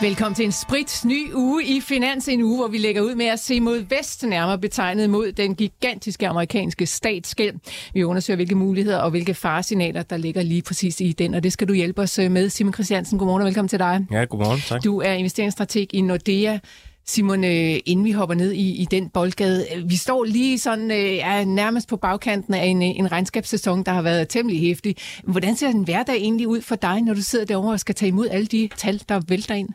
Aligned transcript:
Velkommen 0.00 0.34
til 0.34 0.44
en 0.44 0.52
sprit 0.52 1.02
ny 1.04 1.34
uge 1.34 1.64
i 1.64 1.80
Finans, 1.80 2.28
en 2.28 2.42
uge, 2.42 2.56
hvor 2.56 2.68
vi 2.68 2.78
lægger 2.78 3.02
ud 3.02 3.14
med 3.14 3.26
at 3.26 3.38
se 3.38 3.60
mod 3.60 3.78
vest, 3.78 4.26
nærmere 4.26 4.58
betegnet 4.58 5.10
mod 5.10 5.32
den 5.32 5.54
gigantiske 5.54 6.28
amerikanske 6.28 6.86
statsgæld. 6.86 7.54
Vi 7.94 8.04
undersøger, 8.04 8.36
hvilke 8.36 8.54
muligheder 8.54 8.98
og 8.98 9.10
hvilke 9.10 9.34
faresignaler, 9.34 10.02
der 10.02 10.16
ligger 10.16 10.42
lige 10.42 10.62
præcis 10.62 11.00
i 11.00 11.12
den, 11.12 11.34
og 11.34 11.42
det 11.42 11.52
skal 11.52 11.68
du 11.68 11.72
hjælpe 11.72 12.02
os 12.02 12.18
øh, 12.18 12.30
med. 12.30 12.48
Simon 12.48 12.72
Christiansen, 12.74 13.18
godmorgen 13.18 13.42
og 13.42 13.46
velkommen 13.46 13.68
til 13.68 13.78
dig. 13.78 14.06
Ja, 14.10 14.24
godmorgen, 14.24 14.60
tak. 14.60 14.84
Du 14.84 15.00
er 15.00 15.12
investeringsstrateg 15.12 15.94
i 15.94 16.00
Nordea. 16.00 16.58
Simon, 17.06 17.44
øh, 17.44 17.78
inden 17.86 18.04
vi 18.04 18.10
hopper 18.12 18.34
ned 18.34 18.52
i, 18.52 18.82
i 18.82 18.84
den 18.84 19.08
boldgade, 19.08 19.66
øh, 19.76 19.90
vi 19.90 19.96
står 19.96 20.24
lige 20.24 20.58
sådan 20.58 20.90
er 20.90 21.44
nærmest 21.44 21.88
på 21.88 21.96
bagkanten 21.96 22.54
af 22.54 22.64
en, 22.64 22.82
en 22.82 23.12
regnskabssæson, 23.12 23.82
der 23.82 23.92
har 23.92 24.02
været 24.02 24.28
temmelig 24.28 24.60
hæftig. 24.60 24.96
Hvordan 25.24 25.56
ser 25.56 25.68
en 25.68 25.84
hverdag 25.84 26.16
egentlig 26.16 26.48
ud 26.48 26.60
for 26.60 26.74
dig, 26.74 27.02
når 27.02 27.14
du 27.14 27.22
sidder 27.22 27.44
derovre 27.44 27.72
og 27.72 27.80
skal 27.80 27.94
tage 27.94 28.08
imod 28.08 28.28
alle 28.28 28.46
de 28.46 28.68
tal, 28.76 29.02
der 29.08 29.20
vælter 29.28 29.54
ind? 29.54 29.68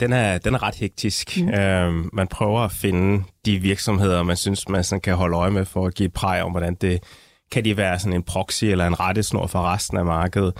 Den 0.00 0.12
er, 0.12 0.38
den 0.38 0.54
er 0.54 0.62
ret 0.62 0.74
hektisk. 0.74 1.38
Mm. 1.40 1.48
Uh, 1.48 2.14
man 2.14 2.28
prøver 2.30 2.60
at 2.60 2.72
finde 2.72 3.24
de 3.46 3.58
virksomheder, 3.58 4.22
man 4.22 4.36
synes, 4.36 4.68
man 4.68 4.84
sådan 4.84 5.00
kan 5.00 5.14
holde 5.14 5.36
øje 5.36 5.50
med 5.50 5.64
for 5.64 5.86
at 5.86 5.94
give 5.94 6.06
et 6.06 6.12
præg 6.12 6.42
om, 6.42 6.50
hvordan 6.50 6.74
det 6.74 7.02
kan 7.52 7.64
de 7.64 7.76
være 7.76 7.98
sådan 7.98 8.12
en 8.12 8.22
proxy 8.22 8.64
eller 8.64 8.86
en 8.86 9.00
rettesnor 9.00 9.46
for 9.46 9.62
resten 9.62 9.96
af 9.96 10.04
markedet. 10.04 10.52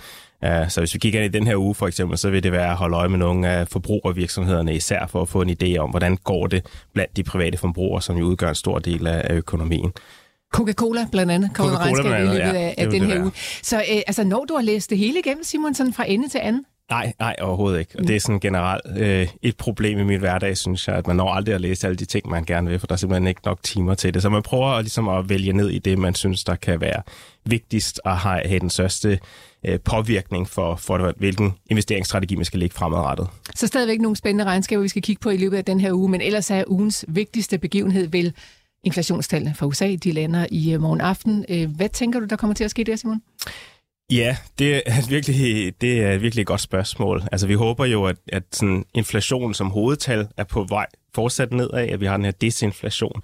Uh, 0.45 0.69
så 0.69 0.81
hvis 0.81 0.93
vi 0.93 0.99
kigger 0.99 1.21
ind 1.21 1.35
i 1.35 1.37
den 1.37 1.47
her 1.47 1.55
uge 1.55 1.75
for 1.75 1.87
eksempel, 1.87 2.17
så 2.17 2.29
vil 2.29 2.43
det 2.43 2.51
være 2.51 2.69
at 2.69 2.75
holde 2.75 2.97
øje 2.97 3.09
med 3.09 3.19
nogle 3.19 3.47
af 3.47 3.67
forbrugervirksomhederne 3.67 4.75
især 4.75 5.07
for 5.07 5.21
at 5.21 5.29
få 5.29 5.41
en 5.41 5.55
idé 5.61 5.77
om, 5.77 5.89
hvordan 5.89 6.17
går 6.17 6.47
det 6.47 6.65
blandt 6.93 7.17
de 7.17 7.23
private 7.23 7.57
forbrugere, 7.57 8.01
som 8.01 8.17
jo 8.17 8.25
udgør 8.25 8.49
en 8.49 8.55
stor 8.55 8.79
del 8.79 9.07
af, 9.07 9.21
af 9.29 9.35
økonomien. 9.35 9.91
Coca-Cola 10.55 11.07
blandt 11.11 11.31
andet 11.31 11.53
kommer 11.53 11.77
Coca-Cola 11.77 12.09
regnskab 12.09 12.21
i 12.21 12.25
løbet 12.25 12.39
ja, 12.39 12.53
af, 12.53 12.75
af 12.77 12.89
den 12.89 13.01
her 13.01 13.21
uge. 13.21 13.31
Så 13.63 13.77
øh, 13.77 14.01
altså, 14.07 14.23
når 14.23 14.45
du 14.45 14.55
har 14.55 14.61
læst 14.61 14.89
det 14.89 14.97
hele 14.97 15.19
igennem, 15.19 15.43
Simon, 15.43 15.73
sådan 15.73 15.93
fra 15.93 16.05
ende 16.07 16.29
til 16.29 16.39
anden? 16.43 16.65
Nej, 16.91 17.13
nej, 17.19 17.35
overhovedet 17.41 17.79
ikke. 17.79 17.99
Og 17.99 18.07
det 18.07 18.15
er 18.15 18.19
sådan 18.19 18.39
generelt 18.39 18.97
øh, 18.97 19.27
et 19.41 19.57
problem 19.57 19.99
i 19.99 20.03
min 20.03 20.19
hverdag, 20.19 20.57
synes 20.57 20.87
jeg, 20.87 20.95
at 20.95 21.07
man 21.07 21.15
når 21.15 21.29
aldrig 21.29 21.55
at 21.55 21.61
læse 21.61 21.87
alle 21.87 21.97
de 21.97 22.05
ting, 22.05 22.29
man 22.29 22.45
gerne 22.45 22.69
vil, 22.69 22.79
for 22.79 22.87
der 22.87 22.93
er 22.93 22.97
simpelthen 22.97 23.27
ikke 23.27 23.41
nok 23.45 23.63
timer 23.63 23.95
til 23.95 24.13
det. 24.13 24.21
Så 24.21 24.29
man 24.29 24.43
prøver 24.43 24.67
at, 24.67 24.83
ligesom 24.83 25.09
at 25.09 25.29
vælge 25.29 25.53
ned 25.53 25.69
i 25.69 25.79
det, 25.79 25.97
man 25.97 26.15
synes, 26.15 26.43
der 26.43 26.55
kan 26.55 26.81
være 26.81 27.01
vigtigst 27.45 28.01
at 28.05 28.17
have, 28.17 28.41
have 28.45 28.59
den 28.59 28.69
største 28.69 29.19
øh, 29.65 29.79
påvirkning 29.79 30.49
for, 30.49 30.75
for, 30.75 31.13
hvilken 31.17 31.53
investeringsstrategi 31.69 32.35
man 32.35 32.45
skal 32.45 32.59
lægge 32.59 32.75
fremadrettet. 32.75 33.27
Så 33.55 33.67
stadigvæk 33.67 34.01
nogle 34.01 34.17
spændende 34.17 34.43
regnskaber, 34.45 34.81
vi 34.81 34.89
skal 34.89 35.01
kigge 35.01 35.19
på 35.19 35.29
i 35.29 35.37
løbet 35.37 35.57
af 35.57 35.65
den 35.65 35.79
her 35.79 35.93
uge, 35.93 36.09
men 36.09 36.21
ellers 36.21 36.51
er 36.51 36.63
ugens 36.67 37.05
vigtigste 37.07 37.57
begivenhed 37.57 38.07
vel 38.07 38.33
inflationstallene 38.83 39.55
fra 39.55 39.65
USA. 39.65 39.95
De 39.95 40.11
lander 40.11 40.45
i 40.51 40.73
øh, 40.73 40.81
morgen 40.81 41.01
aften. 41.01 41.45
Øh, 41.49 41.75
hvad 41.75 41.89
tænker 41.89 42.19
du, 42.19 42.25
der 42.25 42.35
kommer 42.35 42.53
til 42.53 42.63
at 42.63 42.71
ske 42.71 42.83
der, 42.83 42.95
Simon? 42.95 43.21
Ja, 44.11 44.37
det 44.59 44.81
er 44.85 45.07
virkelig, 45.15 45.73
det 45.81 46.03
er 46.03 46.17
virkelig 46.17 46.41
et 46.41 46.47
godt 46.47 46.61
spørgsmål. 46.61 47.23
Altså, 47.31 47.47
vi 47.47 47.53
håber 47.53 47.85
jo, 47.85 48.05
at, 48.05 48.15
at 48.27 48.43
sådan 48.51 48.85
inflation 48.93 49.53
som 49.53 49.71
hovedtal 49.71 50.27
er 50.37 50.43
på 50.43 50.65
vej 50.69 50.85
fortsat 51.15 51.53
nedad, 51.53 51.87
at 51.87 51.99
vi 52.01 52.05
har 52.05 52.17
den 52.17 52.25
her 52.25 52.31
disinflation. 52.31 53.21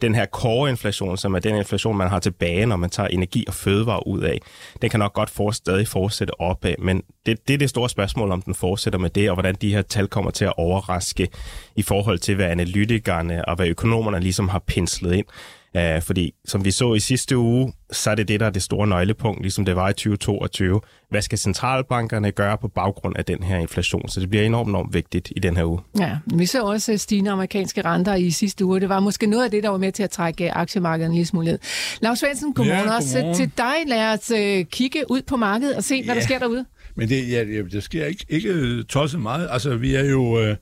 Den 0.00 0.14
her 0.14 0.26
core-inflation, 0.26 1.16
som 1.16 1.34
er 1.34 1.38
den 1.38 1.56
inflation, 1.56 1.96
man 1.96 2.08
har 2.08 2.18
tilbage, 2.18 2.66
når 2.66 2.76
man 2.76 2.90
tager 2.90 3.08
energi 3.08 3.44
og 3.48 3.54
fødevare 3.54 4.06
ud 4.06 4.20
af, 4.20 4.38
den 4.82 4.90
kan 4.90 5.00
nok 5.00 5.12
godt 5.12 5.30
for, 5.30 5.50
stadig 5.50 5.88
fortsætte 5.88 6.40
opad, 6.40 6.74
men 6.78 7.02
det, 7.26 7.48
det 7.48 7.54
er 7.54 7.58
det 7.58 7.70
store 7.70 7.88
spørgsmål, 7.88 8.30
om 8.30 8.42
den 8.42 8.54
fortsætter 8.54 8.98
med 8.98 9.10
det, 9.10 9.30
og 9.30 9.36
hvordan 9.36 9.54
de 9.54 9.74
her 9.74 9.82
tal 9.82 10.08
kommer 10.08 10.30
til 10.30 10.44
at 10.44 10.52
overraske 10.56 11.28
i 11.76 11.82
forhold 11.82 12.18
til, 12.18 12.34
hvad 12.34 12.46
analytikerne 12.46 13.44
og 13.44 13.56
hvad 13.56 13.66
økonomerne 13.66 14.20
ligesom 14.20 14.48
har 14.48 14.62
penslet 14.66 15.14
ind. 15.14 15.26
Uh, 15.74 16.02
fordi 16.02 16.34
som 16.44 16.64
vi 16.64 16.70
så 16.70 16.94
i 16.94 17.00
sidste 17.00 17.38
uge, 17.38 17.72
så 17.92 18.10
er 18.10 18.14
det 18.14 18.28
det, 18.28 18.40
der 18.40 18.46
er 18.46 18.50
det 18.50 18.62
store 18.62 18.86
nøglepunkt, 18.86 19.42
ligesom 19.42 19.64
det 19.64 19.76
var 19.76 19.88
i 19.88 19.92
2022. 19.92 20.80
Hvad 21.10 21.22
skal 21.22 21.38
centralbankerne 21.38 22.30
gøre 22.30 22.58
på 22.58 22.68
baggrund 22.68 23.16
af 23.16 23.24
den 23.24 23.42
her 23.42 23.58
inflation? 23.58 24.08
Så 24.08 24.20
det 24.20 24.30
bliver 24.30 24.44
enormt, 24.44 24.68
enormt 24.68 24.94
vigtigt 24.94 25.32
i 25.36 25.40
den 25.40 25.56
her 25.56 25.64
uge. 25.64 25.80
Ja, 25.98 26.18
vi 26.34 26.46
så 26.46 26.62
også 26.62 26.96
stigende 26.96 27.30
amerikanske 27.30 27.84
renter 27.84 28.14
i 28.14 28.30
sidste 28.30 28.64
uge. 28.64 28.80
Det 28.80 28.88
var 28.88 29.00
måske 29.00 29.26
noget 29.26 29.44
af 29.44 29.50
det, 29.50 29.62
der 29.62 29.68
var 29.68 29.78
med 29.78 29.92
til 29.92 30.02
at 30.02 30.10
trække 30.10 30.52
aktiemarkedet 30.52 31.06
en 31.06 31.14
lille 31.14 31.26
smule 31.26 31.46
ned. 31.46 31.58
Lars 32.00 32.18
Svendsen, 32.18 32.54
godmorgen, 32.54 32.78
ja, 32.78 32.92
godmorgen. 32.92 33.28
også 33.28 33.42
til 33.42 33.50
dig. 33.58 33.74
Lad 33.86 34.12
os 34.12 34.30
uh, 34.30 34.70
kigge 34.70 35.10
ud 35.10 35.22
på 35.22 35.36
markedet 35.36 35.76
og 35.76 35.84
se, 35.84 36.04
hvad 36.04 36.14
ja, 36.14 36.20
der 36.20 36.26
sker 36.26 36.38
derude. 36.38 36.64
Men 36.94 37.08
det, 37.08 37.30
ja, 37.30 37.44
der 37.72 37.80
sker 37.80 38.06
ikke, 38.06 38.24
ikke 38.28 38.82
tosset 38.82 39.20
meget. 39.20 39.48
Altså, 39.50 39.76
vi 39.76 39.94
er 39.94 40.04
jo, 40.04 40.40
det 40.40 40.56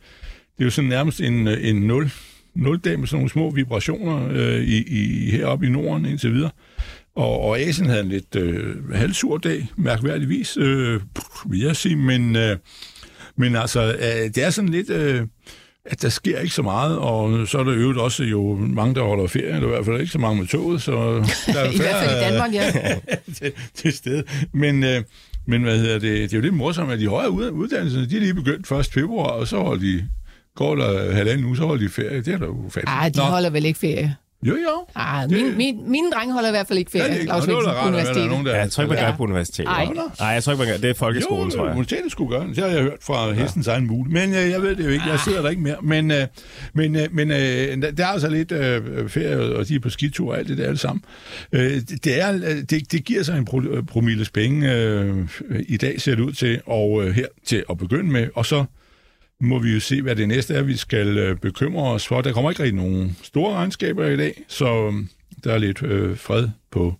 er 0.59 0.65
jo 0.65 0.71
sådan 0.71 0.89
nærmest 0.89 1.21
en, 1.21 1.49
en 1.49 1.77
nul 1.77 2.11
nuldag 2.57 2.99
med 2.99 3.07
sådan 3.07 3.19
nogle 3.19 3.31
små 3.31 3.51
vibrationer 3.51 4.29
øh, 4.31 4.63
i, 4.63 4.83
i, 4.89 5.31
heroppe 5.31 5.67
i 5.67 5.71
Norden 5.71 6.07
indtil 6.07 6.35
videre. 6.35 6.51
Og, 7.17 7.41
og 7.41 7.61
Asien 7.61 7.89
havde 7.89 8.03
en 8.03 8.09
lidt 8.09 8.37
øh, 8.37 8.93
halvsur 8.95 9.39
dag, 9.39 9.69
mærkværdigvis, 9.77 10.57
øh, 10.57 11.01
vil 11.47 11.61
jeg 11.61 11.77
sige. 11.77 11.97
Men, 11.97 12.37
øh, 12.37 12.57
men 13.37 13.57
altså, 13.57 13.95
øh, 13.95 14.35
det 14.35 14.39
er 14.39 14.51
sådan 14.51 14.71
lidt... 14.71 14.91
Øh, 14.91 15.23
at 15.91 16.03
der 16.03 16.09
sker 16.09 16.39
ikke 16.39 16.55
så 16.55 16.63
meget, 16.63 16.99
og 16.99 17.49
så 17.49 17.59
er 17.59 17.65
der 17.65 17.75
øvrigt 17.75 17.99
også 17.99 18.25
jo 18.25 18.57
mange, 18.57 18.95
der 18.95 19.03
holder 19.03 19.27
ferie, 19.27 19.55
eller 19.55 19.67
i 19.67 19.71
hvert 19.71 19.85
fald 19.85 20.01
ikke 20.01 20.13
så 20.13 20.19
mange 20.19 20.41
med 20.41 20.49
toget, 20.49 20.83
så 20.83 20.93
der 21.47 21.61
er 21.61 21.71
I 21.71 21.77
hvert 21.77 22.05
fald 22.05 22.17
i 22.17 22.31
Danmark, 22.31 22.55
ja. 22.55 22.73
til, 23.39 23.53
til 23.75 23.93
sted. 23.93 24.23
Men, 24.53 24.85
øh, 24.85 25.03
men 25.47 25.63
hvad 25.63 25.79
hedder 25.79 25.99
det, 25.99 26.03
det 26.03 26.33
er 26.33 26.37
jo 26.37 26.43
lidt 26.43 26.55
morsomt, 26.55 26.93
at 26.93 26.99
de 26.99 27.09
højere 27.09 27.31
uddannelser, 27.31 28.07
de 28.07 28.17
er 28.17 28.21
lige 28.21 28.35
begyndt 28.35 28.71
1. 28.71 28.87
februar, 28.87 29.29
og 29.29 29.49
så 29.49 29.59
holder 29.59 29.83
de 29.83 30.09
Går 30.57 30.75
der 30.75 31.13
halvanden 31.13 31.47
uge, 31.47 31.57
så 31.57 31.63
holder 31.63 31.85
de 31.85 31.93
ferie. 31.93 32.23
Det 32.23 32.29
er 32.35 32.39
da 32.39 32.47
ufatteligt. 32.47 32.89
Ej, 32.89 33.09
de 33.09 33.19
Nå. 33.19 33.25
holder 33.25 33.51
vel 33.51 33.65
ikke 33.65 33.79
ferie? 33.79 34.17
Jo, 34.43 34.53
jo. 34.55 34.87
Ah, 34.95 35.31
min, 35.31 35.57
min, 35.57 35.91
mine 35.91 36.11
drenge 36.11 36.33
holder 36.35 36.49
i 36.49 36.53
hvert 36.53 36.67
fald 36.67 36.79
ikke 36.79 36.91
ferie. 36.91 37.13
Ja, 37.13 37.19
det, 37.19 37.27
Lars 37.27 37.45
Svendsen 37.45 37.73
på 37.83 37.89
universitetet. 37.89 38.31
Nogen, 38.31 38.47
der, 38.47 38.53
ja, 38.53 38.61
jeg 38.61 38.71
tror 38.71 38.83
ikke, 38.83 38.95
man 38.95 39.03
gør 39.03 39.09
ja. 39.09 39.17
på 39.17 39.23
universitetet. 39.23 39.65
Nej. 39.65 39.85
Nej, 40.19 40.29
jeg 40.29 40.43
tror 40.43 40.53
ikke, 40.53 40.65
man 40.65 40.73
gør. 40.73 40.79
Det 40.79 40.91
er 40.91 40.95
folkeskolen, 40.95 41.51
jo, 41.51 41.57
tror 41.57 41.65
jeg. 41.65 41.73
universitetet 41.73 42.13
skulle 42.13 42.31
gøre 42.31 42.47
det. 42.47 42.57
Det 42.57 42.65
har 42.65 42.71
jeg 42.71 42.83
hørt 42.83 42.99
fra 43.03 43.27
ja. 43.27 43.33
hestens 43.33 43.67
egen 43.67 43.87
mul. 43.87 44.11
Men 44.11 44.31
øh, 44.35 44.51
jeg 44.51 44.63
ved 44.63 44.77
det 44.77 44.85
jo 44.85 44.91
ikke. 44.91 45.05
Jeg 45.09 45.21
sidder 45.21 45.43
der 45.43 45.51
ikke 45.51 45.63
mere. 45.63 45.77
Men, 45.83 46.11
øh, 46.11 46.27
men, 46.73 46.97
øh, 46.97 47.09
men 47.13 47.31
øh, 47.31 47.37
der 47.97 48.05
er 48.05 48.07
altså 48.07 48.29
lidt 48.29 48.53
øh, 48.53 49.09
ferie, 49.09 49.57
og 49.57 49.69
de 49.69 49.75
er 49.75 49.81
på 49.81 49.91
skitur 49.91 50.33
og 50.33 50.39
alt 50.39 50.49
det 50.49 50.59
der 50.59 50.67
alle 50.67 50.79
sammen. 50.79 51.05
Øh, 51.53 51.81
det, 52.05 52.21
er, 52.21 52.33
det, 52.71 52.93
det 52.93 53.05
giver 53.05 53.23
sig 53.23 53.39
en 53.39 53.45
pro, 53.45 53.63
promilles 53.89 54.31
penge 54.31 54.73
øh, 54.73 55.29
i 55.69 55.77
dag, 55.77 56.01
ser 56.01 56.15
det 56.15 56.23
ud 56.23 56.33
til, 56.33 56.61
og 56.67 57.05
øh, 57.05 57.15
her 57.15 57.27
til 57.47 57.65
at 57.71 57.79
begynde 57.79 58.13
med. 58.13 58.29
Og 58.35 58.47
så 58.47 58.65
må 59.41 59.59
vi 59.59 59.75
jo 59.75 59.81
se, 59.81 60.03
hvad 60.03 60.17
det 60.17 60.29
næste 60.29 60.55
er, 60.55 60.63
vi 60.63 60.77
skal 60.77 61.19
øh, 61.19 61.37
bekymre 61.37 61.91
os 61.91 62.07
for. 62.07 62.21
Der 62.21 62.33
kommer 62.33 62.51
ikke 62.51 62.63
rigtig 62.63 62.77
nogen 62.77 63.17
store 63.23 63.55
regnskaber 63.55 64.07
i 64.07 64.17
dag, 64.17 64.45
så 64.49 64.67
øhm, 64.67 65.09
der 65.45 65.53
er 65.53 65.59
lidt 65.59 65.83
øh, 65.83 66.17
fred 66.17 66.49
på, 66.71 66.95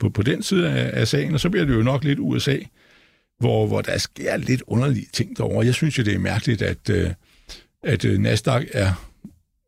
på, 0.00 0.08
på 0.08 0.22
den 0.22 0.42
side 0.42 0.70
af, 0.70 1.00
af 1.00 1.08
sagen, 1.08 1.34
og 1.34 1.40
så 1.40 1.50
bliver 1.50 1.66
det 1.66 1.74
jo 1.74 1.82
nok 1.82 2.04
lidt 2.04 2.18
USA, 2.18 2.56
hvor, 3.38 3.66
hvor 3.66 3.80
der 3.80 3.98
sker 3.98 4.36
lidt 4.36 4.62
underlige 4.66 5.06
ting 5.12 5.36
derovre. 5.36 5.66
Jeg 5.66 5.74
synes 5.74 5.98
jo, 5.98 6.02
det 6.02 6.14
er 6.14 6.18
mærkeligt, 6.18 6.62
at, 6.62 6.90
øh, 6.90 7.10
at 7.82 8.04
øh, 8.04 8.18
Nasdaq 8.18 8.64
er 8.72 9.10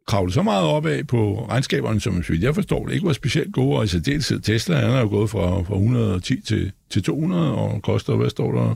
kravlet 0.07 0.35
så 0.35 0.43
meget 0.43 0.65
opad 0.65 1.05
på 1.05 1.47
regnskaberne, 1.49 2.01
som 2.01 2.25
jeg 2.41 2.55
forstår 2.55 2.87
det 2.87 2.95
ikke 2.95 3.07
var 3.07 3.13
specielt 3.13 3.53
gode, 3.53 3.79
og 3.79 3.85
i 3.85 3.87
særdeleshed 3.87 4.41
Tesla, 4.41 4.77
han 4.77 4.91
er 4.91 5.01
jo 5.01 5.09
gået 5.09 5.31
fra, 5.31 5.63
fra 5.63 5.75
110 5.75 6.41
til, 6.41 6.73
til 6.91 7.03
200, 7.03 7.55
og 7.55 7.83
koster, 7.83 8.17
hvad 8.17 8.31
står 8.31 8.53
der, 8.53 8.75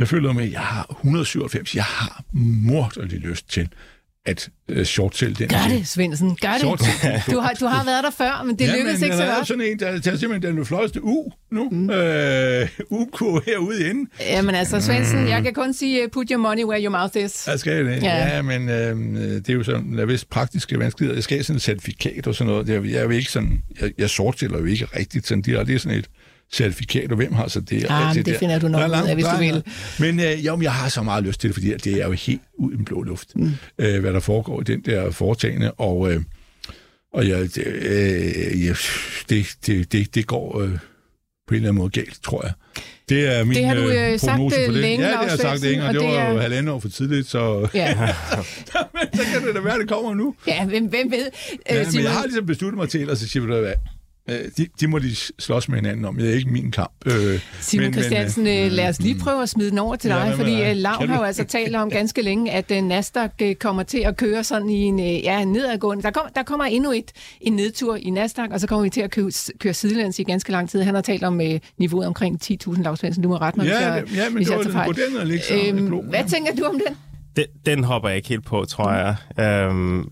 jeg 0.00 0.08
føler 0.08 0.32
med, 0.32 0.44
at 0.44 0.52
jeg 0.52 0.60
har 0.60 0.86
197. 0.90 1.74
Jeg 1.74 1.84
har 1.84 2.24
morderlig 2.32 3.18
lyst 3.18 3.50
til 3.50 3.68
at 4.26 4.48
uh, 4.68 4.82
short-sell 4.82 5.38
den. 5.38 5.48
Gør 5.48 5.68
det, 5.68 5.88
Svendsen. 5.88 6.36
Gør 6.40 6.52
det. 6.52 6.62
Du 7.30 7.38
har, 7.38 7.52
du 7.60 7.66
har 7.66 7.84
været 7.84 8.04
der 8.04 8.10
før, 8.10 8.42
men 8.46 8.58
det 8.58 8.66
ja, 8.66 8.76
lykkedes 8.76 9.02
ikke 9.02 9.16
så 9.16 9.26
godt. 9.36 9.48
sådan 9.48 9.64
en, 9.64 9.78
der 9.78 10.00
tager 10.00 10.16
simpelthen 10.16 10.56
den 10.56 10.66
fløjeste 10.66 11.04
U 11.04 11.32
nu. 11.50 11.68
Mm. 11.70 11.90
Øh, 11.90 12.68
UK 12.90 13.20
herude 13.46 13.90
inde. 13.90 14.10
Jamen 14.20 14.54
altså, 14.54 14.80
Svendsen, 14.80 15.20
mm. 15.20 15.28
jeg 15.28 15.42
kan 15.42 15.54
kun 15.54 15.72
sige, 15.72 16.04
uh, 16.04 16.10
put 16.10 16.28
your 16.30 16.40
money 16.40 16.64
where 16.64 16.82
your 16.82 16.90
mouth 16.90 17.16
is. 17.16 17.46
Jeg 17.46 17.60
skal 17.60 17.86
det. 17.86 18.02
Ja, 18.02 18.34
ja 18.36 18.42
men 18.42 18.68
øh, 18.68 18.96
det 19.16 19.48
er 19.48 19.54
jo 19.54 19.62
sådan, 19.62 19.92
der 19.92 20.02
er 20.02 20.06
vist 20.06 20.30
praktiske 20.30 20.78
vanskeligheder. 20.78 21.16
Jeg 21.16 21.24
skal 21.24 21.36
have 21.36 21.44
sådan 21.44 21.56
et 21.56 21.62
certifikat 21.62 22.26
og 22.26 22.34
sådan 22.34 22.52
noget. 22.52 22.68
Jeg, 22.68 22.84
jeg 22.84 22.98
er 22.98 23.02
jo 23.02 23.10
ikke 23.10 23.30
sådan, 23.30 23.62
jeg, 23.80 23.92
jeg 23.98 24.10
jo 24.18 24.64
ikke 24.64 24.86
rigtigt 24.96 25.26
sådan. 25.26 25.42
Det 25.42 25.74
er 25.74 25.78
sådan 25.78 25.98
et 25.98 26.08
certifikat, 26.52 27.10
og 27.10 27.16
hvem 27.16 27.32
har 27.32 27.48
så 27.48 27.60
det? 27.60 27.86
Ah, 27.88 28.14
det, 28.14 28.26
det 28.26 28.36
finder 28.36 28.58
du 28.58 28.68
nok 28.68 28.88
ud 28.88 28.94
af, 29.08 29.14
hvis 29.14 29.24
du 29.24 29.38
vil. 29.38 29.62
Men 30.00 30.20
øh, 30.20 30.46
jo, 30.46 30.60
jeg 30.62 30.72
har 30.72 30.88
så 30.88 31.02
meget 31.02 31.24
lyst 31.24 31.40
til 31.40 31.48
det, 31.48 31.54
fordi 31.54 31.74
det 31.76 31.86
er 32.02 32.06
jo 32.06 32.12
helt 32.12 32.40
ud 32.58 32.72
i 32.72 32.76
den 32.76 32.84
blå 32.84 33.02
luft, 33.02 33.28
mm. 33.36 33.50
øh, 33.78 34.00
hvad 34.00 34.12
der 34.12 34.20
foregår 34.20 34.60
i 34.60 34.64
den 34.64 34.80
der 34.84 35.10
foretagende, 35.10 35.72
og, 35.72 36.12
øh, 36.12 36.22
og 37.14 37.26
ja, 37.26 37.40
det, 37.42 37.66
øh, 37.66 38.64
ja, 38.66 38.72
det, 39.28 39.46
det, 39.66 39.92
det, 39.92 40.14
det 40.14 40.26
går 40.26 40.60
øh, 40.60 40.68
på 40.70 40.74
en 41.54 41.56
eller 41.56 41.68
anden 41.68 41.74
måde 41.78 41.90
galt, 41.90 42.18
tror 42.24 42.42
jeg. 42.46 42.52
Det 43.08 43.36
er 43.36 43.44
min 43.44 43.56
Det 43.56 43.64
har 43.64 43.74
du, 43.74 43.90
øh, 43.90 44.12
øh, 44.12 44.18
sagt, 44.18 44.40
øh, 44.42 44.50
det. 44.50 44.72
længe, 44.74 45.04
ja, 45.04 45.10
det 45.10 45.16
har 45.18 45.24
jeg 45.28 45.38
sagt 45.38 45.62
længe, 45.62 45.84
og 45.84 45.94
det 45.94 46.02
og 46.02 46.08
var 46.08 46.22
det 46.24 46.30
jo 46.30 46.36
er- 46.36 46.40
halvandet 46.42 46.74
år 46.74 46.80
for 46.80 46.88
tidligt, 46.88 47.26
så, 47.28 47.68
Ja, 47.74 47.94
men 48.94 49.02
så 49.14 49.22
kan 49.32 49.46
det 49.46 49.54
da 49.54 49.60
være, 49.60 49.78
det 49.78 49.88
kommer 49.88 50.14
nu. 50.14 50.34
ja 50.46 50.66
hvem, 50.66 50.84
hvem 50.86 51.10
ved? 51.10 51.26
Ja, 51.70 51.74
Øh, 51.74 51.82
men 51.82 51.90
Simon, 51.90 52.04
jeg 52.04 52.12
har 52.12 52.24
ligesom 52.24 52.46
besluttet 52.46 52.78
mig 52.78 52.88
til, 52.88 53.10
og 53.10 53.16
så 53.16 53.28
siger 53.28 53.42
vi, 53.46 53.52
hvad, 53.52 53.72
de, 54.28 54.66
de 54.80 54.86
må 54.88 54.98
de 54.98 55.16
slås 55.38 55.68
med 55.68 55.78
hinanden 55.78 56.04
om. 56.04 56.16
Det 56.16 56.30
er 56.30 56.34
ikke 56.34 56.50
min 56.50 56.70
kamp. 56.70 56.92
Øh, 57.06 57.12
Simon 57.60 57.82
men- 57.84 57.90
men, 57.90 57.92
Christiansen, 57.92 58.46
øh, 58.46 58.72
lad 58.72 58.88
os 58.88 59.00
lige 59.00 59.18
prøve 59.18 59.42
at 59.42 59.48
smide 59.48 59.70
den 59.70 59.78
over 59.78 59.96
til 59.96 60.08
Ja, 60.08 60.18
dig, 60.18 60.28
med 60.28 60.36
fordi 60.36 60.50
dig? 60.56 60.70
øh, 60.70 60.76
Lav 60.76 61.06
har 61.06 61.16
jo 61.18 61.22
altså 61.22 61.44
talt 61.44 61.76
om 61.76 61.90
ganske 61.90 62.22
længe, 62.22 62.50
at 62.52 62.70
øh, 62.70 62.82
Nasdaq 62.82 63.30
øh, 63.42 63.54
kommer 63.54 63.82
til 63.82 63.98
at 63.98 64.16
køre 64.16 64.44
sådan 64.44 64.70
i 64.70 64.82
en 64.82 65.00
øh, 65.00 65.06
ja, 65.24 65.44
nedadgående. 65.44 66.02
Der, 66.02 66.10
kom, 66.10 66.26
der 66.34 66.42
kommer 66.42 66.64
endnu 66.64 66.92
et, 66.92 67.12
en 67.40 67.52
nedtur 67.52 67.96
i 67.96 68.10
Nasdaq, 68.10 68.50
og 68.50 68.60
så 68.60 68.66
kommer 68.66 68.82
vi 68.82 68.90
til 68.90 69.00
at 69.00 69.10
køre, 69.10 69.30
køre 69.58 69.74
sidelæns 69.74 70.18
i 70.18 70.22
ganske 70.22 70.52
lang 70.52 70.70
tid. 70.70 70.82
Han 70.82 70.94
har 70.94 71.02
talt 71.02 71.24
om 71.24 71.40
øh, 71.40 71.60
niveauet 71.78 72.06
omkring 72.06 72.40
10.000 72.44 72.82
lavsvendsen. 72.82 73.22
Du 73.22 73.28
må 73.28 73.36
rette 73.36 73.58
mig, 73.58 73.66
hvis 73.66 73.72
Ja, 73.80 73.92
jeg, 73.92 74.02
det- 74.06 74.16
ja, 74.16 74.24
men 74.28 74.36
hvis 74.36 74.46
det 74.48 74.54
jeg 74.56 74.64
tager 74.72 74.84
den 74.84 74.94
fejl. 74.94 75.68
den, 75.70 75.78
Øhm, 75.78 75.86
blå, 75.88 76.02
hvad 76.02 76.20
ja. 76.20 76.26
tænker 76.26 76.54
du 76.54 76.64
om 76.64 76.80
den? 76.86 76.96
Den, 77.36 77.44
den 77.66 77.84
hopper 77.84 78.08
jeg 78.08 78.16
ikke 78.16 78.28
helt 78.28 78.44
på, 78.44 78.64
tror 78.64 78.92
jeg. 78.92 79.16
Øhm, 79.44 80.08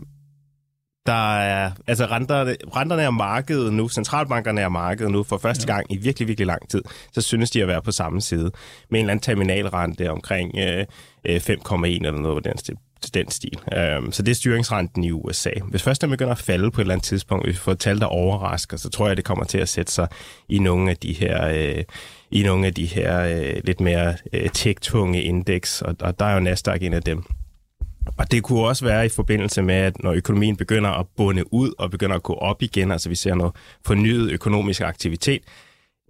der 1.09 1.39
er, 1.39 1.71
altså 1.87 2.07
renterne, 2.07 2.57
renterne 2.77 3.03
er 3.03 3.11
markedet 3.11 3.73
nu, 3.73 3.89
centralbankerne 3.89 4.61
er 4.61 4.69
markedet 4.69 5.13
nu 5.13 5.23
for 5.23 5.39
første 5.39 5.67
gang 5.67 5.93
i 5.93 5.97
virkelig, 5.97 6.29
virkelig 6.29 6.47
lang 6.47 6.69
tid. 6.69 6.83
Så 7.13 7.21
synes 7.21 7.51
de 7.51 7.63
at 7.63 7.69
være 7.69 7.83
på 7.83 7.93
samme 7.93 8.21
side 8.21 8.51
med 8.91 9.01
en 9.01 9.05
eller 9.05 9.11
anden 9.11 9.23
terminalrente 9.23 10.11
omkring 10.11 10.59
øh, 10.59 10.87
øh, 11.25 11.37
5,1 11.37 11.85
eller 11.85 12.13
noget 12.13 12.45
på 12.45 12.49
den 12.49 12.59
stil. 12.59 12.77
Den 13.15 13.31
stil. 13.31 13.59
Øhm, 13.77 14.13
så 14.13 14.23
det 14.23 14.31
er 14.31 14.35
styringsrenten 14.35 15.05
i 15.05 15.11
USA. 15.11 15.51
Hvis 15.71 15.83
først 15.83 16.03
den 16.03 16.11
begynder 16.11 16.33
at 16.33 16.39
falde 16.39 16.71
på 16.71 16.81
et 16.81 16.85
eller 16.85 16.95
andet 16.95 17.07
tidspunkt, 17.07 17.47
hvis 17.47 17.55
vi 17.55 17.59
får 17.59 17.75
tal, 17.75 18.01
der 18.01 18.07
overrasker, 18.07 18.77
så 18.77 18.89
tror 18.89 19.07
jeg, 19.07 19.17
det 19.17 19.25
kommer 19.25 19.45
til 19.45 19.59
at 19.59 19.69
sætte 19.69 19.93
sig 19.93 20.09
i 20.49 20.59
nogle 20.59 20.91
af 20.91 20.97
de 20.97 21.13
her, 21.13 21.49
øh, 21.49 21.85
i 22.31 22.43
nogle 22.43 22.67
af 22.67 22.75
de 22.75 22.87
her 22.87 23.21
øh, 23.21 23.61
lidt 23.65 23.81
mere 23.81 24.15
øh, 24.33 24.51
tech-tunge 24.51 25.23
indeks, 25.23 25.83
og, 25.83 25.97
og 26.01 26.19
der 26.19 26.25
er 26.25 26.35
jo 26.35 26.41
Nasdaq 26.41 26.83
en 26.83 26.93
af 26.93 27.03
dem. 27.03 27.25
Og 28.17 28.31
det 28.31 28.43
kunne 28.43 28.61
også 28.61 28.85
være 28.85 29.07
i 29.07 29.09
forbindelse 29.09 29.63
med, 29.63 29.75
at 29.75 30.03
når 30.03 30.13
økonomien 30.13 30.57
begynder 30.57 30.91
at 30.91 31.07
bunde 31.17 31.53
ud 31.53 31.73
og 31.79 31.91
begynder 31.91 32.17
at 32.17 32.23
gå 32.23 32.35
op 32.35 32.63
igen, 32.63 32.93
altså 32.93 33.09
vi 33.09 33.15
ser 33.15 33.35
noget 33.35 33.55
fornyet 33.87 34.31
økonomisk 34.31 34.81
aktivitet. 34.81 35.43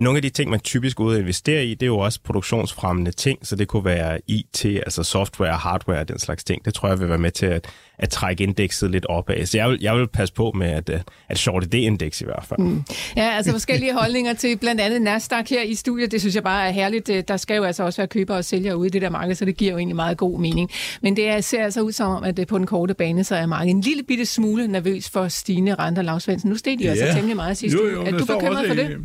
Nogle 0.01 0.19
af 0.19 0.23
de 0.23 0.31
ting, 0.31 0.51
man 0.51 0.61
typisk 0.61 0.97
går 0.97 1.05
ud 1.05 1.15
og 1.15 1.21
investerer 1.21 1.63
i, 1.63 1.71
det 1.71 1.83
er 1.83 1.87
jo 1.87 1.99
også 1.99 2.21
produktionsfremmende 2.25 3.11
ting, 3.11 3.47
så 3.47 3.57
det 3.57 3.69
kunne 3.69 3.85
være 3.85 4.21
IT, 4.27 4.65
altså 4.65 5.03
software, 5.03 5.57
hardware 5.57 6.01
og 6.01 6.09
den 6.09 6.19
slags 6.19 6.45
ting. 6.45 6.65
Det 6.65 6.75
tror 6.75 6.89
jeg 6.89 7.01
vil 7.01 7.09
være 7.09 7.19
med 7.19 7.31
til 7.31 7.47
at, 7.47 7.67
at 7.99 8.09
trække 8.09 8.45
indekset 8.45 8.91
lidt 8.91 9.07
opad. 9.07 9.47
Så 9.47 9.57
jeg 9.59 9.69
vil, 9.71 9.79
jeg 9.81 9.97
vil 9.97 10.09
passe 10.09 10.35
på 10.35 10.53
med 10.59 10.67
at, 10.67 10.91
øh, 10.91 11.01
at 11.29 11.39
shorte 11.39 11.67
det 11.67 11.79
indeks 11.79 12.21
i 12.21 12.25
hvert 12.25 12.45
fald. 12.49 12.61
Mm. 12.61 12.83
Ja, 13.17 13.31
altså 13.37 13.53
forskellige 13.53 13.95
holdninger 13.95 14.33
til 14.35 14.57
blandt 14.57 14.81
andet 14.81 15.03
Nasdaq 15.03 15.49
her 15.51 15.63
i 15.63 15.75
studiet. 15.75 16.13
Det 16.13 16.21
synes 16.21 16.35
jeg 16.35 16.43
bare 16.43 16.69
er 16.69 16.71
herligt. 16.71 17.09
Øh, 17.09 17.23
Der 17.29 17.37
skal 17.37 17.57
jo 17.57 17.65
altså 17.65 17.83
også 17.83 18.01
være 18.01 18.09
køber 18.09 18.35
og 18.37 18.45
sælger 18.45 18.75
ude 18.75 18.87
i 18.87 18.91
det 18.91 19.03
der 19.03 19.11
marked, 19.11 19.35
så 19.35 19.45
det 19.45 19.57
giver 19.57 19.73
jo 19.73 19.79
egentlig 19.79 19.97
meget 19.97 20.17
god 20.17 20.41
mening. 20.41 20.71
Men 21.03 21.17
det 21.17 21.29
er- 21.29 21.41
ser 21.41 21.65
altså 21.65 21.81
ud 21.81 21.93
som 21.93 22.11
om, 22.11 22.25
at 22.25 22.39
øh, 22.39 22.47
på 22.47 22.59
den 22.59 22.67
korte 22.67 22.95
bane, 22.95 23.25
så 23.25 23.35
er 23.35 23.47
markedet 23.47 23.71
en 23.75 23.81
lille 23.81 24.03
bitte 24.03 24.27
smule 24.27 24.67
nervøs 24.69 25.11
for 25.11 25.29
stigende 25.29 25.75
renter. 25.75 26.03
Lavsvendsen, 26.03 26.51
nu 26.51 26.57
steg 26.57 26.79
de 26.79 26.85
jo 26.85 26.91
altså 26.91 27.07
temmelig 27.15 27.37
meget 27.37 27.57
sidste 27.57 27.79
jo, 27.79 27.85
uge. 27.85 27.93
jo, 27.93 28.03
Er 28.03 28.11
du 28.11 28.25
bekymret 28.25 28.59
også 28.59 28.67
for 28.67 28.75
i- 28.75 28.77
det? 28.85 28.97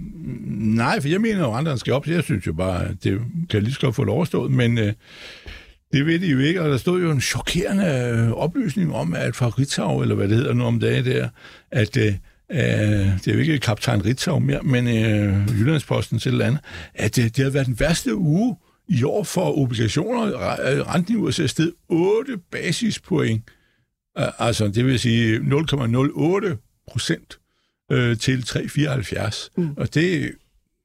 Nej, 0.57 1.01
for 1.01 1.07
jeg 1.07 1.21
mener 1.21 1.39
jo, 1.39 1.45
at 1.51 1.53
renterne 1.57 1.79
skal 1.79 1.93
op. 1.93 2.05
så 2.05 2.11
Jeg 2.11 2.23
synes 2.23 2.47
jo 2.47 2.53
bare, 2.53 2.83
at 2.85 3.03
det 3.03 3.19
kan 3.49 3.63
lige 3.63 3.73
så 3.73 3.79
godt 3.79 3.95
få 3.95 4.03
lov 4.03 4.21
at 4.21 4.27
stå. 4.27 4.47
Men 4.49 4.77
øh, 4.77 4.93
det 5.93 6.05
ved 6.05 6.19
de 6.19 6.27
jo 6.27 6.39
ikke, 6.39 6.61
og 6.61 6.69
der 6.69 6.77
stod 6.77 7.01
jo 7.01 7.11
en 7.11 7.21
chokerende 7.21 7.85
øh, 7.85 8.31
oplysning 8.31 8.95
om, 8.95 9.13
at 9.13 9.35
fra 9.35 9.47
Ritzau, 9.47 10.01
eller 10.01 10.15
hvad 10.15 10.27
det 10.27 10.37
hedder 10.37 10.53
nu 10.53 10.63
om 10.63 10.79
dagen 10.79 11.05
der, 11.05 11.29
at 11.71 11.97
øh, 11.97 12.13
øh, 12.51 12.59
det 12.59 13.27
er 13.27 13.33
jo 13.33 13.39
ikke 13.39 13.59
kaptajn 13.59 14.05
Ritzau 14.05 14.39
mere, 14.39 14.63
men 14.63 14.87
øh, 14.87 15.59
Jyllandsposten 15.59 16.19
til 16.19 16.29
et 16.29 16.33
eller 16.33 16.45
andet, 16.45 16.61
at 16.93 17.17
øh, 17.17 17.23
det 17.23 17.37
havde 17.37 17.53
været 17.53 17.67
den 17.67 17.79
værste 17.79 18.15
uge 18.15 18.55
i 18.87 19.03
år 19.03 19.23
for 19.23 19.57
obligationer. 19.57 20.31
Renten 20.93 21.15
i 21.15 21.17
USA 21.17 21.47
steg 21.47 21.71
8 21.89 22.37
basispoint. 22.51 23.43
Øh, 24.17 24.25
Altså, 24.39 24.67
det 24.67 24.85
vil 24.85 24.99
sige 24.99 25.37
0,08 25.37 26.83
procent 26.91 27.39
øh, 27.91 28.17
til 28.17 28.45
3,74. 28.47 29.49
Mm. 29.57 29.69
Og 29.77 29.93
det, 29.93 30.31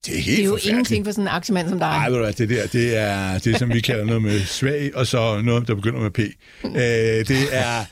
det 0.07 0.19
er 0.19 0.23
helt 0.23 0.37
Det 0.37 0.45
er 0.45 0.49
jo 0.49 0.59
ingenting 0.63 1.05
for 1.05 1.13
sådan 1.13 1.25
en 1.25 1.29
aktiemand 1.29 1.69
som 1.69 1.79
dig. 1.79 1.89
Nej, 1.89 2.09
ved 2.09 2.17
du 2.17 2.23
hvad, 2.23 2.33
det 2.33 2.49
der, 2.49 2.67
det 2.67 2.97
er 2.97 3.39
det, 3.39 3.59
som 3.59 3.73
vi 3.73 3.81
kalder 3.81 4.05
noget 4.05 4.23
med 4.23 4.41
svag, 4.41 4.97
og 4.97 5.07
så 5.07 5.41
noget, 5.43 5.69
der 5.69 5.75
begynder 5.75 6.01
med 6.01 6.11
P. 6.11 6.19
Øh, 6.19 6.73
det 7.29 7.39
er... 7.53 7.85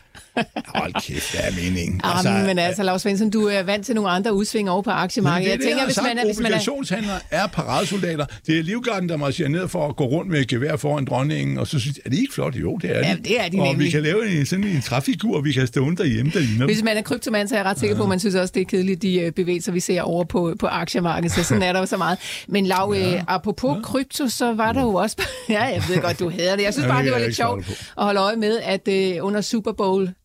Hold 0.75 0.93
kæft, 1.03 1.33
hvad 1.33 1.41
er 1.51 1.55
meningen? 1.71 2.01
Altså, 2.05 2.31
men 2.47 2.59
altså, 2.59 2.83
Lars 2.83 3.03
Svensson, 3.03 3.31
du 3.31 3.45
er 3.47 3.63
vant 3.63 3.87
til 3.87 3.95
nogle 3.95 4.11
andre 4.11 4.35
udsving 4.35 4.71
over 4.71 4.83
på 4.83 4.91
aktiemarkedet. 4.91 5.51
Jeg 5.53 5.61
tænker, 5.61 5.85
hvis 5.85 5.99
man 6.03 6.19
er... 6.19 6.25
Hvis 6.25 6.37
man 6.39 6.47
er 6.47 6.49
obligationshandlere 6.49 7.19
er 7.31 7.47
paradesoldater. 7.47 8.27
Det 8.47 8.59
er 8.59 8.63
livgarden, 8.63 9.09
der 9.09 9.17
marcherer 9.17 9.49
ned 9.49 9.69
for 9.69 9.89
at 9.89 9.97
gå 9.97 10.05
rundt 10.05 10.31
med 10.31 10.41
et 10.41 10.49
gevær 10.49 10.77
foran 10.77 11.05
dronningen, 11.05 11.59
og 11.59 11.67
så 11.67 11.79
synes 11.79 11.99
er 12.05 12.11
det 12.11 12.19
ikke 12.19 12.35
flot? 12.35 12.55
Jo, 12.55 12.77
det 12.77 12.91
er 12.97 12.99
Ja, 13.09 13.15
de. 13.15 13.23
det 13.23 13.41
er 13.41 13.49
de 13.49 13.59
Og 13.61 13.67
nemlig. 13.67 13.85
vi 13.87 13.91
kan 13.91 14.03
lave 14.03 14.31
en, 14.41 14.47
sådan 14.47 14.65
en 14.65 14.83
træfigur, 14.83 15.41
vi 15.41 15.53
kan 15.53 15.67
stå 15.67 15.91
derhjemme, 15.91 16.33
der 16.35 16.39
ligner 16.41 16.59
dem. 16.59 16.67
Hvis 16.67 16.83
man 16.83 16.97
er 16.97 17.03
kryptomand, 17.03 17.49
så 17.49 17.55
er 17.55 17.59
jeg 17.59 17.67
ret 17.67 17.79
sikker 17.79 17.97
på, 17.97 18.03
at 18.03 18.09
man 18.09 18.21
synes 18.21 18.35
også, 18.35 18.53
det 18.55 18.61
er 18.61 18.65
kedeligt, 18.65 19.03
de 19.03 19.21
øh, 19.21 19.33
bevægelser, 19.33 19.73
vi 19.73 19.81
ser 19.81 20.03
over 20.03 20.25
på, 20.25 20.55
på 20.61 20.67
aktiemarkedet. 20.67 21.33
Så 21.37 21.43
sådan 21.45 21.63
er 21.69 21.73
der 21.73 21.81
jo 21.81 21.87
så 21.87 21.97
meget. 21.97 22.19
Men 22.49 22.67
Lav, 22.67 22.95
ja. 22.97 23.23
apropos 23.29 23.77
ja. 23.77 23.83
krypto, 23.83 24.29
så 24.29 24.53
var 24.55 24.73
der 24.73 24.83
jo 24.83 24.95
også... 24.95 25.17
ja, 25.49 25.63
jeg 25.65 25.83
ved 25.89 26.03
godt, 26.03 26.19
du 26.19 26.31
hader 26.31 26.57
det. 26.57 26.63
Jeg 26.63 26.73
synes 26.73 26.87
Ja, 26.87 26.91
bare, 26.93 26.99
det 26.99 27.05
det 27.07 27.13
var 27.13 27.19
lidt 27.27 27.37
sjovt 27.37 27.69
at 27.99 28.05
holde 28.05 28.21
øje 28.21 28.37
med, 28.37 28.59
at 28.63 28.89
øh, 28.89 29.25
under 29.25 29.41
Super 29.41 29.73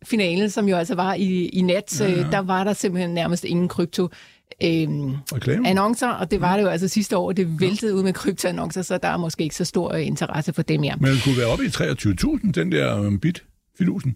Bowl-finalen, 0.02 0.50
som 0.50 0.70
jo 0.70 0.76
altså 0.76 0.96
var 0.96 1.14
i, 1.14 1.46
i 1.46 1.62
nat, 1.62 2.00
ja, 2.02 2.06
ja. 2.06 2.20
Øh, 2.20 2.32
der 2.32 2.40
var 2.40 2.64
der 2.64 2.74
simpelthen 2.74 3.14
nærmest 3.14 3.44
ingen 3.44 3.68
krypto. 3.68 4.10
Øhm, 4.64 5.16
Reklame. 5.34 5.68
annoncer, 5.68 6.08
og 6.08 6.32
det 6.32 6.42
var 6.42 6.56
det 6.56 6.64
jo 6.64 6.68
altså 6.68 6.88
sidste 6.88 7.18
år, 7.18 7.32
det 7.32 7.62
væltede 7.62 7.96
ud 7.96 8.04
med 8.04 8.14
kryptoannoncer, 8.14 8.82
så 8.82 8.98
der 8.98 9.08
er 9.08 9.18
måske 9.18 9.44
ikke 9.44 9.56
så 9.56 9.66
stor 9.66 9.94
øh, 9.94 10.08
interesse 10.08 10.54
for 10.54 10.62
dem 10.62 10.84
her. 10.84 10.96
Men 11.00 11.12
det 11.12 11.24
kunne 11.24 11.38
være 11.38 11.48
oppe 11.48 11.66
i 11.66 11.68
23.000, 11.68 12.52
den 12.52 12.72
der 12.72 13.00
um, 13.00 13.20
bit 13.20 13.44
filusen. 13.78 14.16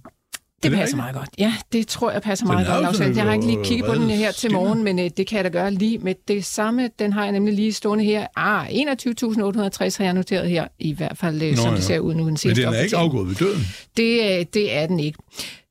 Det 0.64 0.72
det 0.72 0.80
passer 0.80 0.98
meget 0.98 1.16
godt. 1.16 1.30
Ja, 1.38 1.54
det 1.74 1.88
tror 1.88 2.12
jeg 2.12 2.22
passer 2.22 2.46
meget 2.46 2.68
godt. 2.68 2.96
Svendsen. 2.96 3.18
Jeg 3.18 3.26
har 3.26 3.34
ikke 3.34 3.46
lige 3.46 3.58
lidt, 3.58 3.68
kigget 3.68 3.86
på 3.86 3.94
øh, 3.94 4.00
den 4.00 4.10
her 4.10 4.32
til 4.32 4.54
morgen, 4.54 4.84
men 4.84 5.00
øh, 5.00 5.10
det 5.18 5.28
kan 5.28 5.36
jeg 5.38 5.44
da 5.44 5.50
gøre 5.50 5.72
lige 5.72 5.98
med 5.98 6.16
det 6.28 6.46
samme. 6.46 6.90
Den 7.00 7.14
har 7.14 7.24
jeg 7.24 7.32
nemlig 7.32 7.54
lige 7.54 7.74
stående 7.74 8.04
her. 8.04 8.28
Ah, 8.36 8.68
21.860 8.68 9.98
har 9.98 10.06
jeg 10.06 10.14
noteret 10.14 10.50
her, 10.50 10.68
i 10.80 10.94
hvert 10.94 11.18
fald 11.18 11.42
øh, 11.42 11.50
Nå, 11.50 11.56
som 11.56 11.70
ja. 11.70 11.76
det 11.76 11.84
ser 11.84 12.00
ud 12.00 12.14
nu. 12.14 12.28
Den 12.28 12.38
Men 12.46 12.56
den 12.56 12.66
er 12.66 12.82
ikke 12.82 12.98
afgået 12.98 13.28
ved 13.28 13.36
døden. 13.36 13.62
Det, 13.98 14.40
øh, 14.40 14.46
det 14.54 14.76
er 14.76 14.88
den 14.88 15.00
ikke. 15.00 15.18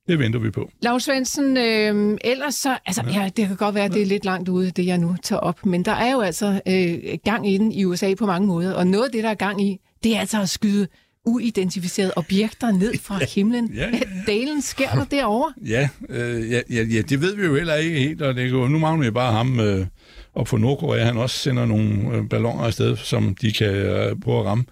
Det 0.08 0.18
venter 0.18 0.38
vi 0.38 0.50
på. 0.50 0.70
Lars 0.82 1.02
Svendsen, 1.02 1.56
øh, 1.56 2.18
ellers 2.24 2.54
så, 2.54 2.78
altså 2.86 3.02
ja. 3.06 3.22
ja, 3.22 3.30
det 3.36 3.46
kan 3.46 3.56
godt 3.56 3.74
være, 3.74 3.84
at 3.84 3.92
det 3.92 4.02
er 4.02 4.06
lidt 4.06 4.24
langt 4.24 4.48
ude, 4.48 4.70
det 4.70 4.86
jeg 4.86 4.98
nu 4.98 5.16
tager 5.22 5.40
op, 5.40 5.66
men 5.66 5.84
der 5.84 5.92
er 5.92 6.12
jo 6.12 6.20
altså 6.20 6.60
øh, 6.68 7.18
gang 7.24 7.52
i 7.52 7.58
den 7.58 7.72
i 7.72 7.84
USA 7.84 8.14
på 8.14 8.26
mange 8.26 8.46
måder, 8.46 8.74
og 8.74 8.86
noget 8.86 9.04
af 9.04 9.12
det, 9.12 9.24
der 9.24 9.30
er 9.30 9.34
gang 9.34 9.62
i, 9.62 9.80
det 10.04 10.16
er 10.16 10.20
altså 10.20 10.40
at 10.42 10.48
skyde 10.48 10.86
uidentificerede 11.26 12.12
objekter 12.16 12.72
ned 12.72 12.94
fra 12.98 13.18
himlen. 13.34 13.70
Ja, 13.74 13.80
ja, 13.80 13.90
Hvad 13.90 13.98
dalen 14.34 14.62
sker 14.62 14.90
der 14.94 15.04
derovre? 15.04 15.52
Ja, 15.66 15.88
øh, 16.08 16.50
ja, 16.50 16.60
ja, 16.70 16.82
ja, 16.82 17.02
det 17.02 17.20
ved 17.20 17.36
vi 17.36 17.44
jo 17.44 17.56
heller 17.56 17.74
ikke 17.74 17.98
helt, 17.98 18.22
og 18.22 18.34
det 18.34 18.50
går, 18.50 18.68
nu 18.68 18.78
mangler 18.78 19.06
vi 19.06 19.10
bare 19.10 19.32
ham 19.32 19.60
øh, 19.60 19.86
op 20.34 20.48
for 20.48 20.58
Nordkorea. 20.58 21.05
Han 21.05 21.17
også 21.17 21.38
sender 21.38 21.67
nogle 21.67 22.17
øh, 22.17 22.29
balloner 22.29 22.64
afsted, 22.64 22.96
som 22.96 23.34
de 23.34 23.52
kan 23.52 23.74
øh, 23.74 24.17
prøve 24.20 24.40
at 24.40 24.46
ramme. 24.46 24.64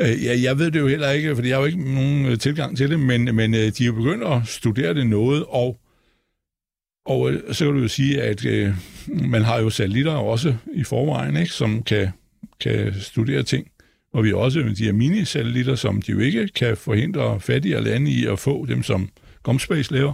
Øh, 0.00 0.24
ja, 0.24 0.40
jeg 0.42 0.58
ved 0.58 0.70
det 0.70 0.80
jo 0.80 0.88
heller 0.88 1.10
ikke, 1.10 1.34
fordi 1.34 1.48
jeg 1.48 1.56
har 1.56 1.60
jo 1.60 1.66
ikke 1.66 1.94
nogen 1.94 2.26
øh, 2.26 2.38
tilgang 2.38 2.76
til 2.76 2.90
det, 2.90 3.00
men, 3.00 3.34
men 3.34 3.54
øh, 3.54 3.60
de 3.60 3.82
er 3.82 3.86
jo 3.86 3.92
begyndt 3.92 4.24
at 4.24 4.46
studere 4.46 4.94
det 4.94 5.06
noget, 5.06 5.44
og, 5.48 5.80
og 7.06 7.32
øh, 7.32 7.54
så 7.54 7.64
kan 7.64 7.74
du 7.74 7.80
jo 7.80 7.88
sige, 7.88 8.22
at 8.22 8.44
øh, 8.44 8.74
man 9.08 9.42
har 9.42 9.60
jo 9.60 9.70
satellitter 9.70 10.12
også 10.12 10.54
i 10.74 10.84
forvejen, 10.84 11.36
ikke, 11.36 11.52
som 11.52 11.82
kan, 11.82 12.08
kan 12.60 12.94
studere 13.00 13.42
ting. 13.42 13.68
Og 14.12 14.24
vi 14.24 14.28
har 14.28 14.36
også 14.36 14.60
de 14.78 14.84
her 14.84 14.92
minisatellitter, 14.92 15.74
som 15.74 16.02
de 16.02 16.12
jo 16.12 16.18
ikke 16.18 16.48
kan 16.48 16.76
forhindre 16.76 17.40
fattige 17.40 17.80
lande 17.80 18.10
i 18.10 18.26
at 18.26 18.38
få, 18.38 18.66
dem 18.66 18.82
som 18.82 19.08
Gomspace 19.42 19.92
laver. 19.92 20.12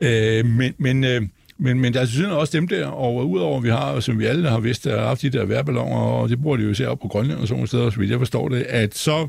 Øh, 0.00 0.46
men, 0.46 0.74
men, 0.78 1.04
øh, 1.04 1.22
men, 1.58 1.80
men 1.80 1.94
der 1.94 2.00
er 2.00 2.04
selvfølgelig 2.04 2.36
også 2.36 2.56
dem 2.58 2.68
der, 2.68 2.86
og 2.86 3.30
udover 3.30 3.60
vi 3.60 3.68
har, 3.68 4.00
som 4.00 4.18
vi 4.18 4.24
alle 4.24 4.48
har 4.48 4.60
vidst, 4.60 4.84
der 4.84 4.98
har 4.98 5.06
haft 5.06 5.22
de 5.22 5.30
der 5.30 5.44
værballoner, 5.44 5.96
og 5.96 6.28
det 6.28 6.42
bruger 6.42 6.56
de 6.56 6.62
jo 6.62 6.70
især 6.70 6.88
op 6.88 6.98
på 6.98 7.08
Grønland 7.08 7.40
og 7.40 7.48
sådan 7.48 7.56
nogle 7.56 7.68
steder, 7.68 7.90
så 7.90 7.98
vidt 7.98 8.10
jeg 8.10 8.18
forstår 8.18 8.48
det, 8.48 8.62
at 8.62 8.94
så 8.94 9.28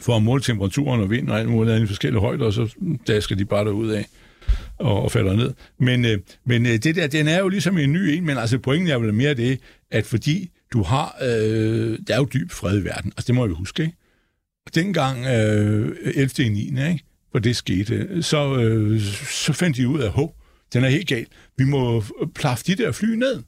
for 0.00 0.16
at 0.16 0.22
måle 0.22 0.42
temperaturen 0.42 1.00
og 1.00 1.10
vind 1.10 1.30
og 1.30 1.38
alt 1.38 1.48
muligt 1.48 1.82
i 1.82 1.86
forskellige 1.86 2.20
højder, 2.20 2.46
og 2.46 2.52
så 2.52 2.74
dasker 3.06 3.36
de 3.36 3.44
bare 3.44 3.64
derud 3.64 3.90
af 3.90 4.06
og, 4.78 5.02
og 5.02 5.12
falder 5.12 5.36
ned. 5.36 5.54
Men, 5.78 6.04
øh, 6.04 6.18
men 6.44 6.66
øh, 6.66 6.72
det 6.72 6.96
der, 6.96 7.06
den 7.06 7.28
er 7.28 7.38
jo 7.38 7.48
ligesom 7.48 7.78
en 7.78 7.92
ny 7.92 7.98
en, 7.98 8.26
men 8.26 8.38
altså 8.38 8.58
pointen 8.58 8.88
er 8.88 8.98
vel 8.98 9.14
mere 9.14 9.34
det, 9.34 9.60
at 9.90 10.06
fordi 10.06 10.50
du 10.72 10.82
har, 10.82 11.16
øh, 11.22 11.98
der 12.08 12.14
er 12.14 12.18
jo 12.18 12.28
dyb 12.34 12.50
fred 12.50 12.80
i 12.80 12.84
verden, 12.84 13.12
altså 13.16 13.26
det 13.26 13.34
må 13.34 13.46
vi 13.46 13.54
huske, 13.54 13.82
ikke? 13.82 13.96
Og 14.66 14.74
dengang 14.74 15.26
øh, 15.26 15.96
11. 16.14 16.44
i 16.44 16.48
9. 16.48 16.60
Ikke? 16.60 17.04
hvor 17.30 17.40
det 17.40 17.56
skete, 17.56 18.22
så, 18.22 18.56
øh, 18.56 19.00
så 19.30 19.52
fandt 19.52 19.76
de 19.76 19.88
ud 19.88 20.00
af, 20.00 20.06
at 20.06 20.12
den 20.72 20.84
er 20.84 20.88
helt 20.88 21.08
galt. 21.08 21.28
Vi 21.56 21.64
må 21.64 22.04
plaffe 22.34 22.64
de 22.66 22.76
der 22.76 22.92
fly 22.92 23.14
ned. 23.14 23.42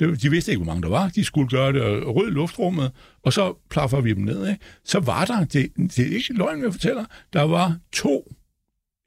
De 0.00 0.30
vidste 0.30 0.52
ikke, 0.52 0.64
hvor 0.64 0.72
mange 0.72 0.82
der 0.82 0.88
var. 0.88 1.08
De 1.08 1.24
skulle 1.24 1.48
gøre 1.48 1.72
det 1.72 1.82
øh, 1.82 2.08
rød 2.08 2.30
luftrummet, 2.30 2.92
og 3.22 3.32
så 3.32 3.54
plaffer 3.70 4.00
vi 4.00 4.12
dem 4.12 4.22
ned. 4.24 4.48
Ikke? 4.48 4.60
Så 4.84 5.00
var 5.00 5.24
der, 5.24 5.44
det, 5.44 5.72
det 5.76 5.98
er 5.98 6.14
ikke 6.14 6.32
løgn, 6.32 6.62
jeg 6.62 6.72
fortæller, 6.72 7.04
der 7.32 7.42
var 7.42 7.78
to 7.92 8.32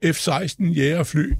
F-16 0.04 0.72
jægerfly 0.72 1.32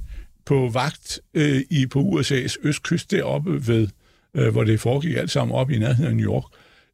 på 0.47 0.71
vagt 0.73 1.21
øh, 1.35 1.63
i 1.71 1.87
på 1.87 2.01
USA's 2.01 2.57
østkyst 2.63 3.11
deroppe 3.11 3.67
ved, 3.67 3.89
øh, 4.35 4.49
hvor 4.49 4.65
det 4.65 4.81
foregik 4.81 5.17
alt 5.17 5.31
sammen 5.31 5.57
op 5.57 5.71
i 5.71 5.79
nærheden 5.79 6.11
af 6.11 6.17
New 6.17 6.33
York. 6.33 6.45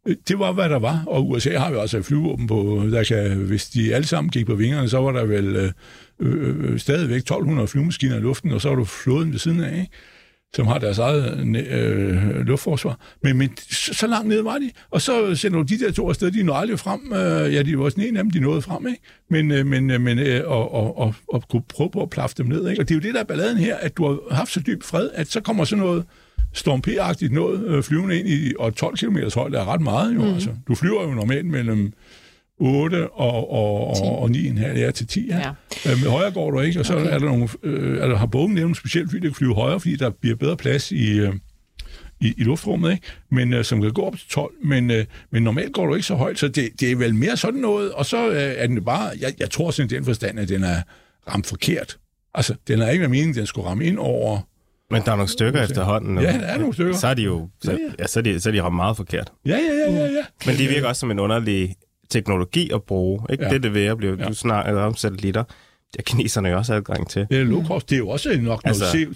Øh, 0.07 0.17
det 0.29 0.39
var, 0.39 0.53
hvad 0.53 0.69
der 0.69 0.79
var, 0.79 1.05
og 1.07 1.29
USA 1.29 1.59
har 1.59 1.71
jo 1.71 1.81
altså 1.81 1.99
et 1.99 2.05
flyvåben 2.05 2.47
på, 2.47 2.89
der 2.91 3.05
kan, 3.05 3.37
hvis 3.37 3.69
de 3.69 3.95
alle 3.95 4.07
sammen 4.07 4.31
gik 4.31 4.47
på 4.47 4.55
vingerne, 4.55 4.89
så 4.89 4.99
var 4.99 5.13
der 5.13 5.25
vel 5.25 5.57
øh, 5.57 5.73
øh, 6.21 6.73
øh, 6.73 6.79
stadigvæk 6.79 7.17
1200 7.17 7.69
flyvemaskiner 7.69 8.17
i 8.17 8.21
luften, 8.21 8.53
og 8.53 8.61
så 8.61 8.69
var 8.69 8.77
du 8.77 8.85
flåden 8.85 9.33
ved 9.33 9.39
siden 9.39 9.61
af, 9.61 9.79
ikke? 9.79 9.91
som 10.55 10.67
har 10.67 10.79
deres 10.79 10.99
eget 10.99 11.39
øh, 11.71 12.47
luftforsvar. 12.47 12.99
Men, 13.23 13.39
men 13.39 13.51
så, 13.71 13.95
så 13.95 14.07
langt 14.07 14.29
ned 14.29 14.43
var 14.43 14.59
de, 14.59 14.71
og 14.91 15.03
så 15.03 15.35
sender 15.35 15.59
du 15.59 15.65
de 15.65 15.79
der 15.79 15.93
to 15.93 16.09
afsted, 16.09 16.31
de 16.31 16.43
nåede 16.43 16.61
aldrig 16.61 16.79
frem. 16.79 17.13
Øh, 17.13 17.55
ja, 17.55 17.63
de 17.63 17.79
var 17.79 17.89
sådan 17.89 18.05
en 18.05 18.17
af 18.17 18.23
dem, 18.23 18.31
de 18.31 18.41
nåede 18.41 18.63
frem, 18.63 18.87
ikke? 18.87 19.01
Men, 19.31 19.51
øh, 19.51 19.67
men, 19.67 19.91
øh, 19.91 20.01
men 20.01 20.19
øh, 20.19 20.43
og, 20.47 20.75
og, 20.75 20.99
og, 20.99 21.15
og 21.29 21.49
kunne 21.49 21.63
prøve 21.69 21.91
på 21.91 22.03
at 22.03 22.11
plaffe 22.11 22.37
dem 22.39 22.47
ned, 22.47 22.69
ikke? 22.69 22.83
Og 22.83 22.89
det 22.89 22.95
er 22.95 22.99
jo 22.99 23.03
det, 23.03 23.15
der 23.15 23.21
er 23.21 23.25
balladen 23.25 23.59
her, 23.59 23.77
at 23.77 23.97
du 23.97 24.07
har 24.07 24.35
haft 24.35 24.53
så 24.53 24.61
dyb 24.61 24.83
fred, 24.83 25.11
at 25.15 25.29
så 25.29 25.41
kommer 25.41 25.65
sådan 25.65 25.85
noget 25.85 26.05
Storm 26.53 26.83
P-agtigt 26.87 27.35
noget 27.35 27.65
øh, 27.67 27.83
flyvende 27.83 28.19
ind 28.19 28.29
i, 28.29 28.53
og 28.59 28.75
12 28.75 28.97
km 28.97 29.19
højde 29.35 29.59
er 29.59 29.65
ret 29.73 29.81
meget 29.81 30.15
jo, 30.15 30.21
mm. 30.21 30.35
altså. 30.35 30.51
Du 30.69 30.75
flyver 30.75 31.03
jo 31.03 31.15
normalt 31.15 31.47
mellem 31.47 31.93
8 32.61 33.11
og, 33.11 33.51
og, 33.51 33.87
og, 34.03 34.19
og 34.19 34.31
9,5 34.31 34.79
ja, 34.79 34.91
til 34.91 35.07
10. 35.07 35.27
Ja. 35.27 35.39
Ja. 35.39 35.91
Øh, 35.91 36.07
højere 36.07 36.31
går 36.31 36.51
du 36.51 36.61
ikke, 36.61 36.81
og 36.81 36.87
så 36.87 36.95
okay. 36.97 37.07
er 37.07 37.19
der 37.19 37.27
nogle, 37.27 37.49
øh, 37.63 37.97
der, 37.97 38.17
har 38.17 38.27
bogen 38.27 38.55
nævnt 38.55 38.61
nogle 38.65 38.77
specielt 38.77 39.11
fly, 39.11 39.19
der 39.19 39.29
kan 39.29 39.35
flyve 39.35 39.55
højere, 39.55 39.81
fordi 39.81 39.97
der 39.97 40.11
bliver 40.11 40.37
bedre 40.37 40.57
plads 40.57 40.93
i, 40.93 41.19
øh, 41.19 41.35
i, 42.21 42.35
i 42.39 42.43
luftrummet, 42.45 42.93
ikke? 42.93 43.07
Men 43.31 43.53
øh, 43.53 43.65
som 43.65 43.83
kan 43.83 43.93
gå 43.93 44.03
op 44.03 44.17
til 44.17 44.29
12, 44.29 44.53
men, 44.65 44.91
øh, 44.91 45.05
men 45.33 45.43
normalt 45.43 45.73
går 45.73 45.87
du 45.87 45.95
ikke 45.95 46.07
så 46.07 46.15
højt, 46.15 46.39
så 46.39 46.49
det, 46.49 46.81
det 46.81 46.93
er 46.93 46.97
vel 46.97 47.15
mere 47.15 47.37
sådan 47.37 47.61
noget, 47.61 47.93
og 47.93 48.07
så 48.07 48.29
øh, 48.31 48.37
er 48.37 48.67
den 48.67 48.85
bare, 48.85 49.11
jeg, 49.21 49.35
jeg 49.39 49.51
tror 49.51 49.71
sådan 49.71 49.91
i 49.91 49.95
den 49.95 50.05
forstand, 50.05 50.41
at 50.41 50.49
den 50.49 50.65
er 50.65 50.83
ramt 51.29 51.47
forkert. 51.47 51.99
Altså, 52.35 52.55
den 52.69 52.83
er 52.83 52.91
ikke 52.91 53.01
med 53.01 53.09
meningen, 53.09 53.35
den 53.35 53.47
skulle 53.47 53.69
ramme 53.69 53.85
ind 53.85 53.99
over 53.99 54.41
Men 54.91 55.03
der 55.03 55.13
er 55.13 55.17
nogle 55.17 55.31
stykker 55.31 55.63
efterhånden. 55.63 56.19
Ja, 56.19 56.33
der 56.33 56.39
er 56.39 56.59
nogle 56.59 56.75
stykker. 56.75 56.95
Så 56.95 57.07
er 57.07 57.15
de 57.15 57.23
jo 57.23 57.49
så, 57.63 57.71
Ja, 57.71 57.77
ja. 57.77 57.93
ja, 57.99 58.07
så 58.07 58.19
er 58.19 58.23
de, 58.23 58.41
så 58.41 58.49
er 58.49 58.53
de 58.53 58.63
ramt 58.63 58.77
meget 58.77 58.97
forkert. 58.97 59.33
Ja, 59.47 59.57
ja, 59.57 59.93
ja, 59.93 59.93
ja, 59.93 60.05
ja. 60.05 60.25
Men 60.47 60.57
det 60.57 60.71
virker 60.71 60.89
også 60.89 61.01
som 61.01 61.11
en 61.11 61.19
underlig 61.19 61.75
teknologi 62.11 62.71
at 62.75 62.83
bruge. 62.83 63.27
Ikke? 63.31 63.45
Ja. 63.45 63.51
Det 63.51 63.57
er 63.57 63.61
det 63.61 63.75
ved 63.75 63.85
at 63.85 63.97
blive. 63.99 64.17
Ja. 64.19 64.29
Du 64.29 64.35
snakker 64.35 64.81
om 64.81 64.95
satellitter. 64.95 65.45
Har 65.99 66.03
kineserne 66.03 66.49
jo 66.49 66.57
også 66.57 66.75
adgang 66.75 67.09
til. 67.11 67.27
Det 67.31 67.39
er 67.41 67.45
low 67.45 67.65
cost. 67.67 67.91
Det 67.91 67.97
er 67.97 67.99
jo 67.99 68.09
også 68.09 68.29
nok 68.41 68.65
noget 68.65 68.83
Altså- 68.83 69.07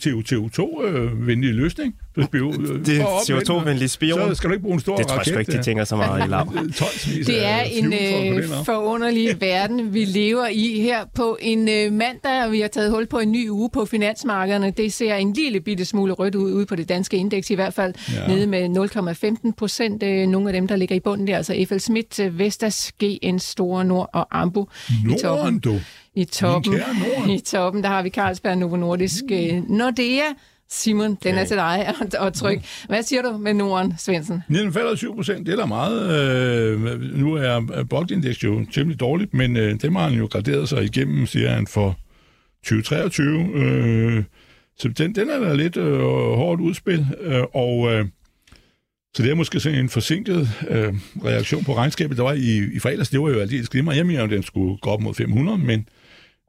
CO2-venlig 0.61 1.55
løsning. 1.55 1.95
For 2.15 2.27
bio, 2.33 2.53
øh, 2.61 2.87
Det 2.87 2.97
er 3.01 3.03
for 3.03 3.09
at 3.33 3.51
opvinde, 3.51 3.71
CO2-venlig 3.71 3.91
spion. 3.91 4.29
Så 4.29 4.35
skal 4.35 4.49
du 4.51 4.55
ikke 4.55 4.63
bruge 4.63 4.75
en 4.75 4.81
stor 4.81 4.97
Det 4.97 5.07
tror 5.07 5.17
jeg 5.17 5.25
sgu 5.27 5.35
raket. 5.37 5.49
ikke, 5.49 5.59
de 5.59 5.63
tænker 5.65 5.85
så 5.85 5.97
meget 5.97 6.25
i 6.27 6.31
lav. 6.31 6.53
øh, 6.57 7.27
Det 7.27 7.47
er 7.47 7.61
en 7.61 7.93
at 7.93 8.35
øh, 8.37 8.45
forunderlig 8.65 9.41
verden, 9.41 9.95
vi 9.95 10.05
lever 10.05 10.47
i 10.53 10.81
her 10.81 11.05
på 11.15 11.39
en 11.41 11.69
øh, 11.69 11.93
mandag, 11.93 12.45
og 12.45 12.53
vi 12.53 12.61
har 12.61 12.69
taget 12.69 12.91
hul 12.91 13.07
på 13.07 13.19
en 13.19 13.33
ny 13.33 13.49
uge 13.51 13.71
på 13.73 13.85
finansmarkederne. 13.85 14.71
Det 14.77 14.93
ser 14.93 15.15
en 15.15 15.33
lille 15.33 15.61
bitte 15.61 15.85
smule 15.85 16.13
rødt 16.13 16.35
ud 16.35 16.53
ude 16.53 16.67
på 16.67 16.77
det 16.77 16.89
danske 16.89 17.17
indeks 17.17 17.51
i 17.51 17.55
hvert 17.55 17.75
fald, 17.75 17.95
Ja. 18.15 18.21
ja. 18.21 18.35
nede 18.35 18.47
med 18.47 18.69
0,15 19.47 19.53
procent. 19.57 20.03
Øh, 20.03 20.27
nogle 20.29 20.49
af 20.49 20.53
dem, 20.53 20.69
der 20.69 20.77
ligger 20.77 20.97
i 20.97 21.01
bunden, 21.01 21.27
det 21.27 21.33
er 21.33 21.37
altså 21.37 21.65
FL 21.69 21.79
Schmidt, 21.79 22.21
øh, 22.21 22.39
Vestas, 22.39 22.93
GN, 23.05 23.39
Store 23.39 23.85
Nord 23.85 24.11
og 24.13 24.41
Ambu 24.41 24.67
i 24.89 24.93
Norden, 25.07 25.61
toppen. 25.61 25.85
I 26.15 26.25
toppen. 26.25 26.75
I 27.29 27.41
toppen, 27.41 27.83
der 27.83 27.89
har 27.89 28.03
vi 28.03 28.11
Carlsberg 28.11 28.57
Novo 28.57 28.77
Nordisk. 28.77 29.25
Mm. 29.31 29.65
Nordea, 29.69 30.23
Simon, 30.69 31.19
den 31.23 31.35
er 31.35 31.45
til 31.45 31.57
dig 31.57 31.95
og, 32.19 32.35
tryk. 32.35 32.59
Hvad 32.89 33.03
siger 33.03 33.23
du 33.23 33.39
med 33.39 33.55
Norden, 33.55 33.95
Svendsen? 33.99 34.43
Den 34.49 34.73
falder 34.73 34.95
7 34.95 35.15
procent, 35.15 35.47
det 35.47 35.53
er 35.53 35.57
da 35.57 35.67
meget. 35.67 36.11
Øh, 36.11 37.01
nu 37.01 37.35
er 37.35 37.85
Bogdindex 37.91 38.45
jo 38.45 38.67
temmelig 38.73 39.01
dårligt, 39.01 39.35
men 39.35 39.57
øh, 39.57 39.83
dem 39.83 39.95
har 39.97 40.09
han 40.09 40.19
jo 40.19 40.29
graderet 40.31 40.69
sig 40.69 40.85
igennem, 40.85 41.27
siger 41.27 41.51
han, 41.51 41.67
for 41.67 41.97
2023. 42.65 43.49
Øh, 43.55 44.25
så 44.79 44.89
den, 44.89 45.15
den 45.15 45.31
er 45.31 45.39
da 45.39 45.55
lidt 45.55 45.77
øh, 45.77 46.01
hårdt 46.37 46.61
udspil, 46.61 47.07
øh, 47.21 47.43
og 47.55 47.93
øh, 47.93 48.05
så 49.15 49.23
det 49.23 49.31
er 49.31 49.35
måske 49.35 49.61
sådan 49.61 49.79
en 49.79 49.89
forsinket 49.89 50.49
øh, 50.69 50.95
reaktion 51.25 51.65
på 51.65 51.77
regnskabet, 51.77 52.17
der 52.17 52.23
var 52.23 52.33
i, 52.33 52.59
i 52.75 52.79
fredags. 52.79 53.11
Det 53.11 53.21
var 53.21 53.29
jo 53.29 53.41
aldeles 53.41 53.69
glimmer. 53.69 53.93
Jeg 53.93 54.07
mener, 54.07 54.25
at 54.25 54.31
den 54.31 54.43
skulle 54.43 54.79
gå 54.79 54.91
op 54.91 55.01
mod 55.01 55.15
500, 55.15 55.59
men 55.59 55.89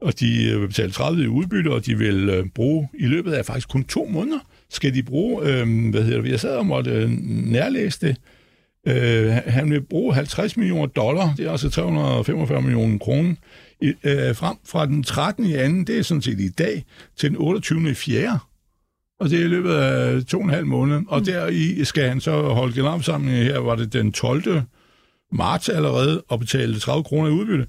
og 0.02 0.20
de 0.20 0.50
øh, 0.50 0.60
vil 0.60 0.66
betale 0.66 0.92
30 0.92 1.22
i 1.22 1.26
udbytte, 1.26 1.68
og 1.68 1.86
de 1.86 1.98
vil 1.98 2.28
øh, 2.28 2.46
bruge 2.54 2.88
i 2.94 3.06
løbet 3.06 3.32
af 3.32 3.46
faktisk 3.46 3.68
kun 3.68 3.84
to 3.84 4.08
måneder, 4.10 4.38
skal 4.70 4.94
de 4.94 5.02
bruge, 5.02 5.42
øh, 5.42 5.90
hvad 5.90 6.02
hedder 6.02 6.22
det, 6.22 6.30
jeg 6.30 6.40
sad 6.40 6.56
og 6.56 6.66
måtte 6.66 6.90
øh, 6.90 7.10
nærlæse 7.26 8.00
det, 8.00 8.16
øh, 8.86 9.32
han 9.46 9.70
vil 9.70 9.80
bruge 9.80 10.14
50 10.14 10.56
millioner 10.56 10.86
dollar, 10.86 11.34
det 11.36 11.46
er 11.46 11.50
altså 11.50 11.70
345 11.70 12.62
millioner 12.62 12.98
kroner, 12.98 13.34
øh, 13.82 14.34
frem 14.34 14.56
fra 14.64 14.86
den 14.86 15.02
13. 15.02 15.46
i 15.46 15.54
anden, 15.54 15.86
det 15.86 15.98
er 15.98 16.02
sådan 16.02 16.22
set 16.22 16.40
i 16.40 16.48
dag, 16.48 16.84
til 17.16 17.30
den 17.30 17.38
28. 17.38 17.90
i 17.90 17.94
4. 17.94 18.38
Og 19.20 19.30
det 19.30 19.40
er 19.40 19.44
i 19.44 19.48
løbet 19.48 19.74
af 19.74 20.24
to 20.24 20.38
og 20.38 20.44
en 20.44 20.50
halv 20.50 20.66
måned. 20.66 21.00
Og 21.08 21.18
mm. 21.18 21.24
der 21.24 21.48
i 21.48 21.84
skal 21.84 22.08
han 22.08 22.20
så 22.20 22.42
holde 22.42 22.74
generalforsamling 22.74 23.36
her, 23.36 23.58
var 23.58 23.76
det 23.76 23.92
den 23.92 24.12
12. 24.12 24.62
marts 25.32 25.68
allerede, 25.68 26.22
og 26.28 26.40
betale 26.40 26.78
30 26.78 27.04
kroner 27.04 27.28
i 27.28 27.32
udbytte. 27.32 27.66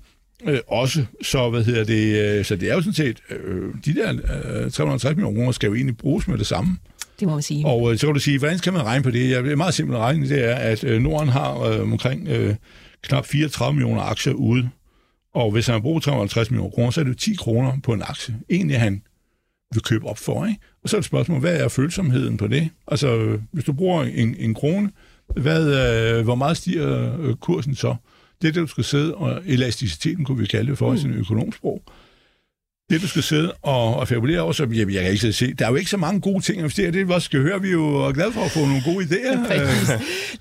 Øh, 0.47 0.59
også, 0.67 1.05
så 1.21 1.49
hvad 1.49 1.63
hedder 1.63 1.83
det, 1.83 2.37
øh, 2.37 2.45
så 2.45 2.55
det 2.55 2.69
er 2.69 2.73
jo 2.73 2.81
sådan 2.81 2.93
set, 2.93 3.19
øh, 3.29 3.73
de 3.85 3.93
der 3.93 4.13
øh, 4.65 4.71
350 4.71 5.15
millioner 5.15 5.39
kroner 5.39 5.51
skal 5.51 5.67
jo 5.67 5.75
egentlig 5.75 5.97
bruges 5.97 6.27
med 6.27 6.37
det 6.37 6.47
samme. 6.47 6.77
Det 7.19 7.27
må 7.27 7.33
man 7.33 7.43
sige. 7.43 7.65
Og 7.65 7.91
øh, 7.91 7.97
så 7.97 8.07
kan 8.07 8.13
du 8.13 8.19
sige, 8.19 8.39
hvordan 8.39 8.59
kan 8.59 8.73
man 8.73 8.85
regne 8.85 9.03
på 9.03 9.11
det? 9.11 9.29
Ja, 9.29 9.41
det 9.41 9.51
er 9.51 9.55
meget 9.55 9.73
simpelt 9.73 9.99
regne, 9.99 10.29
det 10.29 10.45
er, 10.45 10.55
at 10.55 10.83
øh, 10.83 11.01
Norden 11.01 11.29
har 11.29 11.59
øh, 11.59 11.81
omkring 11.81 12.27
øh, 12.27 12.55
knap 13.01 13.25
34 13.25 13.73
millioner 13.73 14.01
aktier 14.01 14.33
ude. 14.33 14.69
Og 15.33 15.51
hvis 15.51 15.67
han 15.67 15.81
bruger 15.81 15.99
350 15.99 16.51
millioner 16.51 16.71
kroner, 16.71 16.91
så 16.91 16.99
er 16.99 17.03
det 17.03 17.11
jo 17.11 17.15
10 17.15 17.35
kroner 17.35 17.71
på 17.83 17.93
en 17.93 18.01
aktie. 18.01 18.35
Egentlig 18.49 18.79
han 18.79 19.01
vil 19.73 19.83
købe 19.83 20.05
op 20.05 20.17
for, 20.17 20.45
ikke? 20.45 20.59
Og 20.83 20.89
så 20.89 20.97
er 20.97 20.99
det 20.99 21.05
spørgsmål, 21.05 21.39
hvad 21.39 21.57
er 21.57 21.67
følsomheden 21.67 22.37
på 22.37 22.47
det? 22.47 22.69
Altså, 22.87 23.37
hvis 23.51 23.63
du 23.63 23.73
bruger 23.73 24.03
en, 24.03 24.35
en 24.39 24.53
krone, 24.53 24.91
hvad, 25.35 25.63
øh, 26.17 26.23
hvor 26.23 26.35
meget 26.35 26.57
stiger 26.57 27.19
øh, 27.19 27.35
kursen 27.35 27.75
så? 27.75 27.95
Det 28.43 28.57
er 28.57 28.61
du 28.61 28.67
skal 28.67 28.83
sidde, 28.83 29.15
og 29.15 29.41
elasticiteten 29.45 30.25
kunne 30.25 30.37
vi 30.37 30.45
kalde 30.45 30.69
det 30.69 30.77
for 30.77 30.91
mm. 30.91 30.97
i 30.97 31.01
en 31.01 31.13
økonomsprog. 31.13 31.83
Det, 32.89 33.01
du 33.01 33.07
skal 33.07 33.23
sidde 33.23 33.53
og, 33.61 33.95
og 33.95 34.07
fabulere 34.07 34.41
over, 34.41 34.51
så 34.51 34.63
jamen, 34.63 34.93
jeg 34.93 35.03
kan 35.03 35.11
ikke 35.11 35.33
se, 35.33 35.53
der 35.53 35.65
er 35.65 35.69
jo 35.69 35.75
ikke 35.75 35.89
så 35.89 35.97
mange 35.97 36.21
gode 36.21 36.43
ting 36.43 36.57
at 36.57 36.59
investere. 36.59 36.91
Det, 36.91 37.11
også 37.11 37.25
skal 37.25 37.41
høre, 37.41 37.61
vi 37.61 37.67
er 37.67 37.71
jo 37.71 38.11
glade 38.13 38.31
for 38.31 38.41
at 38.41 38.51
få 38.51 38.59
nogle 38.59 38.81
gode 38.85 39.05
idéer. 39.05 39.47
Præcis. 39.47 39.89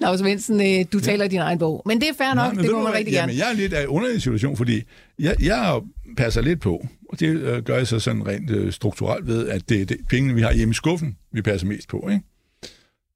Lars 0.01 0.25
Vindsen, 0.25 0.61
øh, 0.61 0.85
du 0.93 1.01
taler 1.01 1.25
i 1.25 1.29
din 1.29 1.39
egen 1.39 1.59
bog. 1.59 1.83
Men 1.87 2.01
det 2.01 2.09
er 2.09 2.13
fair 2.19 2.35
nok, 2.35 2.55
men 2.55 2.65
det 2.65 2.73
må 2.73 2.79
man 2.79 2.87
hvad? 2.87 2.99
rigtig 2.99 3.13
Jamen, 3.13 3.37
gerne. 3.37 3.47
jeg 3.47 3.53
er 3.53 3.57
lidt 3.57 3.73
af 3.73 3.83
en 3.83 3.89
underlig 3.89 4.23
situation, 4.23 4.57
fordi 4.57 4.83
jeg, 5.19 5.37
jeg 5.43 5.81
passer 6.17 6.43
lidt 6.43 6.61
på, 6.61 6.87
og 7.09 7.21
det 7.21 7.27
øh, 7.27 7.63
gør 7.63 7.77
jeg 7.77 7.87
så 7.87 7.99
sådan 7.99 8.27
rent 8.27 8.51
øh, 8.51 8.73
strukturelt 8.73 9.27
ved, 9.27 9.49
at 9.49 9.69
det 9.69 9.81
er 9.81 9.85
det, 9.85 9.97
pengene, 10.09 10.35
vi 10.35 10.41
har 10.41 10.53
hjemme 10.53 10.73
i 10.73 10.75
skuffen, 10.75 11.17
vi 11.33 11.43
passer 11.43 11.67
mest 11.67 11.89
på, 11.89 12.09
ikke? 12.11 12.23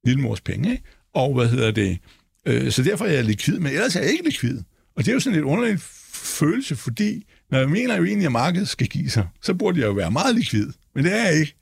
Lillemors 0.04 0.40
penge, 0.40 0.70
ikke? 0.70 0.82
Og 1.14 1.34
hvad 1.34 1.48
hedder 1.48 1.70
det? 1.70 1.98
Øh, 2.46 2.70
så 2.70 2.82
derfor 2.82 3.04
er 3.04 3.12
jeg 3.12 3.24
likvid, 3.24 3.58
men 3.58 3.72
ellers 3.72 3.96
er 3.96 4.00
jeg 4.00 4.10
ikke 4.10 4.24
likvid. 4.24 4.58
Og 4.96 5.04
det 5.04 5.08
er 5.08 5.12
jo 5.14 5.20
sådan 5.20 5.34
lidt 5.34 5.44
underlig 5.44 5.78
følelse, 6.12 6.76
fordi 6.76 7.24
når 7.50 7.58
jeg 7.58 7.68
mener 7.68 7.96
jo 7.96 8.04
egentlig, 8.04 8.26
at 8.26 8.32
markedet 8.32 8.68
skal 8.68 8.86
give 8.86 9.10
sig, 9.10 9.28
så 9.42 9.54
burde 9.54 9.80
jeg 9.80 9.86
jo 9.86 9.92
være 9.92 10.10
meget 10.10 10.34
likvid, 10.34 10.68
men 10.94 11.04
det 11.04 11.12
er 11.20 11.24
jeg 11.24 11.34
ikke. 11.40 11.54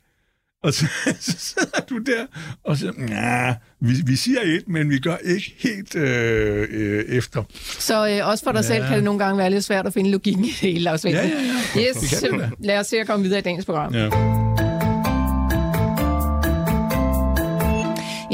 Og 0.63 0.75
så, 0.75 0.87
så 1.21 1.33
sidder 1.39 1.81
du 1.91 1.99
der, 1.99 2.27
og 2.65 2.77
så, 2.77 2.93
nah, 2.99 3.55
vi, 3.81 3.95
vi 4.07 4.17
siger 4.17 4.41
et, 4.45 4.69
men 4.69 4.91
vi 4.91 4.99
gør 4.99 5.17
ikke 5.17 5.55
helt 5.59 5.95
øh, 5.97 6.67
øh, 6.71 7.05
efter. 7.09 7.43
Så 7.79 8.09
øh, 8.09 8.29
også 8.29 8.45
for 8.45 8.53
dig 8.53 8.59
Ja. 8.59 8.63
selv 8.67 8.85
kan 8.87 8.95
det 8.95 9.05
nogle 9.05 9.25
gange 9.25 9.39
være 9.39 9.51
lidt 9.51 9.65
svært 9.65 9.87
at 9.87 9.93
finde 9.95 10.11
logikken 10.11 10.45
i 10.45 10.49
det 10.49 10.55
hele, 10.57 10.81
Lars. 10.81 11.05
Ja, 11.05 11.11
ja, 11.11 11.29
ja. 11.77 11.81
Yes, 11.81 12.25
lad 12.61 12.79
os 12.79 12.87
se 12.87 12.97
at 12.97 13.07
komme 13.07 13.23
videre 13.23 13.39
i 13.39 13.43
dagens 13.43 13.65
program. 13.65 13.95
Ja. 13.95 14.44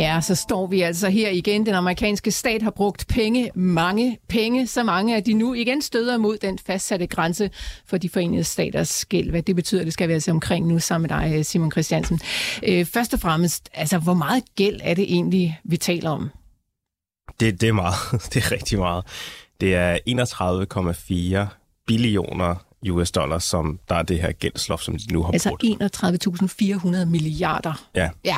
Ja, 0.00 0.20
så 0.20 0.34
står 0.34 0.66
vi 0.66 0.80
altså 0.80 1.08
her 1.08 1.30
igen. 1.30 1.66
Den 1.66 1.74
amerikanske 1.74 2.30
stat 2.30 2.62
har 2.62 2.70
brugt 2.70 3.06
penge, 3.08 3.50
mange 3.54 4.18
penge, 4.28 4.66
så 4.66 4.82
mange, 4.82 5.16
at 5.16 5.26
de 5.26 5.32
nu 5.32 5.54
igen 5.54 5.82
støder 5.82 6.18
mod 6.18 6.38
den 6.38 6.58
fastsatte 6.58 7.06
grænse 7.06 7.50
for 7.86 7.96
de 7.96 8.08
forenede 8.08 8.44
staters 8.44 8.88
skæld. 8.88 9.30
Hvad 9.30 9.42
det 9.42 9.56
betyder, 9.56 9.84
det 9.84 9.92
skal 9.92 10.08
vi 10.08 10.12
altså 10.12 10.30
omkring 10.30 10.66
nu 10.66 10.78
sammen 10.78 11.10
med 11.10 11.18
dig, 11.18 11.46
Simon 11.46 11.70
Christiansen. 11.70 12.20
Øh, 12.62 12.84
først 12.84 13.14
og 13.14 13.20
fremmest, 13.20 13.68
altså, 13.74 13.98
hvor 13.98 14.14
meget 14.14 14.42
gæld 14.56 14.80
er 14.82 14.94
det 14.94 15.04
egentlig, 15.04 15.60
vi 15.64 15.76
taler 15.76 16.10
om? 16.10 16.30
Det, 17.40 17.60
det 17.60 17.68
er 17.68 17.72
meget. 17.72 17.96
Det 18.34 18.36
er 18.36 18.52
rigtig 18.52 18.78
meget. 18.78 19.04
Det 19.60 19.74
er 19.74 19.98
31,4 21.48 21.56
billioner 21.86 22.69
US 22.88 23.10
dollars, 23.10 23.44
som 23.44 23.80
der 23.88 23.94
er 23.94 24.02
det 24.02 24.20
her 24.20 24.32
gældsloft, 24.32 24.84
som 24.84 24.96
de 24.96 25.12
nu 25.12 25.22
har 25.22 25.32
Altså 25.32 25.48
brugt. 25.48 25.64
31.400 25.64 27.04
milliarder. 27.04 27.88
Ja. 27.94 28.08
Ja, 28.24 28.36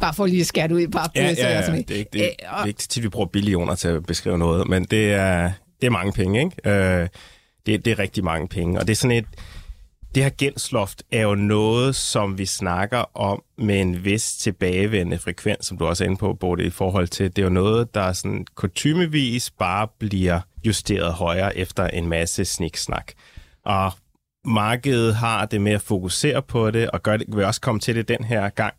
bare 0.00 0.14
for 0.14 0.26
lige 0.26 0.40
at 0.40 0.46
skære 0.46 0.68
det 0.68 0.74
ud 0.74 0.80
i 0.80 0.86
bare 0.86 1.08
Ja, 1.14 1.22
ja, 1.22 1.60
ja. 1.60 1.72
Det 1.76 1.90
er 1.90 1.94
ikke, 1.94 2.10
det, 2.12 2.22
er, 2.24 2.26
det 2.26 2.62
er 2.62 2.64
ikke 2.64 2.78
tit, 2.78 3.02
vi 3.02 3.08
bruger 3.08 3.26
billioner 3.26 3.74
til 3.74 3.88
at 3.88 4.06
beskrive 4.06 4.38
noget, 4.38 4.68
men 4.68 4.84
det 4.84 5.12
er, 5.12 5.52
det 5.80 5.86
er 5.86 5.90
mange 5.90 6.12
penge, 6.12 6.44
ikke? 6.44 6.70
Øh, 6.70 7.08
det, 7.66 7.84
det 7.84 7.90
er 7.90 7.98
rigtig 7.98 8.24
mange 8.24 8.48
penge, 8.48 8.80
og 8.80 8.86
det 8.86 8.92
er 8.92 8.96
sådan 8.96 9.16
et... 9.16 9.26
Det 10.14 10.22
her 10.22 10.30
gældsloft 10.30 11.02
er 11.12 11.20
jo 11.20 11.34
noget, 11.34 11.96
som 11.96 12.38
vi 12.38 12.46
snakker 12.46 13.16
om 13.18 13.42
med 13.58 13.80
en 13.80 14.04
vis 14.04 14.36
tilbagevendende 14.36 15.18
frekvens, 15.18 15.66
som 15.66 15.78
du 15.78 15.86
også 15.86 16.04
er 16.04 16.08
inde 16.08 16.18
på, 16.18 16.34
både 16.34 16.64
i 16.64 16.70
forhold 16.70 17.08
til, 17.08 17.36
det 17.36 17.38
er 17.38 17.46
jo 17.46 17.52
noget, 17.52 17.94
der 17.94 18.12
sådan 18.12 18.46
kutumevis 18.54 19.50
bare 19.50 19.88
bliver 19.98 20.40
justeret 20.66 21.12
højere 21.12 21.56
efter 21.56 21.88
en 21.88 22.08
masse 22.08 22.44
sniksnak. 22.44 23.12
Og 23.64 23.92
markedet 24.44 25.14
har 25.14 25.46
det 25.46 25.60
med 25.60 25.72
at 25.72 25.82
fokusere 25.82 26.42
på 26.42 26.70
det, 26.70 26.90
og 26.90 27.02
gør 27.02 27.16
det, 27.16 27.26
vil 27.36 27.44
også 27.44 27.60
komme 27.60 27.80
til 27.80 27.96
det 27.96 28.08
den 28.08 28.24
her 28.24 28.48
gang. 28.48 28.74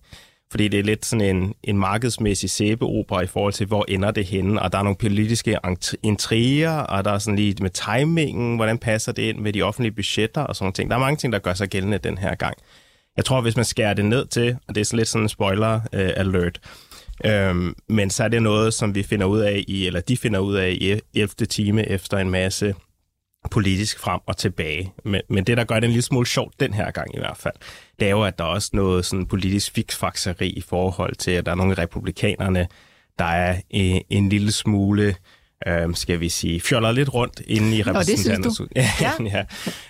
fordi 0.52 0.68
det 0.68 0.80
er 0.80 0.84
lidt 0.84 1.06
sådan 1.06 1.36
en, 1.36 1.54
en 1.64 1.78
markedsmæssig 1.78 2.50
sæbeopera 2.50 3.22
i 3.22 3.28
forhold 3.28 3.54
til, 3.54 3.68
hvor 3.68 3.86
ender 3.88 4.12
det 4.12 4.26
henne, 4.26 4.62
og 4.62 4.72
der 4.72 4.78
er 4.78 4.84
nogle 4.84 4.98
politiske 4.98 5.58
intriger, 6.04 6.78
og 6.78 7.06
der 7.06 7.12
er 7.12 7.18
sådan 7.18 7.36
lige 7.36 7.56
med 7.62 7.70
timingen, 7.70 8.56
hvordan 8.56 8.78
passer 8.78 9.12
det 9.12 9.24
ind 9.24 9.40
med 9.40 9.54
de 9.54 9.62
offentlige 9.62 9.92
budgetter 9.92 10.42
og 10.42 10.56
sådan 10.56 10.74
ting. 10.74 10.90
Der 10.90 10.96
er 10.96 11.00
mange 11.00 11.18
ting, 11.18 11.34
der 11.34 11.40
gør 11.40 11.54
sig 11.54 11.70
gældende 11.70 11.98
den 11.98 12.18
her 12.18 12.36
gang. 12.36 12.58
Jeg 13.18 13.26
tror, 13.26 13.42
hvis 13.42 13.56
man 13.56 13.66
skærer 13.66 13.94
det 13.94 14.06
ned 14.06 14.26
til, 14.26 14.58
og 14.68 14.76
det 14.76 14.82
er 14.82 14.86
sådan 14.86 14.98
lidt 14.98 15.10
sådan 15.10 15.26
en 15.26 15.30
spoiler 15.30 15.76
uh, 15.76 15.82
alert, 15.94 16.60
øhm, 17.26 17.76
men 17.90 18.10
så 18.10 18.24
er 18.24 18.28
det 18.28 18.44
noget, 18.44 18.74
som 18.74 18.96
vi 18.96 19.04
finder 19.04 19.26
ud 19.26 19.40
af 19.40 19.64
i, 19.68 19.88
eller 19.88 20.02
de 20.02 20.18
finder 20.18 20.40
ud 20.40 20.56
af 20.56 20.70
i 20.70 20.94
e-, 20.94 21.12
11. 21.14 21.28
time 21.50 21.90
efter 21.90 22.18
en 22.18 22.30
masse 22.30 22.76
politisk 23.52 24.00
frem 24.00 24.20
og 24.26 24.38
tilbage. 24.38 24.94
Men, 25.04 25.22
men 25.30 25.44
det, 25.44 25.58
der 25.58 25.64
gør 25.64 25.76
det 25.76 25.84
en 25.84 25.92
lille 25.92 26.02
smule 26.02 26.28
sjovt 26.28 26.60
den 26.60 26.74
her 26.74 26.92
gang 26.92 27.16
i 27.16 27.20
hvert 27.20 27.38
fald, 27.38 27.54
det 28.00 28.06
er 28.06 28.12
jo, 28.12 28.24
at 28.24 28.38
der 28.38 28.44
er 28.44 28.50
også 28.50 28.70
noget 28.74 29.06
sådan 29.06 29.26
politisk 29.26 29.72
fiksfakseri 29.76 30.50
i 30.50 30.62
forhold 30.62 31.16
til, 31.16 31.32
at 31.32 31.46
der 31.46 31.52
er 31.52 31.56
nogle 31.56 31.74
republikanerne, 31.74 32.68
der 33.20 33.26
er 33.26 33.62
en, 33.70 34.02
en 34.10 34.30
lille 34.30 34.52
smule 34.52 35.16
øhm, 35.68 35.96
skal 35.96 36.20
vi 36.20 36.30
sige, 36.30 36.62
fjoller 36.62 36.92
lidt 36.92 37.14
rundt 37.14 37.42
inde 37.48 37.78
i 37.78 37.82
repræsentanternes... 37.82 38.62
Ja, 38.76 38.90
ja. 39.02 39.44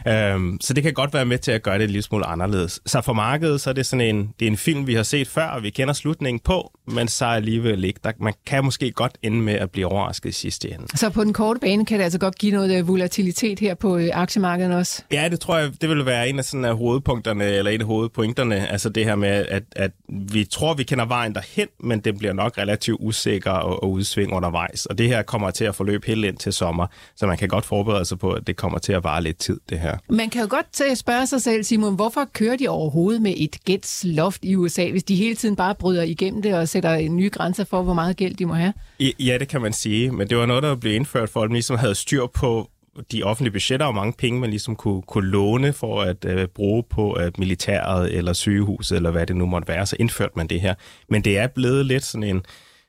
ja. 0.06 0.34
Øhm, 0.34 0.58
så 0.62 0.74
det 0.74 0.84
kan 0.84 0.94
godt 0.94 1.14
være 1.14 1.26
med 1.26 1.38
til 1.38 1.52
at 1.52 1.64
gøre 1.64 1.78
det 1.78 1.84
en 1.84 1.90
lille 1.90 2.02
smule 2.02 2.26
anderledes. 2.26 2.80
Så 2.86 3.02
for 3.02 3.14
markedet, 3.14 3.62
så 3.62 3.70
er 3.70 3.74
det 3.74 3.86
sådan 3.86 4.16
en, 4.16 4.34
det 4.40 4.46
er 4.46 4.52
en 4.52 4.58
film, 4.58 4.88
vi 4.88 4.94
har 4.94 5.04
set 5.04 5.28
før, 5.28 5.48
og 5.48 5.64
vi 5.64 5.70
kender 5.70 5.94
slutningen 5.94 6.40
på, 6.40 6.75
men 6.88 7.08
så 7.08 7.26
alligevel 7.26 7.84
ikke. 7.84 8.00
Der, 8.04 8.12
man 8.20 8.34
kan 8.46 8.64
måske 8.64 8.92
godt 8.92 9.18
ende 9.24 9.38
med 9.38 9.54
at 9.54 9.72
blive 9.72 9.88
overrasket 9.88 10.30
i 10.30 10.34
sidste 10.34 10.74
ende. 10.74 10.98
Så 10.98 11.10
på 11.10 11.24
den 11.24 11.34
korte 11.34 11.60
bane 11.60 11.86
kan 11.86 11.98
det 11.98 12.04
altså 12.04 12.20
godt 12.20 12.38
give 12.38 12.52
noget 12.52 12.78
øh, 12.78 12.88
volatilitet 12.88 13.60
her 13.60 13.74
på 13.74 13.98
øh, 13.98 14.10
aktiemarkedet 14.14 14.76
også? 14.76 15.04
Ja, 15.12 15.28
det 15.32 15.40
tror 15.40 15.58
jeg, 15.58 15.72
det 15.82 15.90
vil 15.90 16.06
være 16.06 16.30
en 16.30 16.40
af, 16.40 16.46
sådan 16.46 16.66
af 16.66 16.78
hovedpunkterne, 16.78 17.46
eller 17.46 17.72
en 17.72 17.82
af 17.82 17.88
hovedpointerne. 17.88 18.68
Altså 18.68 18.90
det 18.90 19.06
her 19.06 19.16
med, 19.16 19.46
at, 19.50 19.64
at 19.76 19.92
vi 20.10 20.46
tror, 20.46 20.74
vi 20.74 20.84
kender 20.84 21.06
vejen 21.06 21.36
derhen, 21.36 21.68
men 21.80 22.00
det 22.00 22.18
bliver 22.18 22.34
nok 22.34 22.58
relativt 22.58 22.98
usikker 23.02 23.52
og, 23.52 23.84
og 23.84 23.92
udsving 23.92 24.34
undervejs. 24.34 24.86
Og 24.86 24.98
det 24.98 25.08
her 25.08 25.22
kommer 25.22 25.52
til 25.52 25.66
at 25.66 25.76
forløbe 25.76 26.08
helt 26.08 26.26
ind 26.26 26.38
til 26.38 26.54
sommer, 26.54 26.88
så 27.16 27.28
man 27.28 27.38
kan 27.38 27.48
godt 27.48 27.66
forberede 27.66 28.06
sig 28.06 28.20
på, 28.20 28.32
at 28.32 28.48
det 28.48 28.56
kommer 28.56 28.80
til 28.80 28.94
at 28.94 29.04
vare 29.04 29.24
lidt 29.24 29.38
tid, 29.38 29.60
det 29.70 29.80
her. 29.80 29.98
Man 30.10 30.30
kan 30.30 30.42
jo 30.42 30.48
godt 30.50 30.98
spørge 30.98 31.28
sig 31.28 31.42
selv, 31.42 31.64
Simon, 31.64 31.96
hvorfor 31.96 32.26
kører 32.34 32.56
de 32.56 32.68
overhovedet 32.68 33.22
med 33.22 33.34
et 33.38 33.58
gældsloft 33.66 34.40
i 34.44 34.56
USA, 34.56 34.92
hvis 34.92 35.04
de 35.04 35.16
hele 35.16 35.36
tiden 35.36 35.56
bare 35.56 35.76
bryder 35.76 36.04
igennem 36.04 36.42
det 36.42 36.54
og 36.54 36.68
sætter 36.76 37.10
nye 37.10 37.30
grænser 37.30 37.64
for, 37.64 37.82
hvor 37.84 37.94
meget 37.94 38.18
gæld 38.18 38.36
de 38.36 38.46
må 38.46 38.54
have? 38.54 38.74
Ja, 39.00 39.38
det 39.38 39.48
kan 39.48 39.62
man 39.62 39.74
sige, 39.74 40.12
men 40.12 40.30
det 40.30 40.38
var 40.38 40.46
noget, 40.46 40.64
der 40.64 40.76
blev 40.76 40.96
indført 40.96 41.30
for, 41.30 41.42
at 41.42 41.50
man 41.50 41.54
ligesom 41.54 41.78
havde 41.78 41.96
styr 41.96 42.26
på, 42.34 42.70
de 43.12 43.24
offentlige 43.24 43.52
budgetter 43.52 43.86
og 43.86 43.96
mange 43.96 44.14
penge, 44.14 44.40
man 44.40 44.50
ligesom 44.50 44.76
kunne, 44.76 45.02
kunne 45.02 45.30
låne 45.30 45.74
for 45.74 46.02
at 46.02 46.26
øh, 46.26 46.48
bruge 46.48 46.84
på 46.90 47.12
at 47.14 47.40
militæret 47.40 48.14
eller 48.18 48.34
sygehuset, 48.34 48.96
eller 48.96 49.12
hvad 49.12 49.26
det 49.26 49.36
nu 49.36 49.46
måtte 49.46 49.68
være, 49.68 49.86
så 49.86 49.96
indførte 50.00 50.34
man 50.36 50.48
det 50.48 50.62
her. 50.62 50.74
Men 51.10 51.24
det 51.24 51.38
er 51.38 51.48
blevet 51.48 51.86
lidt 51.86 52.04
sådan 52.04 52.24
en, 52.24 52.42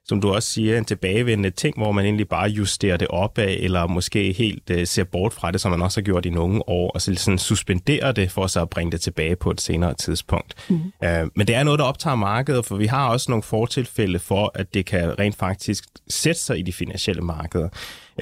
som 0.09 0.21
du 0.21 0.33
også 0.33 0.51
siger, 0.51 0.79
en 0.79 0.85
tilbagevendende 0.85 1.51
ting, 1.51 1.77
hvor 1.77 1.93
man 1.93 2.05
egentlig 2.05 2.29
bare 2.29 2.49
justerer 2.49 2.97
det 2.97 3.09
op 3.09 3.39
af, 3.39 3.57
eller 3.61 3.87
måske 3.87 4.33
helt 4.33 4.71
uh, 4.71 4.85
ser 4.85 5.05
bort 5.05 5.33
fra 5.33 5.51
det, 5.51 5.61
som 5.61 5.71
man 5.71 5.83
også 5.83 6.01
har 6.01 6.05
gjort 6.05 6.27
i 6.27 6.31
nogle 6.31 6.69
år, 6.69 6.91
og 6.91 7.03
så 7.03 7.15
sådan 7.15 7.39
suspenderer 7.39 8.13
det 8.13 8.31
for 8.31 8.47
så 8.47 8.61
at 8.61 8.71
bringe 8.71 8.93
det 8.93 9.01
tilbage 9.01 9.37
på 9.37 9.51
et 9.51 9.61
senere 9.61 9.95
tidspunkt. 9.95 10.55
Mm. 10.69 10.75
Uh, 10.77 11.29
men 11.35 11.47
det 11.47 11.55
er 11.55 11.63
noget, 11.63 11.79
der 11.79 11.85
optager 11.85 12.17
markedet, 12.17 12.67
for 12.67 12.77
vi 12.77 12.87
har 12.87 13.09
også 13.09 13.31
nogle 13.31 13.43
fortilfælde 13.43 14.19
for, 14.19 14.53
at 14.55 14.75
det 14.75 14.87
kan 14.87 15.19
rent 15.19 15.37
faktisk 15.37 15.85
sætte 16.09 16.41
sig 16.41 16.59
i 16.59 16.63
de 16.63 16.73
finansielle 16.73 17.23
markeder. 17.23 17.69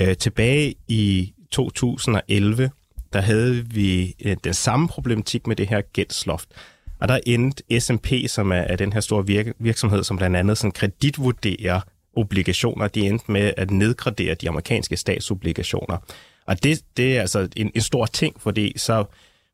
Uh, 0.00 0.12
tilbage 0.12 0.74
i 0.88 1.32
2011, 1.50 2.70
der 3.12 3.20
havde 3.20 3.64
vi 3.70 4.14
uh, 4.26 4.32
den 4.44 4.54
samme 4.54 4.88
problematik 4.88 5.46
med 5.46 5.56
det 5.56 5.68
her 5.68 5.80
gældsloft. 5.80 6.48
Og 7.00 7.08
der 7.08 7.18
endte 7.26 7.80
S&P, 7.80 8.12
som 8.28 8.52
er, 8.52 8.56
er 8.56 8.76
den 8.76 8.92
her 8.92 9.00
store 9.00 9.26
virke, 9.26 9.54
virksomhed, 9.58 10.04
som 10.04 10.16
blandt 10.16 10.36
andet 10.36 10.58
sådan 10.58 10.72
kreditvurderer 10.72 11.80
obligationer, 12.16 12.88
de 12.88 13.00
endte 13.00 13.32
med 13.32 13.52
at 13.56 13.70
nedgradere 13.70 14.34
de 14.34 14.48
amerikanske 14.48 14.96
statsobligationer. 14.96 15.96
Og 16.46 16.62
det, 16.62 16.80
det 16.96 17.16
er 17.16 17.20
altså 17.20 17.48
en, 17.56 17.70
en 17.74 17.80
stor 17.80 18.06
ting, 18.06 18.40
fordi 18.40 18.72
så 18.76 19.04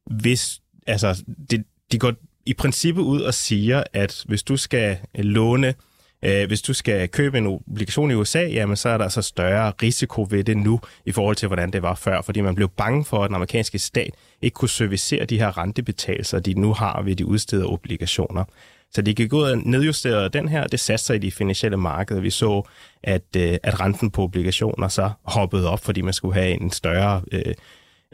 hvis, 0.06 0.60
altså, 0.86 1.24
det, 1.50 1.64
de 1.92 1.98
går 1.98 2.12
i 2.46 2.54
princippet 2.54 3.02
ud 3.02 3.20
og 3.20 3.34
siger, 3.34 3.82
at 3.92 4.24
hvis 4.26 4.42
du 4.42 4.56
skal 4.56 4.98
låne 5.14 5.74
Øh, 6.24 6.46
hvis 6.46 6.62
du 6.62 6.72
skal 6.72 7.08
købe 7.08 7.38
en 7.38 7.46
obligation 7.46 8.10
i 8.10 8.14
USA, 8.14 8.40
jamen 8.40 8.76
så 8.76 8.88
er 8.88 8.96
der 8.96 9.04
altså 9.04 9.22
større 9.22 9.72
risiko 9.82 10.26
ved 10.30 10.44
det 10.44 10.56
nu, 10.56 10.80
i 11.06 11.12
forhold 11.12 11.36
til 11.36 11.46
hvordan 11.46 11.70
det 11.70 11.82
var 11.82 11.94
før, 11.94 12.22
fordi 12.22 12.40
man 12.40 12.54
blev 12.54 12.68
bange 12.68 13.04
for, 13.04 13.24
at 13.24 13.28
den 13.28 13.34
amerikanske 13.34 13.78
stat 13.78 14.14
ikke 14.42 14.54
kunne 14.54 14.68
servicere 14.68 15.24
de 15.24 15.38
her 15.38 15.58
rentebetalinger, 15.58 16.38
de 16.38 16.54
nu 16.54 16.72
har 16.72 17.02
ved 17.02 17.16
de 17.16 17.26
udstedte 17.26 17.64
obligationer. 17.64 18.44
Så 18.92 19.02
de 19.02 19.14
gik 19.14 19.32
ud 19.32 19.42
og 19.42 19.58
nedjusterede 19.58 20.28
den 20.28 20.48
her, 20.48 20.66
det 20.66 20.80
satte 20.80 21.04
sig 21.04 21.16
i 21.16 21.18
de 21.18 21.30
finansielle 21.30 21.76
markeder. 21.76 22.20
Vi 22.20 22.30
så, 22.30 22.62
at, 23.02 23.22
øh, 23.36 23.58
at 23.62 23.80
renten 23.80 24.10
på 24.10 24.22
obligationer 24.22 24.88
så 24.88 25.10
hoppede 25.22 25.70
op, 25.70 25.84
fordi 25.84 26.00
man 26.00 26.12
skulle 26.12 26.34
have 26.34 26.60
en 26.60 26.70
større 26.70 27.22
øh, 27.32 27.54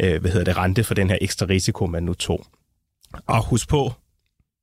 øh, 0.00 0.20
hvad 0.20 0.30
hedder 0.30 0.44
det, 0.44 0.56
rente 0.56 0.84
for 0.84 0.94
den 0.94 1.10
her 1.10 1.18
ekstra 1.20 1.46
risiko, 1.46 1.86
man 1.86 2.02
nu 2.02 2.14
tog. 2.14 2.46
Og 3.26 3.44
husk 3.44 3.68
på, 3.68 3.92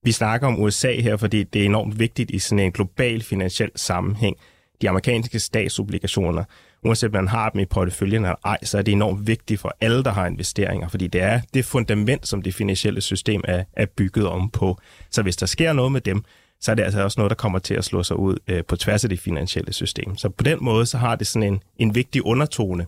vi 0.04 0.12
snakker 0.12 0.48
om 0.48 0.62
USA 0.62 1.02
her, 1.02 1.18
fordi 1.18 1.44
det 1.44 1.62
er 1.62 1.66
enormt 1.66 2.00
vigtigt 2.00 2.32
i 2.32 2.39
sådan 2.39 2.60
en 2.60 2.72
global 2.72 3.24
finansiel 3.24 3.72
sammenhæng. 3.76 4.38
De 4.82 4.89
amerikanske 4.89 5.39
statsobligationer, 5.39 6.44
uanset 6.84 7.08
om 7.08 7.13
man 7.13 7.28
har 7.28 7.50
dem 7.50 7.60
i 7.60 7.66
porteføljen 7.66 8.24
eller 8.26 8.36
ej, 8.46 8.58
så 8.63 8.78
er 8.78 8.82
det 8.82 8.92
enormt 8.92 9.28
vigtigt 9.28 9.60
for 9.60 9.76
alle, 9.82 10.04
der 10.04 10.12
har 10.12 10.28
investeringer, 10.28 10.88
fordi 10.88 11.08
det 11.08 11.22
er 11.22 11.42
det 11.54 11.66
fundament, 11.66 12.28
som 12.28 12.42
det 12.42 12.54
finansielle 12.54 13.02
system 13.02 13.42
er, 13.44 13.63
er 13.74 13.86
bygget 13.86 14.28
om 14.28 14.50
på. 14.50 14.78
Så 15.12 15.22
hvis 15.22 15.36
der 15.36 15.46
sker 15.46 15.74
noget 15.74 15.92
med 15.92 16.02
dem, 16.02 16.24
så 16.62 16.72
er 16.72 16.76
det 16.76 16.84
altså 16.84 17.04
også 17.04 17.20
noget, 17.20 17.30
der 17.30 17.36
kommer 17.36 17.60
til 17.60 17.74
at 17.74 17.86
slå 17.86 18.04
sig 18.04 18.20
ud 18.20 18.38
øh, 18.48 18.63
på 18.63 18.76
tværs 18.76 19.04
af 19.04 19.10
det 19.10 19.20
finansielle 19.20 19.74
system. 19.74 20.18
Så 20.18 20.30
på 20.30 20.44
den 20.44 20.58
måde, 20.62 20.86
så 20.86 20.98
har 20.98 21.16
det 21.16 21.28
sådan 21.28 21.54
en, 21.54 21.62
en 21.78 21.96
vigtig 21.96 22.26
undertone 22.26 22.86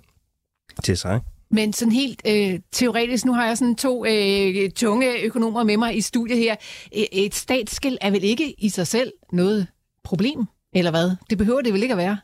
til 0.83 0.97
sig. 0.97 1.19
Men 1.51 1.73
sådan 1.73 1.91
helt 1.91 2.21
øh, 2.27 2.59
teoretisk, 2.71 3.25
nu 3.25 3.33
har 3.33 3.47
jeg 3.47 3.57
sådan 3.57 3.75
to 3.75 4.05
øh, 4.05 4.71
tunge 4.71 5.21
økonomer 5.23 5.63
med 5.63 5.77
mig 5.77 5.97
i 5.97 6.01
studiet 6.01 6.39
her. 6.39 6.55
Et 6.91 7.35
statsskæld 7.35 7.97
er 8.01 8.11
vel 8.11 8.23
ikke 8.23 8.55
i 8.57 8.69
sig 8.69 8.87
selv 8.87 9.13
noget 9.31 9.67
problem, 10.03 10.45
eller 10.75 10.91
hvad? 10.91 11.11
Det 11.29 11.37
behøver 11.37 11.61
det 11.61 11.73
vel 11.73 11.81
ikke 11.83 11.93
at 11.93 11.97
være? 11.97 12.17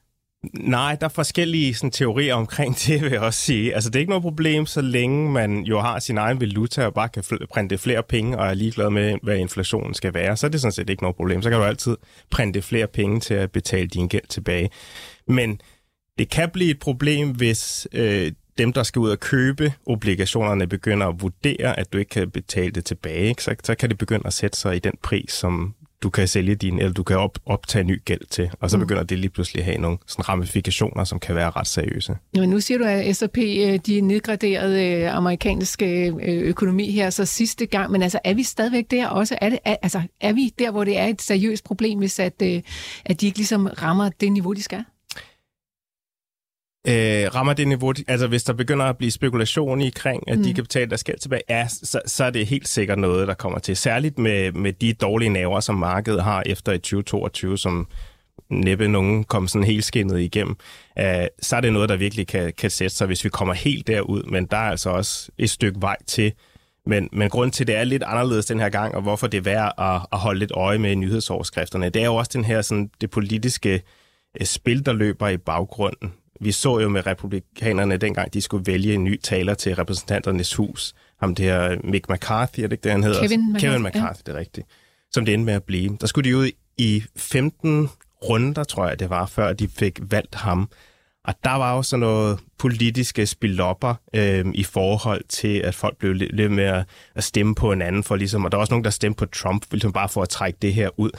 Nej, 0.54 0.96
der 0.96 1.06
er 1.06 1.10
forskellige 1.10 1.74
sådan, 1.74 1.92
teorier 1.92 2.36
omkring 2.36 2.76
det, 2.88 3.02
vil 3.02 3.12
jeg 3.12 3.22
også 3.22 3.40
sige. 3.40 3.74
Altså, 3.74 3.90
det 3.90 3.96
er 3.96 4.00
ikke 4.00 4.10
noget 4.10 4.24
problem, 4.24 4.66
så 4.66 4.82
længe 4.82 5.32
man 5.32 5.60
jo 5.60 5.80
har 5.80 6.00
sin 6.00 6.18
egen 6.18 6.42
valuta 6.42 6.86
og 6.86 6.94
bare 6.94 7.10
kan 7.10 7.24
printe 7.50 7.78
flere 7.78 8.04
penge 8.04 8.38
og 8.38 8.48
er 8.48 8.54
ligeglad 8.54 8.90
med, 8.90 9.18
hvad 9.24 9.38
inflationen 9.38 9.94
skal 9.94 10.14
være. 10.14 10.38
Så 10.38 10.46
er 10.46 10.52
det 10.52 10.62
sådan 10.62 10.72
set 10.72 10.90
ikke 10.90 11.04
noget 11.04 11.16
problem. 11.16 11.42
Så 11.42 11.50
kan 11.50 11.60
du 11.60 11.66
altid 11.66 11.98
printe 12.32 12.62
flere 12.62 12.88
penge 12.88 13.20
til 13.20 13.34
at 13.34 13.52
betale 13.52 13.88
din 13.88 14.08
gæld 14.08 14.28
tilbage. 14.30 14.70
Men 15.28 15.62
det 16.18 16.30
kan 16.30 16.50
blive 16.50 16.72
et 16.72 16.80
problem, 16.80 17.30
hvis 17.30 17.88
øh, 17.94 18.32
dem, 18.58 18.74
der 18.74 18.84
skal 18.84 19.00
ud 19.00 19.10
og 19.10 19.20
købe 19.20 19.74
obligationerne, 19.86 20.68
begynder 20.68 21.08
at 21.08 21.22
vurdere, 21.22 21.80
at 21.80 21.94
du 21.94 21.98
ikke 21.98 22.10
kan 22.10 22.30
betale 22.30 22.72
det 22.72 22.86
tilbage, 22.86 23.28
ikke? 23.30 23.44
Så, 23.44 23.56
så 23.64 23.76
kan 23.76 23.90
det 23.90 23.98
begynde 23.98 24.28
at 24.28 24.34
sætte 24.34 24.58
sig 24.58 24.76
i 24.76 24.80
den 24.80 24.94
pris, 25.04 25.32
som 25.32 25.76
du 26.04 26.10
kan 26.10 26.28
sælge 26.28 26.56
din, 26.56 26.80
eller 26.80 26.94
du 26.94 27.04
kan 27.04 27.18
op, 27.18 27.40
optage 27.46 27.84
ny 27.84 28.02
gæld 28.06 28.26
til. 28.30 28.50
Og 28.60 28.70
så 28.70 28.78
mm. 28.78 28.82
begynder 28.82 29.04
det 29.04 29.20
lige 29.20 29.30
pludselig 29.30 29.60
at 29.60 29.66
have 29.66 29.78
nogle 29.78 29.98
sådan 30.08 30.30
ramifikationer, 30.30 31.04
som 31.04 31.20
kan 31.20 31.36
være 31.36 31.50
ret 31.50 31.68
seriøse. 31.68 32.16
Men 32.36 32.50
nu 32.50 32.60
siger 32.60 32.78
du, 32.78 32.84
at 32.84 33.16
S&P 33.16 33.38
øh, 33.38 33.80
de 33.86 34.02
nedgraderede 34.02 34.86
øh, 34.86 35.16
amerikanske 35.16 36.08
øh, 36.08 36.42
økonomi 36.42 36.92
her 36.92 37.10
så 37.10 37.26
sidste 37.26 37.66
gang, 37.66 37.92
men 37.92 38.02
altså 38.04 38.20
er 38.24 38.34
vi 38.34 38.44
stadigvæk 38.44 38.92
der 38.92 39.08
også? 39.08 39.38
Er, 39.42 39.50
det, 39.50 39.60
er, 39.66 39.76
altså, 39.82 40.02
er 40.22 40.34
vi 40.34 40.54
der, 40.60 40.72
hvor 40.72 40.84
det 40.84 40.98
er 40.98 41.06
et 41.06 41.22
seriøst 41.22 41.64
problem, 41.64 42.00
hvis 42.00 42.20
at, 42.20 42.42
at 43.06 43.22
de 43.22 43.26
ikke 43.26 43.38
ligesom 43.38 43.66
rammer 43.66 44.10
det 44.10 44.32
niveau, 44.32 44.54
de 44.54 44.64
skal? 44.64 44.84
Øh, 46.88 47.36
rammer 47.36 47.54
det 47.54 47.68
niveau, 47.68 47.94
altså 48.08 48.28
hvis 48.28 48.44
der 48.44 48.54
begynder 48.54 48.86
at 48.86 48.98
blive 48.98 49.12
spekulation 49.12 49.82
i 49.82 49.90
kring, 49.90 50.30
at 50.30 50.38
mm. 50.38 50.44
de 50.44 50.54
kan 50.54 50.64
betale 50.64 50.90
deres 50.90 51.04
gæld 51.04 51.20
tilbage, 51.20 51.42
ja, 51.50 51.68
så, 51.68 52.02
så 52.06 52.24
er 52.24 52.30
det 52.30 52.48
helt 52.48 52.68
sikkert 52.68 53.00
noget, 53.00 53.28
der 53.28 53.34
kommer 53.34 53.60
til. 53.60 53.78
Særligt 53.78 54.20
med, 54.20 54.52
med 54.52 54.74
de 54.74 54.94
dårlige 54.94 55.30
naver, 55.30 55.60
som 55.60 55.76
markedet 55.76 56.24
har 56.24 56.44
efter 56.46 56.72
i 56.72 56.78
2022, 56.78 57.58
som 57.58 57.88
næppe 58.50 58.88
nogen 58.88 59.24
kom 59.24 59.48
sådan 59.48 59.68
helt 59.68 59.84
skinnet 59.84 60.20
igennem, 60.20 60.56
uh, 61.00 61.06
så 61.42 61.56
er 61.56 61.62
det 61.62 61.74
noget, 61.74 61.90
der 61.90 61.96
virkelig 61.96 62.28
kan, 62.28 62.54
kan 62.58 62.70
sætte 62.70 62.96
sig, 62.96 63.08
hvis 63.08 63.24
vi 63.24 63.30
kommer 63.30 63.54
helt 63.54 63.88
derud. 63.88 64.24
Men 64.24 64.46
der 64.46 64.58
er 64.58 64.70
altså 64.70 64.90
også 64.90 65.30
et 65.38 65.50
stykke 65.50 65.82
vej 65.82 65.98
til. 66.08 66.34
Men, 66.86 67.10
men 67.12 67.30
grund 67.30 67.52
til, 67.52 67.64
at 67.64 67.68
det 67.68 67.76
er 67.76 67.84
lidt 67.84 68.04
anderledes 68.04 68.46
den 68.46 68.60
her 68.60 68.70
gang, 68.70 68.96
og 68.96 69.02
hvorfor 69.02 69.28
det 69.28 69.38
er 69.38 69.42
værd 69.42 69.74
at, 69.78 70.08
at 70.12 70.20
holde 70.20 70.40
lidt 70.40 70.52
øje 70.52 70.78
med 70.78 70.96
nyhedsoverskrifterne, 70.96 71.90
det 71.90 72.02
er 72.02 72.06
jo 72.06 72.16
også 72.16 72.32
den 72.34 72.46
her 72.46 72.62
sådan, 72.62 72.90
det 73.02 73.10
politiske 73.10 73.82
øh, 74.40 74.46
spil, 74.46 74.86
der 74.86 74.94
løber 74.94 75.28
i 75.28 75.38
baggrunden 75.38 76.14
vi 76.42 76.52
så 76.52 76.80
jo 76.80 76.90
med 76.90 77.08
republikanerne 77.08 77.98
dengang, 77.98 78.34
de 78.34 78.42
skulle 78.42 78.66
vælge 78.66 78.94
en 78.94 79.04
ny 79.04 79.20
taler 79.20 79.54
til 79.54 79.76
repræsentanternes 79.76 80.54
hus. 80.54 80.94
Ham 81.20 81.36
det 81.36 81.46
her 81.46 81.78
Mick 81.84 82.10
McCarthy, 82.10 82.60
er 82.60 82.68
det 82.68 82.72
ikke 82.72 82.84
det, 82.84 82.92
han 82.92 83.04
hedder? 83.04 83.22
Kevin 83.22 83.54
McCarthy. 83.54 83.66
Kevin 83.66 83.84
McCarthy, 83.84 84.22
ja. 84.28 84.32
det 84.32 84.36
er 84.36 84.40
rigtigt. 84.40 84.68
Som 85.12 85.26
det 85.26 85.34
endte 85.34 85.46
med 85.46 85.54
at 85.54 85.64
blive. 85.64 85.98
Der 86.02 86.08
skulle 86.08 86.30
de 86.30 86.38
ud 86.38 86.50
i 86.78 87.04
15 87.16 87.90
runder, 88.30 88.64
tror 88.64 88.88
jeg 88.88 89.00
det 89.00 89.10
var, 89.10 89.26
før 89.26 89.54
de 89.54 89.68
fik 89.68 90.00
valgt 90.02 90.36
ham. 90.36 90.70
Og 91.26 91.34
der 91.44 91.56
var 91.56 91.76
jo 91.76 91.84
sådan 91.84 92.00
noget 92.00 92.40
politiske 92.58 93.26
spilopper 93.26 93.96
øh, 94.16 94.46
i 94.54 94.64
forhold 94.64 95.24
til, 95.30 95.58
at 95.58 95.76
folk 95.76 95.98
blev 95.98 96.14
lidt, 96.14 96.36
lidt 96.36 96.52
mere 96.52 96.84
at 97.16 97.24
stemme 97.24 97.56
på 97.56 97.70
hinanden 97.70 98.04
for 98.04 98.16
ligesom, 98.16 98.46
og 98.46 98.52
der 98.52 98.58
var 98.58 98.62
også 98.62 98.74
nogen, 98.74 98.84
der 98.84 98.90
stemte 98.90 99.18
på 99.18 99.26
Trump, 99.26 99.66
ligesom 99.72 99.94
bare 99.94 100.10
for 100.10 100.22
at 100.22 100.30
trække 100.30 100.58
det 100.62 100.74
her 100.74 101.00
ud. 101.00 101.12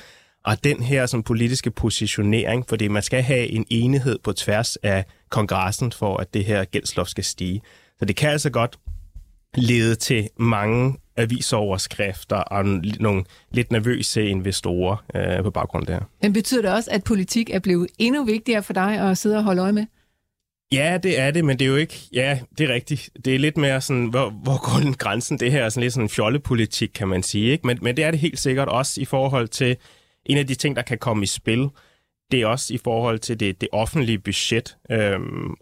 Og 0.44 0.64
den 0.64 0.82
her 0.82 1.06
sådan, 1.06 1.22
politiske 1.22 1.70
positionering, 1.70 2.64
fordi 2.68 2.88
man 2.88 3.02
skal 3.02 3.22
have 3.22 3.46
en 3.46 3.66
enighed 3.70 4.18
på 4.24 4.32
tværs 4.32 4.76
af 4.76 5.04
kongressen 5.30 5.92
for, 5.92 6.16
at 6.16 6.34
det 6.34 6.44
her 6.44 6.64
gældsloft 6.64 7.10
skal 7.10 7.24
stige. 7.24 7.62
Så 7.98 8.04
det 8.04 8.16
kan 8.16 8.30
altså 8.30 8.50
godt 8.50 8.78
lede 9.54 9.94
til 9.94 10.28
mange 10.36 10.96
avisoverskrifter 11.16 12.36
og 12.36 12.64
nogle 13.00 13.24
lidt 13.50 13.72
nervøse 13.72 14.26
investorer 14.26 15.04
øh, 15.14 15.42
på 15.42 15.50
baggrund 15.50 15.88
her. 15.88 16.00
Men 16.22 16.32
betyder 16.32 16.62
det 16.62 16.72
også, 16.72 16.90
at 16.90 17.04
politik 17.04 17.50
er 17.50 17.58
blevet 17.58 17.86
endnu 17.98 18.24
vigtigere 18.24 18.62
for 18.62 18.72
dig 18.72 19.00
at 19.00 19.18
sidde 19.18 19.36
og 19.36 19.44
holde 19.44 19.62
øje 19.62 19.72
med? 19.72 19.86
Ja, 20.72 20.98
det 21.02 21.20
er 21.20 21.30
det, 21.30 21.44
men 21.44 21.58
det 21.58 21.64
er 21.64 21.68
jo 21.68 21.76
ikke... 21.76 22.00
Ja, 22.12 22.38
det 22.58 22.70
er 22.70 22.74
rigtigt. 22.74 23.10
Det 23.24 23.34
er 23.34 23.38
lidt 23.38 23.56
mere 23.56 23.80
sådan, 23.80 24.06
hvor, 24.06 24.30
hvor 24.30 24.58
går 24.64 24.96
grænsen? 24.96 25.38
Det 25.38 25.52
her 25.52 25.64
er 25.64 25.68
sådan 25.68 25.82
lidt 25.82 25.92
sådan 25.92 26.04
en 26.04 26.08
fjollepolitik, 26.08 26.90
kan 26.94 27.08
man 27.08 27.22
sige. 27.22 27.52
Ikke? 27.52 27.66
Men, 27.66 27.78
men 27.82 27.96
det 27.96 28.04
er 28.04 28.10
det 28.10 28.20
helt 28.20 28.38
sikkert 28.38 28.68
også 28.68 29.00
i 29.00 29.04
forhold 29.04 29.48
til 29.48 29.76
en 30.26 30.38
af 30.38 30.46
de 30.46 30.54
ting, 30.54 30.76
der 30.76 30.82
kan 30.82 30.98
komme 30.98 31.22
i 31.22 31.26
spil. 31.26 31.68
Det 32.30 32.40
er 32.40 32.46
også 32.46 32.74
i 32.74 32.78
forhold 32.84 33.18
til 33.18 33.40
det, 33.40 33.60
det 33.60 33.68
offentlige 33.72 34.18
budget. 34.18 34.76
Øhm, 34.90 35.54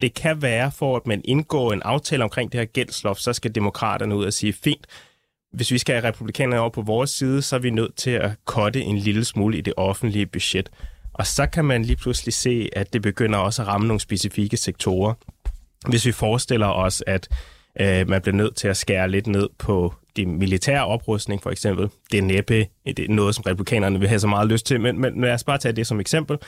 det 0.00 0.14
kan 0.14 0.42
være, 0.42 0.72
for 0.72 0.96
at 0.96 1.06
man 1.06 1.20
indgår 1.24 1.72
en 1.72 1.82
aftale 1.82 2.24
omkring 2.24 2.52
det 2.52 2.60
her 2.60 2.64
gældsloft, 2.64 3.22
så 3.22 3.32
skal 3.32 3.54
demokraterne 3.54 4.16
ud 4.16 4.24
og 4.24 4.32
sige, 4.32 4.52
fint, 4.52 4.86
hvis 5.52 5.70
vi 5.70 5.78
skal 5.78 5.94
have 5.94 6.08
republikanerne 6.08 6.60
over 6.60 6.70
på 6.70 6.82
vores 6.82 7.10
side, 7.10 7.42
så 7.42 7.56
er 7.56 7.60
vi 7.60 7.70
nødt 7.70 7.96
til 7.96 8.10
at 8.10 8.30
kotte 8.44 8.82
en 8.82 8.98
lille 8.98 9.24
smule 9.24 9.58
i 9.58 9.60
det 9.60 9.74
offentlige 9.76 10.26
budget. 10.26 10.70
Og 11.12 11.26
så 11.26 11.46
kan 11.46 11.64
man 11.64 11.84
lige 11.84 11.96
pludselig 11.96 12.34
se, 12.34 12.68
at 12.72 12.92
det 12.92 13.02
begynder 13.02 13.38
også 13.38 13.62
at 13.62 13.68
ramme 13.68 13.86
nogle 13.86 14.00
specifikke 14.00 14.56
sektorer. 14.56 15.14
Hvis 15.88 16.06
vi 16.06 16.12
forestiller 16.12 16.66
os, 16.66 17.02
at 17.06 17.28
øh, 17.80 18.08
man 18.08 18.22
bliver 18.22 18.36
nødt 18.36 18.56
til 18.56 18.68
at 18.68 18.76
skære 18.76 19.10
lidt 19.10 19.26
ned 19.26 19.48
på 19.58 19.94
det 20.16 20.28
militære 20.28 20.86
oprustning, 20.86 21.42
for 21.42 21.50
eksempel. 21.50 21.88
Det 22.12 22.18
er 22.18 22.22
næppe 22.22 22.66
det 22.86 22.98
er 22.98 23.08
noget, 23.08 23.34
som 23.34 23.42
republikanerne 23.42 23.98
vil 23.98 24.08
have 24.08 24.20
så 24.20 24.26
meget 24.26 24.48
lyst 24.48 24.66
til, 24.66 24.80
men, 24.80 25.00
men 25.00 25.20
lad 25.20 25.32
os 25.32 25.44
bare 25.44 25.58
tage 25.58 25.72
det 25.72 25.86
som 25.86 26.00
eksempel 26.00 26.38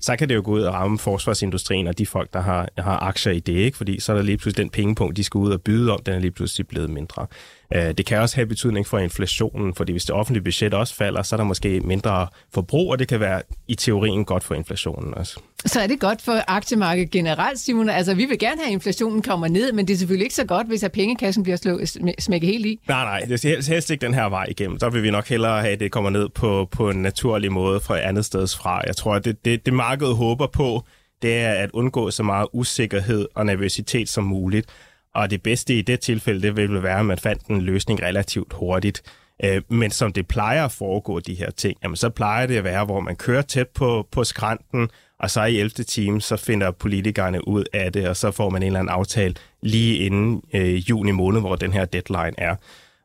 så 0.00 0.16
kan 0.16 0.28
det 0.28 0.34
jo 0.34 0.42
gå 0.44 0.50
ud 0.52 0.62
og 0.62 0.74
ramme 0.74 0.98
forsvarsindustrien 0.98 1.86
og 1.86 1.98
de 1.98 2.06
folk, 2.06 2.32
der 2.32 2.40
har, 2.40 2.68
har 2.78 2.98
aktier 2.98 3.32
i 3.32 3.40
det, 3.40 3.52
ikke? 3.52 3.76
fordi 3.76 4.00
så 4.00 4.12
er 4.12 4.16
der 4.16 4.22
lige 4.22 4.38
pludselig 4.38 4.64
den 4.64 4.70
pengepunkt, 4.70 5.16
de 5.16 5.24
skal 5.24 5.38
ud 5.38 5.52
og 5.52 5.62
byde 5.62 5.92
om, 5.92 6.02
den 6.02 6.14
er 6.14 6.18
lige 6.18 6.30
pludselig 6.30 6.68
blevet 6.68 6.90
mindre. 6.90 7.26
Øh, 7.74 7.94
det 7.98 8.06
kan 8.06 8.18
også 8.18 8.36
have 8.36 8.46
betydning 8.46 8.86
for 8.86 8.98
inflationen, 8.98 9.74
fordi 9.74 9.92
hvis 9.92 10.04
det 10.04 10.14
offentlige 10.14 10.44
budget 10.44 10.74
også 10.74 10.94
falder, 10.94 11.22
så 11.22 11.34
er 11.34 11.36
der 11.36 11.44
måske 11.44 11.80
mindre 11.80 12.26
forbrug, 12.54 12.90
og 12.90 12.98
det 12.98 13.08
kan 13.08 13.20
være 13.20 13.42
i 13.68 13.74
teorien 13.74 14.24
godt 14.24 14.44
for 14.44 14.54
inflationen 14.54 15.14
også. 15.14 15.40
Så 15.66 15.80
er 15.80 15.86
det 15.86 16.00
godt 16.00 16.22
for 16.22 16.44
aktiemarkedet 16.48 17.10
generelt, 17.10 17.60
Simon? 17.60 17.88
Altså, 17.88 18.14
vi 18.14 18.24
vil 18.24 18.38
gerne 18.38 18.60
have, 18.60 18.66
at 18.66 18.72
inflationen 18.72 19.22
kommer 19.22 19.48
ned, 19.48 19.72
men 19.72 19.88
det 19.88 19.94
er 19.94 19.98
selvfølgelig 19.98 20.24
ikke 20.24 20.34
så 20.34 20.44
godt, 20.44 20.66
hvis 20.66 20.82
at 20.82 20.92
pengekassen 20.92 21.42
bliver 21.42 21.56
slået, 21.56 21.98
smækket 22.18 22.50
helt 22.50 22.66
i. 22.66 22.80
Nej, 22.88 23.04
nej, 23.04 23.20
det 23.20 23.44
er 23.44 23.48
helst, 23.48 23.68
helst 23.68 23.90
ikke 23.90 24.06
den 24.06 24.14
her 24.14 24.28
vej 24.28 24.46
igennem. 24.48 24.78
Så 24.78 24.90
vil 24.90 25.02
vi 25.02 25.10
nok 25.10 25.28
hellere 25.28 25.60
have, 25.60 25.72
at 25.72 25.80
det 25.80 25.92
kommer 25.92 26.10
ned 26.10 26.28
på, 26.28 26.68
på 26.70 26.90
en 26.90 27.02
naturlig 27.02 27.52
måde 27.52 27.80
fra 27.80 28.00
andet 28.00 28.24
steds 28.24 28.56
fra. 28.56 28.82
Jeg 28.86 28.96
tror, 28.96 29.14
at 29.14 29.24
det, 29.24 29.44
det, 29.44 29.66
det 29.66 29.74
markedet 29.74 30.16
håber 30.16 30.46
på, 30.46 30.82
det 31.22 31.38
er 31.38 31.52
at 31.52 31.70
undgå 31.72 32.10
så 32.10 32.22
meget 32.22 32.48
usikkerhed 32.52 33.26
og 33.34 33.46
nervøsitet 33.46 34.08
som 34.08 34.24
muligt. 34.24 34.66
Og 35.14 35.30
det 35.30 35.42
bedste 35.42 35.78
i 35.78 35.82
det 35.82 36.00
tilfælde, 36.00 36.42
det 36.42 36.56
ville 36.56 36.82
være, 36.82 36.98
at 36.98 37.06
man 37.06 37.18
fandt 37.18 37.46
en 37.46 37.60
løsning 37.62 38.02
relativt 38.02 38.52
hurtigt. 38.52 39.02
Øh, 39.44 39.62
men 39.68 39.90
som 39.90 40.12
det 40.12 40.28
plejer 40.28 40.64
at 40.64 40.72
foregå, 40.72 41.20
de 41.20 41.34
her 41.34 41.50
ting, 41.50 41.78
jamen 41.82 41.96
så 41.96 42.10
plejer 42.10 42.46
det 42.46 42.56
at 42.56 42.64
være, 42.64 42.84
hvor 42.84 43.00
man 43.00 43.16
kører 43.16 43.42
tæt 43.42 43.68
på, 43.68 44.08
på 44.12 44.24
skrænten, 44.24 44.88
og 45.20 45.30
så 45.30 45.44
i 45.44 45.58
11. 45.58 45.70
time, 45.70 46.20
så 46.20 46.36
finder 46.36 46.70
politikerne 46.70 47.48
ud 47.48 47.64
af 47.72 47.92
det, 47.92 48.08
og 48.08 48.16
så 48.16 48.30
får 48.30 48.50
man 48.50 48.62
en 48.62 48.66
eller 48.66 48.80
anden 48.80 48.94
aftale 48.94 49.34
lige 49.62 49.96
inden 49.96 50.42
øh, 50.54 50.74
juni 50.74 51.10
måned, 51.10 51.40
hvor 51.40 51.56
den 51.56 51.72
her 51.72 51.84
deadline 51.84 52.34
er. 52.38 52.56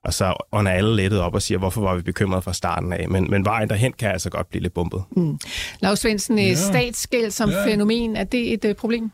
Og 0.03 0.13
så 0.13 0.33
ånder 0.51 0.71
alle 0.71 0.95
lettet 0.95 1.19
op 1.19 1.33
og 1.33 1.41
siger, 1.41 1.57
hvorfor 1.57 1.81
var 1.81 1.95
vi 1.95 2.01
bekymrede 2.01 2.41
fra 2.41 2.53
starten 2.53 2.93
af. 2.93 3.09
Men, 3.09 3.31
men 3.31 3.45
vejen 3.45 3.69
derhen 3.69 3.93
kan 3.93 4.11
altså 4.11 4.29
godt 4.29 4.49
blive 4.49 4.61
lidt 4.61 4.73
bumpet. 4.73 5.03
Mm. 5.11 5.39
Lars 5.79 5.99
Svendsen, 5.99 6.39
ja. 6.39 6.53
statsgæld 6.53 7.31
som 7.31 7.49
ja. 7.49 7.65
fænomen, 7.65 8.15
er 8.15 8.23
det 8.23 8.53
et 8.53 8.65
uh, 8.65 8.75
problem? 8.75 9.11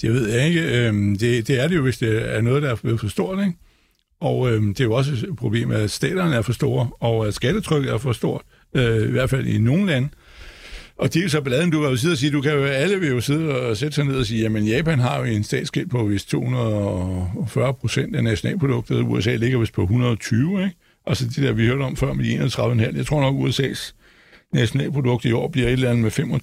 Det 0.00 0.12
ved 0.12 0.28
jeg 0.28 0.48
ikke. 0.48 0.86
Øhm, 0.86 1.18
det, 1.18 1.48
det 1.48 1.60
er 1.60 1.68
det 1.68 1.76
jo, 1.76 1.82
hvis 1.82 1.98
det 1.98 2.34
er 2.36 2.40
noget, 2.40 2.62
der 2.62 2.70
er 2.70 2.76
blevet 2.76 3.00
for 3.00 3.08
stort. 3.08 3.38
Ikke? 3.38 3.58
Og 4.20 4.52
øhm, 4.52 4.74
det 4.74 4.80
er 4.80 4.84
jo 4.84 4.92
også 4.92 5.12
et 5.12 5.36
problem, 5.36 5.70
at 5.70 5.90
staterne 5.90 6.34
er 6.34 6.42
for 6.42 6.52
store, 6.52 6.90
og 7.00 7.26
at 7.26 7.34
skattetrykket 7.34 7.92
er 7.92 7.98
for 7.98 8.12
stort, 8.12 8.42
øh, 8.74 9.08
i 9.08 9.10
hvert 9.10 9.30
fald 9.30 9.46
i 9.46 9.58
nogle 9.58 9.86
lande. 9.86 10.08
Og 10.98 11.14
det 11.14 11.20
er 11.20 11.22
jo 11.22 11.28
så 11.28 11.40
balladen, 11.40 11.70
du 11.70 11.80
kan 11.80 11.90
jo 11.90 11.96
sidde 11.96 12.12
og 12.12 12.18
sige, 12.18 12.32
du 12.32 12.40
kan 12.40 12.52
jo, 12.52 12.64
alle 12.64 13.00
vil 13.00 13.08
jo 13.08 13.20
sidde 13.20 13.60
og 13.60 13.76
sætte 13.76 13.94
sig 13.94 14.04
ned 14.04 14.16
og 14.16 14.26
sige, 14.26 14.42
jamen 14.42 14.64
Japan 14.64 14.98
har 14.98 15.18
jo 15.18 15.24
en 15.24 15.44
statsgæld 15.44 15.86
på 15.86 16.04
vist 16.04 16.28
240 16.28 17.74
procent 17.74 18.16
af 18.16 18.24
nationalproduktet, 18.24 19.02
USA 19.02 19.34
ligger 19.34 19.58
vist 19.58 19.72
på 19.72 19.82
120, 19.82 20.64
ikke? 20.64 20.76
Altså 21.06 21.24
det 21.24 21.36
der, 21.36 21.52
vi 21.52 21.66
hørte 21.66 21.82
om 21.82 21.96
før 21.96 22.12
med 22.12 22.24
de 22.24 22.44
31,5. 22.44 22.96
Jeg 22.96 23.06
tror 23.06 23.20
nok, 23.20 23.48
USA's 23.48 23.92
nationalprodukt 24.52 25.24
i 25.24 25.32
år 25.32 25.48
bliver 25.48 25.68
et 25.68 25.72
eller 25.72 25.90
andet 25.90 26.02
med 26.02 26.38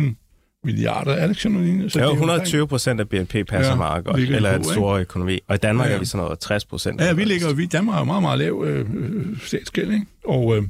25.000 0.00 0.25
milliarder. 0.66 1.12
Er 1.12 1.20
det 1.20 1.28
ikke 1.28 1.42
sådan 1.42 1.58
noget 1.58 1.92
Så 1.92 1.98
ja, 1.98 2.12
120 2.12 2.68
procent 2.68 3.00
af 3.00 3.08
BNP 3.08 3.32
passer 3.32 3.72
ja, 3.72 3.74
meget 3.74 4.04
godt, 4.04 4.20
eller 4.20 4.56
en 4.56 4.64
stor 4.64 4.92
økonomi. 4.92 5.38
Og 5.48 5.54
i 5.54 5.58
Danmark 5.58 5.86
ja, 5.86 5.90
ja. 5.90 5.96
er 5.96 6.00
vi 6.00 6.06
sådan 6.06 6.24
noget 6.24 6.38
60 6.38 6.64
procent. 6.64 7.00
Ja, 7.00 7.12
vi 7.12 7.24
ligger, 7.24 7.54
vi, 7.54 7.66
Danmark 7.66 7.96
har 7.96 8.04
meget, 8.04 8.22
meget 8.22 8.38
lav 8.38 8.64
øh, 8.66 8.86
statsgæld, 9.42 9.92
ikke? 9.92 10.06
Og, 10.24 10.56
øh, 10.56 10.62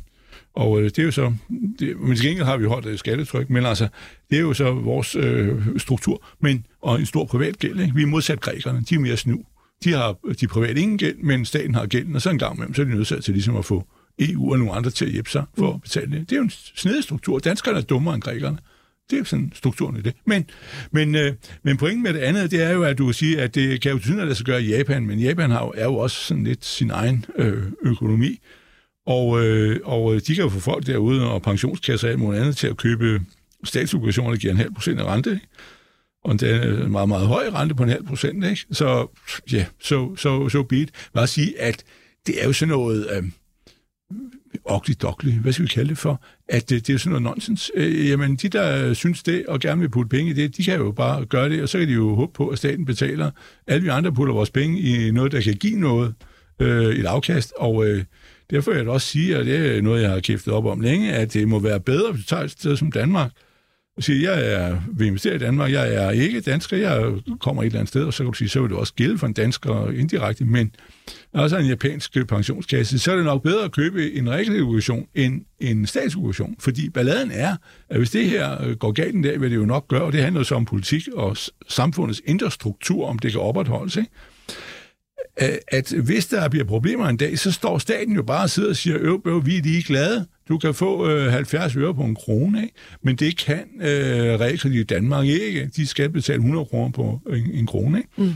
og 0.54 0.80
øh, 0.80 0.84
det 0.84 0.98
er 0.98 1.02
jo 1.02 1.10
så, 1.10 1.32
det, 1.78 2.00
men 2.00 2.16
til 2.16 2.26
gengæld 2.26 2.46
har 2.46 2.56
vi 2.56 2.66
højt 2.66 2.98
skattetryk, 2.98 3.50
men 3.50 3.66
altså, 3.66 3.88
det 4.30 4.36
er 4.36 4.42
jo 4.42 4.54
så 4.54 4.72
vores 4.72 5.16
øh, 5.16 5.62
struktur, 5.76 6.24
men, 6.40 6.66
og 6.82 7.00
en 7.00 7.06
stor 7.06 7.24
privat 7.24 7.58
gæld, 7.58 7.80
ikke? 7.80 7.94
Vi 7.94 8.02
er 8.02 8.06
modsat 8.06 8.40
grækerne, 8.40 8.84
de 8.90 8.94
er 8.94 8.98
mere 8.98 9.16
snu. 9.16 9.40
De 9.84 9.92
har 9.92 10.16
de 10.40 10.46
private 10.46 10.80
ingen 10.80 10.98
gæld, 10.98 11.16
men 11.16 11.44
staten 11.44 11.74
har 11.74 11.86
gælden, 11.86 12.14
og 12.14 12.22
så 12.22 12.30
en 12.30 12.38
gang 12.38 12.58
med 12.58 12.66
dem, 12.66 12.74
så 12.74 12.82
er 12.82 12.86
de 12.86 12.94
nødt 12.94 13.24
til 13.24 13.34
ligesom 13.34 13.56
at 13.56 13.64
få 13.64 13.86
EU 14.18 14.52
og 14.52 14.58
nogle 14.58 14.72
andre 14.72 14.90
til 14.90 15.04
at 15.04 15.10
hjælpe 15.10 15.30
sig 15.30 15.44
for 15.58 15.74
at 15.74 15.82
betale 15.82 16.10
det. 16.10 16.20
Det 16.20 16.32
er 16.32 16.36
jo 16.36 16.42
en 16.42 16.50
snedig 16.50 17.02
struktur. 17.02 17.38
Danskerne 17.38 17.78
er 17.78 17.82
dummere 17.82 18.14
end 18.14 18.22
grækerne. 18.22 18.58
Det 19.10 19.18
er 19.18 19.24
sådan 19.24 19.52
strukturen 19.54 19.96
i 19.96 20.00
det. 20.00 20.14
Men, 20.24 20.50
men, 20.90 21.14
øh, 21.14 21.34
men 21.62 21.76
pointen 21.76 22.02
med 22.02 22.14
det 22.14 22.20
andet, 22.20 22.50
det 22.50 22.62
er 22.62 22.70
jo, 22.70 22.82
at 22.82 22.98
du 22.98 23.12
siger, 23.12 23.36
sige, 23.36 23.42
at 23.42 23.54
det 23.54 23.80
kan 23.80 23.92
jo 23.92 23.98
tydeligt 23.98 24.30
at 24.30 24.36
det 24.36 24.46
gøre 24.46 24.62
i 24.62 24.68
Japan, 24.68 25.06
men 25.06 25.18
Japan 25.18 25.50
har 25.50 25.64
jo, 25.64 25.72
er 25.76 25.84
jo 25.84 25.96
også 25.96 26.16
sådan 26.16 26.44
lidt 26.44 26.64
sin 26.64 26.90
egen 26.90 27.24
øh, 27.36 27.62
økonomi. 27.82 28.40
Og, 29.06 29.44
øh, 29.44 29.80
og 29.84 30.14
øh, 30.14 30.20
de 30.26 30.34
kan 30.34 30.44
jo 30.44 30.50
få 30.50 30.60
folk 30.60 30.86
derude 30.86 31.30
og 31.30 31.42
pensionskasser 31.42 32.08
og 32.08 32.12
alt 32.12 32.20
muligt 32.20 32.42
andet 32.42 32.56
til 32.56 32.66
at 32.66 32.76
købe 32.76 33.20
statsobligationer, 33.64 34.30
der 34.30 34.36
giver 34.36 34.52
en 34.52 34.58
halv 34.58 34.74
procent 34.74 35.00
af 35.00 35.04
rente. 35.04 35.30
Ikke? 35.30 35.46
Og 36.24 36.40
det 36.40 36.50
er 36.50 36.62
en 36.62 36.68
øh, 36.68 36.90
meget, 36.90 37.08
meget 37.08 37.26
høj 37.26 37.48
rente 37.48 37.74
på 37.74 37.82
en 37.82 37.88
halv 37.88 38.04
procent. 38.04 38.44
Ikke? 38.44 38.66
Så 38.72 39.06
ja, 39.52 39.66
så, 39.80 40.16
så, 40.16 40.48
så 40.48 40.66
it. 40.72 40.90
Bare 41.14 41.26
sige, 41.26 41.60
at 41.60 41.84
det 42.26 42.42
er 42.42 42.46
jo 42.46 42.52
sådan 42.52 42.72
noget... 42.72 43.08
Øh, 43.16 43.24
ugly 44.70 45.32
hvad 45.32 45.52
skal 45.52 45.62
vi 45.62 45.68
kalde 45.68 45.88
det 45.88 45.98
for, 45.98 46.22
at 46.48 46.70
det, 46.70 46.86
det 46.86 46.94
er 46.94 46.98
sådan 46.98 47.10
noget 47.10 47.22
nonsens. 47.22 47.70
Øh, 47.74 48.08
jamen, 48.08 48.36
de, 48.36 48.48
der 48.48 48.94
synes 48.94 49.22
det 49.22 49.46
og 49.46 49.60
gerne 49.60 49.80
vil 49.80 49.88
putte 49.88 50.08
penge 50.08 50.30
i 50.30 50.34
det, 50.34 50.56
de 50.56 50.64
kan 50.64 50.76
jo 50.78 50.92
bare 50.92 51.24
gøre 51.24 51.48
det, 51.48 51.62
og 51.62 51.68
så 51.68 51.78
kan 51.78 51.88
de 51.88 51.92
jo 51.92 52.14
håbe 52.14 52.32
på, 52.32 52.48
at 52.48 52.58
staten 52.58 52.84
betaler. 52.84 53.30
Alle 53.66 53.82
vi 53.82 53.88
andre 53.88 54.12
putter 54.12 54.34
vores 54.34 54.50
penge 54.50 54.80
i 54.80 55.10
noget, 55.10 55.32
der 55.32 55.40
kan 55.40 55.54
give 55.54 55.78
noget, 55.78 56.14
øh, 56.60 56.94
et 56.94 57.06
afkast, 57.06 57.52
og 57.56 57.86
øh, 57.86 58.04
derfor 58.50 58.70
vil 58.70 58.76
jeg 58.76 58.86
da 58.86 58.90
også 58.90 59.06
sige, 59.06 59.38
og 59.38 59.44
det 59.44 59.76
er 59.76 59.82
noget, 59.82 60.02
jeg 60.02 60.10
har 60.10 60.20
kæftet 60.20 60.52
op 60.52 60.66
om 60.66 60.80
længe, 60.80 61.12
at 61.12 61.34
det 61.34 61.48
må 61.48 61.58
være 61.58 61.80
bedre, 61.80 62.12
hvis 62.12 62.24
du 62.24 62.28
tager 62.28 62.42
et 62.42 62.50
sted 62.50 62.76
som 62.76 62.92
Danmark, 62.92 63.30
siger, 64.02 64.32
jeg 64.32 64.52
er, 64.52 64.76
vil 64.92 65.06
investere 65.06 65.34
i 65.34 65.38
Danmark, 65.38 65.72
jeg 65.72 65.94
er 65.94 66.10
ikke 66.10 66.40
dansker, 66.40 66.76
jeg 66.76 67.12
kommer 67.40 67.62
et 67.62 67.66
eller 67.66 67.78
andet 67.78 67.88
sted, 67.88 68.04
og 68.04 68.14
så 68.14 68.22
kan 68.22 68.32
du 68.32 68.38
sige, 68.38 68.48
så 68.48 68.60
vil 68.60 68.70
det 68.70 68.78
også 68.78 68.94
gælde 68.94 69.18
for 69.18 69.26
en 69.26 69.32
dansker 69.32 69.90
indirekte, 69.90 70.44
men 70.44 70.70
også 71.32 71.56
en 71.56 71.66
japansk 71.66 72.16
pensionskasse, 72.28 72.98
så 72.98 73.12
er 73.12 73.16
det 73.16 73.24
nok 73.24 73.42
bedre 73.42 73.64
at 73.64 73.72
købe 73.72 74.12
en 74.12 74.30
realobligation 74.30 75.06
end 75.14 75.42
en 75.60 75.86
statsobligation, 75.86 76.56
fordi 76.58 76.90
balladen 76.90 77.30
er, 77.30 77.56
at 77.88 77.98
hvis 77.98 78.10
det 78.10 78.26
her 78.26 78.64
øh, 78.64 78.76
går 78.76 78.92
galt 78.92 79.14
en 79.14 79.22
dag, 79.22 79.40
vil 79.40 79.50
det 79.50 79.56
jo 79.56 79.66
nok 79.66 79.88
gøre, 79.88 80.02
og 80.02 80.12
det 80.12 80.22
handler 80.22 80.42
så 80.42 80.54
om 80.54 80.64
politik 80.64 81.08
og 81.14 81.36
samfundets 81.68 82.22
indre 82.24 82.50
struktur, 82.50 83.06
om 83.06 83.18
det 83.18 83.32
kan 83.32 83.40
opretholdes, 83.40 83.96
ikke? 83.96 84.10
at 85.68 85.92
hvis 85.92 86.26
der 86.26 86.48
bliver 86.48 86.64
problemer 86.64 87.08
en 87.08 87.16
dag, 87.16 87.38
så 87.38 87.52
står 87.52 87.78
staten 87.78 88.14
jo 88.14 88.22
bare 88.22 88.42
og 88.42 88.50
sidder 88.50 88.68
og 88.68 88.76
siger, 88.76 88.96
øv, 89.00 89.22
øv, 89.24 89.46
vi 89.46 89.56
er 89.56 89.62
lige 89.62 89.82
glade, 89.82 90.26
du 90.48 90.58
kan 90.58 90.74
få 90.74 91.10
øh, 91.10 91.32
70 91.32 91.76
øre 91.76 91.94
på 91.94 92.02
en 92.02 92.14
krone, 92.14 92.62
ikke? 92.62 92.74
men 93.02 93.16
det 93.16 93.38
kan 93.38 93.64
øh, 93.80 94.40
realkredit 94.40 94.80
i 94.80 94.84
Danmark 94.84 95.26
ikke. 95.26 95.70
De 95.76 95.86
skal 95.86 96.10
betale 96.10 96.36
100 96.36 96.64
kroner 96.64 96.90
på 96.90 97.20
en, 97.30 97.50
en 97.50 97.66
krone. 97.66 97.98
Ikke? 97.98 98.10
Mm. 98.16 98.32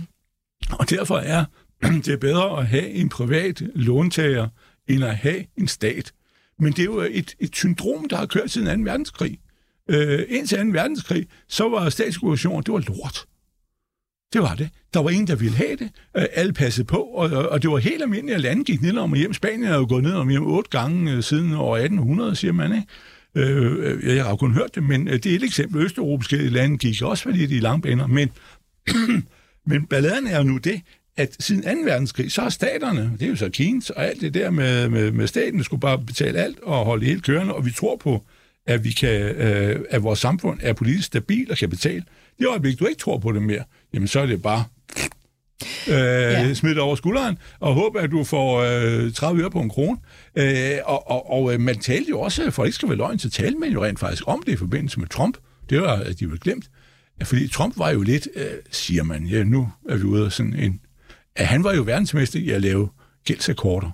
Og 0.73 0.91
derfor 0.91 1.17
er 1.17 1.45
det 2.07 2.21
bedre 2.21 2.59
at 2.59 2.67
have 2.67 2.89
en 2.89 3.09
privat 3.09 3.63
låntager, 3.75 4.49
end 4.89 5.05
at 5.05 5.17
have 5.17 5.45
en 5.59 5.69
stat. 5.69 6.13
Men 6.59 6.73
det 6.73 6.79
er 6.79 6.85
jo 6.85 7.01
et, 7.01 7.35
et 7.41 7.57
syndrom, 7.57 8.09
der 8.09 8.17
har 8.17 8.27
kørt 8.27 8.51
siden 8.51 8.85
2. 8.85 8.91
verdenskrig. 8.91 9.39
Øh, 9.89 10.23
indtil 10.29 10.59
2. 10.59 10.65
verdenskrig, 10.65 11.27
så 11.49 11.69
var 11.69 11.89
statssituationen, 11.89 12.63
det 12.63 12.73
var 12.73 12.85
lort. 12.89 13.27
Det 14.33 14.43
var 14.43 14.55
det. 14.55 14.69
Der 14.95 15.03
var 15.03 15.11
ingen, 15.11 15.27
der 15.27 15.37
ville 15.37 15.57
have 15.57 15.77
det. 15.77 15.91
Øh, 16.17 16.25
alle 16.35 16.53
passede 16.53 16.87
på, 16.87 16.97
og, 16.97 17.31
og 17.31 17.63
det 17.63 17.71
var 17.71 17.79
helt 17.79 18.03
almindeligt, 18.03 18.35
at 18.35 18.41
landet 18.41 18.67
gik 18.67 18.83
ned 18.83 18.97
om 18.97 19.15
hjem. 19.15 19.33
Spanien 19.33 19.65
er 19.65 19.77
jo 19.77 19.87
gået 19.89 20.03
ned 20.03 20.13
om 20.13 20.29
hjem 20.29 20.47
otte 20.47 20.71
gange 20.71 21.13
øh, 21.13 21.23
siden 21.23 21.53
år 21.55 21.77
1800, 21.77 22.37
siger 22.37 22.53
man, 22.53 22.73
ikke? 22.73 22.87
Øh, 23.35 23.95
øh 24.07 24.17
jeg 24.17 24.25
har 24.25 24.31
jo 24.31 24.37
kun 24.37 24.55
hørt 24.55 24.75
det, 24.75 24.83
men 24.83 25.09
øh, 25.09 25.15
det 25.15 25.27
er 25.27 25.37
et 25.37 25.45
eksempel. 25.45 25.83
Østeuropæiske 25.83 26.37
lande 26.37 26.79
gik 26.79 27.03
også 27.03 27.23
for 27.23 27.31
lidt 27.31 27.51
i 27.51 27.59
langbaner, 27.59 28.07
men, 28.07 28.31
men 29.71 29.87
balladen 29.87 30.27
er 30.27 30.39
jo 30.39 30.45
nu 30.45 30.57
det, 30.57 30.81
at 31.17 31.37
siden 31.41 31.63
2. 31.63 31.91
verdenskrig, 31.91 32.33
så 32.33 32.43
har 32.43 32.49
staterne, 32.49 33.13
det 33.19 33.23
er 33.23 33.31
jo 33.31 33.37
så 33.37 33.51
Keynes 33.53 33.91
og 33.91 34.07
alt 34.07 34.21
det 34.21 34.35
der 34.35 34.51
med, 34.51 34.89
med, 34.89 35.11
med 35.11 35.27
staten, 35.27 35.65
skulle 35.65 35.81
bare 35.81 35.99
betale 35.99 36.39
alt 36.39 36.61
og 36.61 36.85
holde 36.85 37.07
helt 37.07 37.25
kørende, 37.25 37.55
og 37.55 37.67
vi 37.67 37.71
tror 37.71 37.97
på, 37.97 38.25
at, 38.67 38.85
vi 38.85 38.91
kan, 38.91 39.21
øh, 39.21 39.81
at 39.91 40.03
vores 40.03 40.19
samfund 40.19 40.59
er 40.63 40.73
politisk 40.73 41.07
stabil 41.07 41.51
og 41.51 41.57
kan 41.57 41.71
betale. 41.71 42.05
Det 42.39 42.47
øjeblik, 42.47 42.79
du 42.79 42.87
ikke 42.87 42.99
tror 42.99 43.19
på 43.19 43.33
det 43.33 43.43
mere, 43.43 43.65
jamen 43.95 44.09
så 44.09 44.21
er 44.21 44.27
det 44.27 44.43
bare 44.43 44.65
øh, 45.89 45.95
ja. 45.95 46.55
smidt 46.55 46.79
over 46.79 46.97
skulderen, 46.97 47.39
og 47.61 47.75
håbe, 47.75 48.01
at 48.01 48.11
du 48.11 48.25
får 48.25 48.61
øh, 48.61 49.13
30 49.13 49.43
øre 49.43 49.51
på 49.51 49.61
en 49.61 49.69
krone. 49.69 49.99
Øh, 50.37 50.79
og 50.85 51.11
og, 51.11 51.31
og 51.33 51.55
øh, 51.55 51.61
man 51.61 51.79
talte 51.79 52.11
jo 52.11 52.21
også, 52.21 52.51
for 52.51 52.63
det 52.63 52.69
ikke 52.69 52.77
skal 52.77 52.89
være 52.89 52.99
løgn, 52.99 53.19
så 53.19 53.31
talte 53.31 53.59
man 53.59 53.73
jo 53.73 53.85
rent 53.85 54.01
faktisk 54.01 54.23
om 54.27 54.43
det 54.47 54.53
i 54.53 54.57
forbindelse 54.57 55.01
med 55.01 55.09
Trump. 55.09 55.37
Det 55.71 55.81
var 55.81 55.97
de 55.97 56.25
jo 56.25 56.39
glemt. 56.41 56.71
Fordi 57.23 57.49
Trump 57.49 57.79
var 57.79 57.91
jo 57.91 58.03
lidt, 58.03 58.29
øh, 58.37 58.45
siger 58.71 59.03
man, 59.03 59.27
ja, 59.27 59.45
nu 59.45 59.69
er 59.89 59.97
vi 59.97 60.05
ude 60.05 60.25
af 60.25 60.33
sådan 60.33 60.55
en... 60.55 60.81
At 61.37 61.47
han 61.47 61.65
var 61.65 61.75
jo 61.75 61.83
verdensmester 61.83 62.39
i 62.39 62.51
at 62.51 62.63
lave 62.63 62.89
gældsakkorder. 63.25 63.91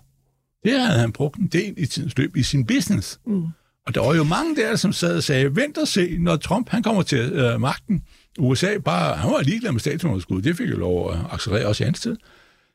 Det 0.64 0.80
havde 0.80 1.00
han 1.00 1.12
brugt 1.12 1.38
en 1.38 1.46
del 1.46 1.74
i 1.76 1.86
tidens 1.86 2.18
løb 2.18 2.36
i 2.36 2.42
sin 2.42 2.66
business. 2.66 3.20
Mm. 3.26 3.42
Og 3.86 3.94
der 3.94 4.00
var 4.00 4.14
jo 4.14 4.24
mange 4.24 4.56
der, 4.56 4.76
som 4.76 4.92
sad 4.92 5.16
og 5.16 5.22
sagde, 5.22 5.56
vent 5.56 5.78
og 5.78 5.88
se, 5.88 6.18
når 6.18 6.36
Trump 6.36 6.68
han 6.68 6.82
kommer 6.82 7.02
til 7.02 7.18
øh, 7.18 7.60
magten. 7.60 8.02
USA 8.38 8.78
bare, 8.84 9.16
han 9.16 9.30
var 9.30 9.42
ligeglad 9.42 9.72
med 9.72 9.80
statsunderskud. 9.80 10.42
Det 10.42 10.56
fik 10.56 10.70
jo 10.70 10.76
lov 10.76 11.12
at 11.12 11.18
accelerere 11.30 11.66
også 11.66 11.84
i 11.84 11.86
hans 11.86 12.00
tid. 12.00 12.16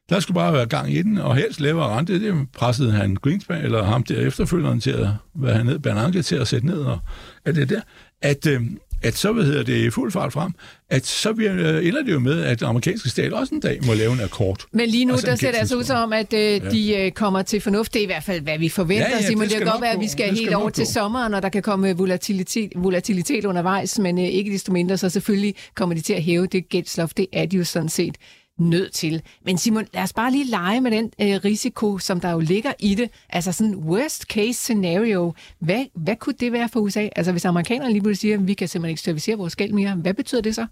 Der 0.09 0.19
skulle 0.19 0.35
bare 0.35 0.53
være 0.53 0.65
gang 0.65 0.93
i 0.93 1.01
den, 1.01 1.17
og 1.17 1.35
helst 1.35 1.59
lavere 1.59 1.97
rente. 1.97 2.19
Det 2.19 2.47
pressede 2.53 2.91
han 2.91 3.15
Greenspan, 3.15 3.63
eller 3.63 3.83
ham 3.83 4.03
der 4.03 4.27
efterfølgeren 4.27 4.79
til 4.79 4.91
at, 4.91 5.07
hvad 5.33 5.53
han 5.53 5.67
hed, 5.67 5.79
Bernanke 5.79 6.21
til 6.21 6.35
at 6.35 6.47
sætte 6.47 6.67
ned, 6.67 6.79
og 6.79 6.99
alt 7.45 7.55
det 7.55 7.69
der. 7.69 7.81
At, 8.21 8.47
øh, 8.47 8.61
at 9.01 9.17
så 9.17 9.33
hvad 9.33 9.45
hedder 9.45 9.63
det 9.63 9.93
fuld 9.93 10.11
fart 10.11 10.33
frem, 10.33 10.51
at 10.89 11.05
så 11.05 11.33
bliver, 11.33 11.53
øh, 11.53 11.87
ender 11.87 12.03
det 12.03 12.11
jo 12.11 12.19
med, 12.19 12.43
at 12.43 12.59
den 12.59 12.67
amerikanske 12.67 13.09
stat 13.09 13.33
også 13.33 13.55
en 13.55 13.61
dag 13.61 13.79
må 13.85 13.93
lave 13.93 14.13
en 14.13 14.19
akkord. 14.19 14.65
Men 14.71 14.89
lige 14.89 15.05
nu, 15.05 15.13
altså 15.13 15.27
der 15.27 15.35
ser 15.35 15.51
det 15.51 15.57
altså 15.57 15.75
ud 15.75 15.83
som, 15.83 16.13
at 16.13 16.33
øh, 16.33 16.39
ja. 16.39 16.57
de 16.57 16.95
øh, 16.97 17.11
kommer 17.11 17.41
til 17.41 17.61
fornuft. 17.61 17.93
Det 17.93 17.99
er 17.99 18.03
i 18.03 18.05
hvert 18.05 18.23
fald, 18.23 18.41
hvad 18.41 18.59
vi 18.59 18.69
forventer. 18.69 19.09
Ja, 19.09 19.15
ja, 19.15 19.21
Simon, 19.21 19.43
det, 19.43 19.49
det 19.49 19.57
kan 19.57 19.67
godt 19.67 19.81
være, 19.81 19.91
at 19.91 19.99
vi 19.99 20.07
skal, 20.07 20.25
skal 20.25 20.37
helt 20.37 20.53
over 20.53 20.69
til 20.69 20.87
sommeren, 20.87 21.33
og 21.33 21.41
der 21.41 21.49
kan 21.49 21.61
komme 21.61 21.97
volatilitet, 21.97 22.71
volatilitet 22.75 23.45
undervejs, 23.45 23.99
men 23.99 24.17
øh, 24.17 24.23
ikke 24.23 24.51
desto 24.51 24.71
mindre, 24.71 24.97
så 24.97 25.09
selvfølgelig 25.09 25.55
kommer 25.75 25.95
de 25.95 26.01
til 26.01 26.13
at 26.13 26.23
hæve 26.23 26.47
det 26.47 26.69
gældsloft. 26.69 27.17
Det 27.17 27.27
er 27.33 27.45
de 27.45 27.57
jo 27.57 27.63
sådan 27.63 27.89
set 27.89 28.15
nødt 28.61 28.93
til. 28.93 29.21
Men 29.45 29.57
Simon, 29.57 29.87
lad 29.93 30.03
os 30.03 30.13
bare 30.13 30.31
lige 30.31 30.45
lege 30.45 30.81
med 30.81 30.91
den 30.91 31.05
øh, 31.21 31.39
risiko, 31.45 31.97
som 31.97 32.19
der 32.19 32.31
jo 32.31 32.39
ligger 32.39 32.73
i 32.79 32.95
det. 32.95 33.09
Altså 33.29 33.51
sådan 33.51 33.75
worst 33.75 34.23
case 34.23 34.53
scenario. 34.53 35.33
Hvad, 35.59 35.85
hvad 35.93 36.15
kunne 36.15 36.35
det 36.39 36.51
være 36.51 36.69
for 36.69 36.79
USA? 36.79 37.09
Altså 37.15 37.31
hvis 37.31 37.45
amerikanerne 37.45 37.91
lige 37.91 38.01
pludselig 38.01 38.19
siger, 38.19 38.37
at 38.37 38.47
vi 38.47 38.53
kan 38.53 38.67
simpelthen 38.67 38.89
ikke 38.89 39.01
servicere 39.01 39.37
vores 39.37 39.55
gæld 39.55 39.73
mere, 39.73 39.95
hvad 39.95 40.13
betyder 40.13 40.41
det 40.41 40.55
så? 40.55 40.67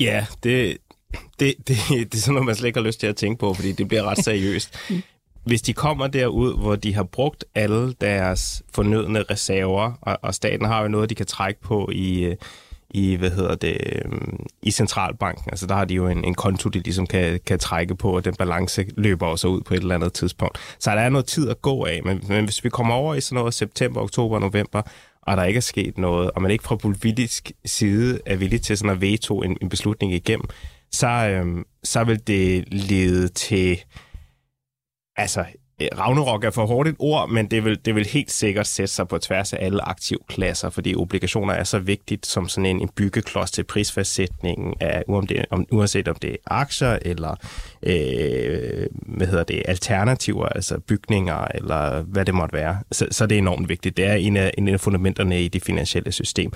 Ja, 0.00 0.26
det, 0.42 0.78
det, 1.40 1.54
det, 1.68 1.76
det 1.88 2.14
er 2.14 2.18
sådan 2.18 2.34
noget, 2.34 2.46
man 2.46 2.54
slet 2.54 2.66
ikke 2.66 2.80
har 2.80 2.86
lyst 2.86 3.00
til 3.00 3.06
at 3.06 3.16
tænke 3.16 3.40
på, 3.40 3.54
fordi 3.54 3.72
det 3.72 3.88
bliver 3.88 4.02
ret 4.02 4.24
seriøst. 4.24 4.78
Hvis 5.44 5.62
de 5.62 5.72
kommer 5.72 6.06
derud, 6.06 6.58
hvor 6.58 6.76
de 6.76 6.94
har 6.94 7.02
brugt 7.02 7.44
alle 7.54 7.92
deres 7.92 8.62
fornødne 8.74 9.22
reserver, 9.22 9.92
og, 10.00 10.18
og 10.22 10.34
staten 10.34 10.66
har 10.66 10.82
jo 10.82 10.88
noget, 10.88 11.10
de 11.10 11.14
kan 11.14 11.26
trække 11.26 11.60
på 11.60 11.90
i, 11.92 12.24
øh, 12.24 12.36
i, 12.90 13.14
hvad 13.14 13.30
hedder 13.30 13.54
det, 13.54 13.76
øhm, 13.92 14.46
i 14.62 14.70
centralbanken. 14.70 15.44
Altså 15.50 15.66
der 15.66 15.74
har 15.74 15.84
de 15.84 15.94
jo 15.94 16.08
en, 16.08 16.24
en 16.24 16.34
konto, 16.34 16.68
de 16.68 16.78
ligesom 16.78 17.06
kan, 17.06 17.40
kan 17.46 17.58
trække 17.58 17.94
på, 17.94 18.16
og 18.16 18.24
den 18.24 18.34
balance 18.34 18.84
løber 18.96 19.26
også 19.26 19.48
ud 19.48 19.60
på 19.60 19.74
et 19.74 19.80
eller 19.80 19.94
andet 19.94 20.12
tidspunkt. 20.12 20.58
Så 20.78 20.90
der 20.90 21.00
er 21.00 21.08
noget 21.08 21.26
tid 21.26 21.48
at 21.48 21.62
gå 21.62 21.84
af, 21.84 22.00
men, 22.04 22.24
men 22.28 22.44
hvis 22.44 22.64
vi 22.64 22.68
kommer 22.68 22.94
over 22.94 23.14
i 23.14 23.20
sådan 23.20 23.36
noget 23.36 23.54
september, 23.54 24.00
oktober, 24.00 24.38
november, 24.38 24.82
og 25.22 25.36
der 25.36 25.44
ikke 25.44 25.58
er 25.58 25.62
sket 25.62 25.98
noget, 25.98 26.30
og 26.30 26.42
man 26.42 26.50
ikke 26.50 26.64
fra 26.64 26.76
politisk 26.76 27.52
side 27.64 28.20
er 28.26 28.36
villig 28.36 28.62
til 28.62 28.78
sådan 28.78 28.92
at 28.92 29.00
veto 29.00 29.42
en, 29.42 29.56
en 29.60 29.68
beslutning 29.68 30.12
igennem, 30.12 30.48
så, 30.92 31.06
øhm, 31.06 31.64
så 31.84 32.04
vil 32.04 32.26
det 32.26 32.64
lede 32.72 33.28
til 33.28 33.80
altså 35.16 35.44
Øh, 35.82 35.88
Ragnarok 35.98 36.44
er 36.44 36.50
for 36.50 36.66
hårdt 36.66 36.88
et 36.88 36.96
ord, 36.98 37.30
men 37.30 37.50
det 37.50 37.64
vil, 37.64 37.78
det 37.84 37.94
vil 37.94 38.06
helt 38.06 38.30
sikkert 38.30 38.66
sætte 38.66 38.92
sig 38.92 39.08
på 39.08 39.18
tværs 39.18 39.52
af 39.52 39.58
alle 39.60 39.88
aktivklasser, 39.88 40.70
fordi 40.70 40.94
obligationer 40.94 41.54
er 41.54 41.64
så 41.64 41.78
vigtigt 41.78 42.26
som 42.26 42.48
sådan 42.48 42.66
en, 42.66 42.80
en 42.80 42.88
byggeklods 42.96 43.50
til 43.50 43.64
prisfastsætningen 43.64 44.74
af, 44.80 45.02
om 45.08 45.26
det, 45.26 45.44
om, 45.50 45.66
uanset 45.72 46.08
om 46.08 46.16
det 46.16 46.30
er 46.30 46.36
aktier 46.46 46.98
eller 47.02 47.36
øh, 47.82 48.86
hvad 49.06 49.26
hedder 49.26 49.44
det, 49.44 49.62
alternativer, 49.68 50.46
altså 50.46 50.78
bygninger 50.78 51.46
eller 51.54 52.02
hvad 52.02 52.24
det 52.24 52.34
måtte 52.34 52.52
være. 52.52 52.78
Så, 52.92 53.06
så 53.10 53.26
det 53.26 53.34
er 53.34 53.38
enormt 53.38 53.68
vigtigt. 53.68 53.96
Det 53.96 54.06
er 54.06 54.14
en 54.14 54.36
af, 54.36 54.50
en 54.58 54.68
af 54.68 54.80
fundamenterne 54.80 55.42
i 55.42 55.48
det 55.48 55.64
finansielle 55.64 56.12
system. 56.12 56.52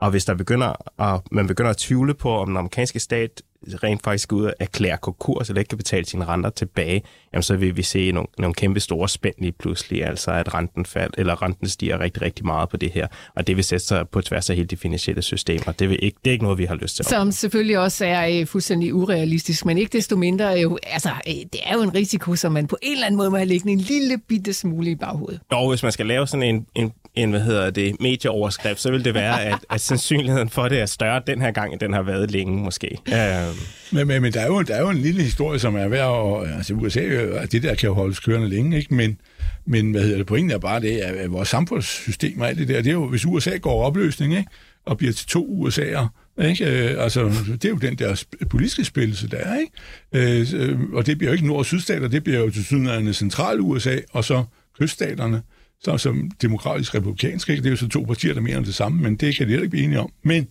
Og 0.00 0.10
hvis 0.10 0.24
der 0.24 0.34
begynder 0.34 1.00
at, 1.02 1.20
man 1.30 1.46
begynder 1.46 1.70
at 1.70 1.76
tvivle 1.76 2.14
på, 2.14 2.30
om 2.30 2.48
den 2.48 2.56
amerikanske 2.56 3.00
stat 3.00 3.42
rent 3.82 4.02
faktisk 4.02 4.32
ud 4.32 4.44
og 4.44 4.54
erklære 4.60 4.96
konkurs, 4.96 5.48
eller 5.48 5.60
ikke 5.60 5.68
kan 5.68 5.78
betale 5.78 6.04
sine 6.04 6.24
renter 6.24 6.50
tilbage, 6.50 7.02
jamen 7.32 7.42
så 7.42 7.56
vil 7.56 7.76
vi 7.76 7.82
se 7.82 8.12
nogle, 8.12 8.28
nogle 8.38 8.54
kæmpe 8.54 8.80
store 8.80 9.08
spænd 9.08 9.34
lige 9.38 9.52
pludselig, 9.52 10.04
altså 10.04 10.30
at 10.30 10.54
renten 10.54 10.86
fald, 10.86 11.10
eller 11.18 11.42
renten 11.42 11.68
stiger 11.68 12.00
rigtig, 12.00 12.22
rigtig 12.22 12.46
meget 12.46 12.68
på 12.68 12.76
det 12.76 12.92
her, 12.92 13.06
og 13.34 13.46
det 13.46 13.56
vil 13.56 13.64
sætte 13.64 13.86
sig 13.86 14.08
på 14.08 14.20
tværs 14.20 14.50
af 14.50 14.56
hele 14.56 14.68
det 14.68 14.78
finansielle 14.78 15.22
system, 15.22 15.60
og 15.66 15.78
det, 15.78 15.88
vil 15.88 15.98
ikke, 16.02 16.18
det 16.24 16.30
er 16.30 16.32
ikke 16.32 16.44
noget, 16.44 16.58
vi 16.58 16.64
har 16.64 16.74
lyst 16.74 16.96
til. 16.96 17.04
Som 17.04 17.32
selvfølgelig 17.32 17.78
også 17.78 18.04
er 18.06 18.40
øh, 18.40 18.46
fuldstændig 18.46 18.94
urealistisk, 18.94 19.66
men 19.66 19.78
ikke 19.78 19.96
desto 19.96 20.16
mindre, 20.16 20.48
jo, 20.48 20.78
altså, 20.82 21.08
øh, 21.08 21.34
det 21.34 21.60
er 21.64 21.74
jo 21.74 21.82
en 21.82 21.94
risiko, 21.94 22.36
som 22.36 22.52
man 22.52 22.66
på 22.66 22.76
en 22.82 22.92
eller 22.92 23.06
anden 23.06 23.16
måde 23.16 23.30
må 23.30 23.36
have 23.36 23.48
liggende 23.48 23.72
en 23.72 23.80
lille 23.80 24.18
bitte 24.28 24.52
smule 24.52 24.90
i 24.90 24.94
baghovedet. 24.94 25.40
Og 25.50 25.68
hvis 25.68 25.82
man 25.82 25.92
skal 25.92 26.06
lave 26.06 26.26
sådan 26.26 26.42
en, 26.42 26.66
en 26.74 26.92
en 27.16 27.30
hvad 27.30 27.40
hedder 27.40 27.70
det, 27.70 28.00
medieoverskrift, 28.00 28.80
så 28.80 28.90
vil 28.90 29.04
det 29.04 29.14
være, 29.14 29.44
at, 29.44 29.58
at 29.70 29.80
sandsynligheden 29.80 30.48
for 30.48 30.68
det 30.68 30.80
er 30.80 30.86
større 30.86 31.22
den 31.26 31.40
her 31.40 31.50
gang, 31.50 31.72
end 31.72 31.80
den 31.80 31.92
har 31.92 32.02
været 32.02 32.30
længe 32.30 32.62
måske. 32.62 32.98
Uh... 33.08 33.45
Men, 33.92 34.06
men, 34.06 34.22
men 34.22 34.32
der, 34.32 34.40
er 34.40 34.46
jo, 34.46 34.62
der 34.62 34.74
er 34.74 34.80
jo 34.80 34.90
en 34.90 34.98
lille 34.98 35.22
historie, 35.22 35.58
som 35.58 35.76
er 35.76 35.88
værd 35.88 36.42
at... 36.48 36.56
Altså 36.56 36.74
USA, 36.74 37.00
øh, 37.00 37.46
det 37.52 37.62
der 37.62 37.74
kan 37.74 37.86
jo 37.86 37.94
holdes 37.94 38.20
kørende 38.20 38.48
længe, 38.48 38.76
ikke? 38.78 38.94
Men, 38.94 39.18
men 39.66 39.90
hvad 39.90 40.02
hedder 40.02 40.16
det, 40.16 40.26
pointen 40.26 40.50
er 40.50 40.58
bare 40.58 40.80
det, 40.80 40.98
at 40.98 41.32
vores 41.32 41.48
samfundssystem 41.48 42.40
og 42.40 42.48
alt 42.48 42.58
det 42.58 42.68
der, 42.68 42.82
det 42.82 42.90
er 42.90 42.94
jo, 42.94 43.08
hvis 43.08 43.26
USA 43.26 43.56
går 43.56 43.82
opløsning, 43.82 44.36
ikke? 44.36 44.50
og 44.86 44.98
bliver 44.98 45.12
til 45.12 45.26
to 45.26 45.68
USA'er, 45.68 46.06
ikke? 46.44 46.92
Øh, 46.92 47.04
altså, 47.04 47.32
det 47.48 47.64
er 47.64 47.68
jo 47.68 47.76
den 47.76 47.98
der 47.98 48.24
politiske 48.50 48.84
spillelse, 48.84 49.28
der 49.28 49.36
er. 49.36 49.58
Ikke? 49.58 50.40
Øh, 50.40 50.70
øh, 50.70 50.80
og 50.92 51.06
det 51.06 51.18
bliver 51.18 51.30
jo 51.30 51.34
ikke 51.34 51.46
nord- 51.46 51.58
og 51.58 51.66
sydstater, 51.66 52.08
det 52.08 52.24
bliver 52.24 52.38
jo 52.38 52.50
til 52.50 52.64
sydlandene 52.64 53.14
central 53.14 53.60
USA, 53.60 53.96
og 54.12 54.24
så 54.24 54.44
kyststaterne 54.78 55.42
så 55.80 55.98
som 55.98 56.30
demokratisk 56.42 56.94
republikansk. 56.94 57.48
Ikke? 57.48 57.62
Det 57.62 57.66
er 57.66 57.70
jo 57.70 57.76
så 57.76 57.88
to 57.88 58.02
partier, 58.02 58.34
der 58.34 58.40
mener 58.40 58.60
det 58.60 58.74
samme, 58.74 59.02
men 59.02 59.16
det 59.16 59.36
kan 59.36 59.46
de 59.46 59.50
heller 59.50 59.62
ikke 59.62 59.70
blive 59.70 59.84
enige 59.84 60.00
om. 60.00 60.12
Men 60.22 60.48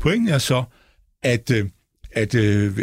pointen 0.00 0.28
er 0.28 0.38
så, 0.38 0.64
at, 1.22 1.50
øh, 1.50 1.66
at 2.14 2.34
øh, 2.34 2.78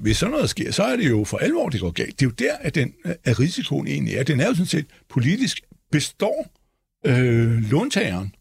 hvis 0.00 0.16
sådan 0.16 0.32
noget 0.32 0.50
sker, 0.50 0.70
så 0.72 0.82
er 0.82 0.96
det 0.96 1.08
jo 1.08 1.24
for 1.24 1.38
alvor, 1.38 1.68
det 1.68 1.80
går 1.80 1.90
galt. 1.90 2.20
Det 2.20 2.26
er 2.26 2.30
jo 2.30 2.34
der, 2.48 2.56
at, 2.60 2.74
den, 2.74 2.92
at 3.24 3.40
risikoen 3.40 3.86
egentlig 3.86 4.14
er. 4.14 4.22
Den 4.22 4.40
er 4.40 4.46
jo 4.46 4.52
sådan 4.52 4.66
set 4.66 4.86
politisk 5.08 5.60
består 5.92 6.46
øh, 7.06 7.70
låntageren. 7.70 8.34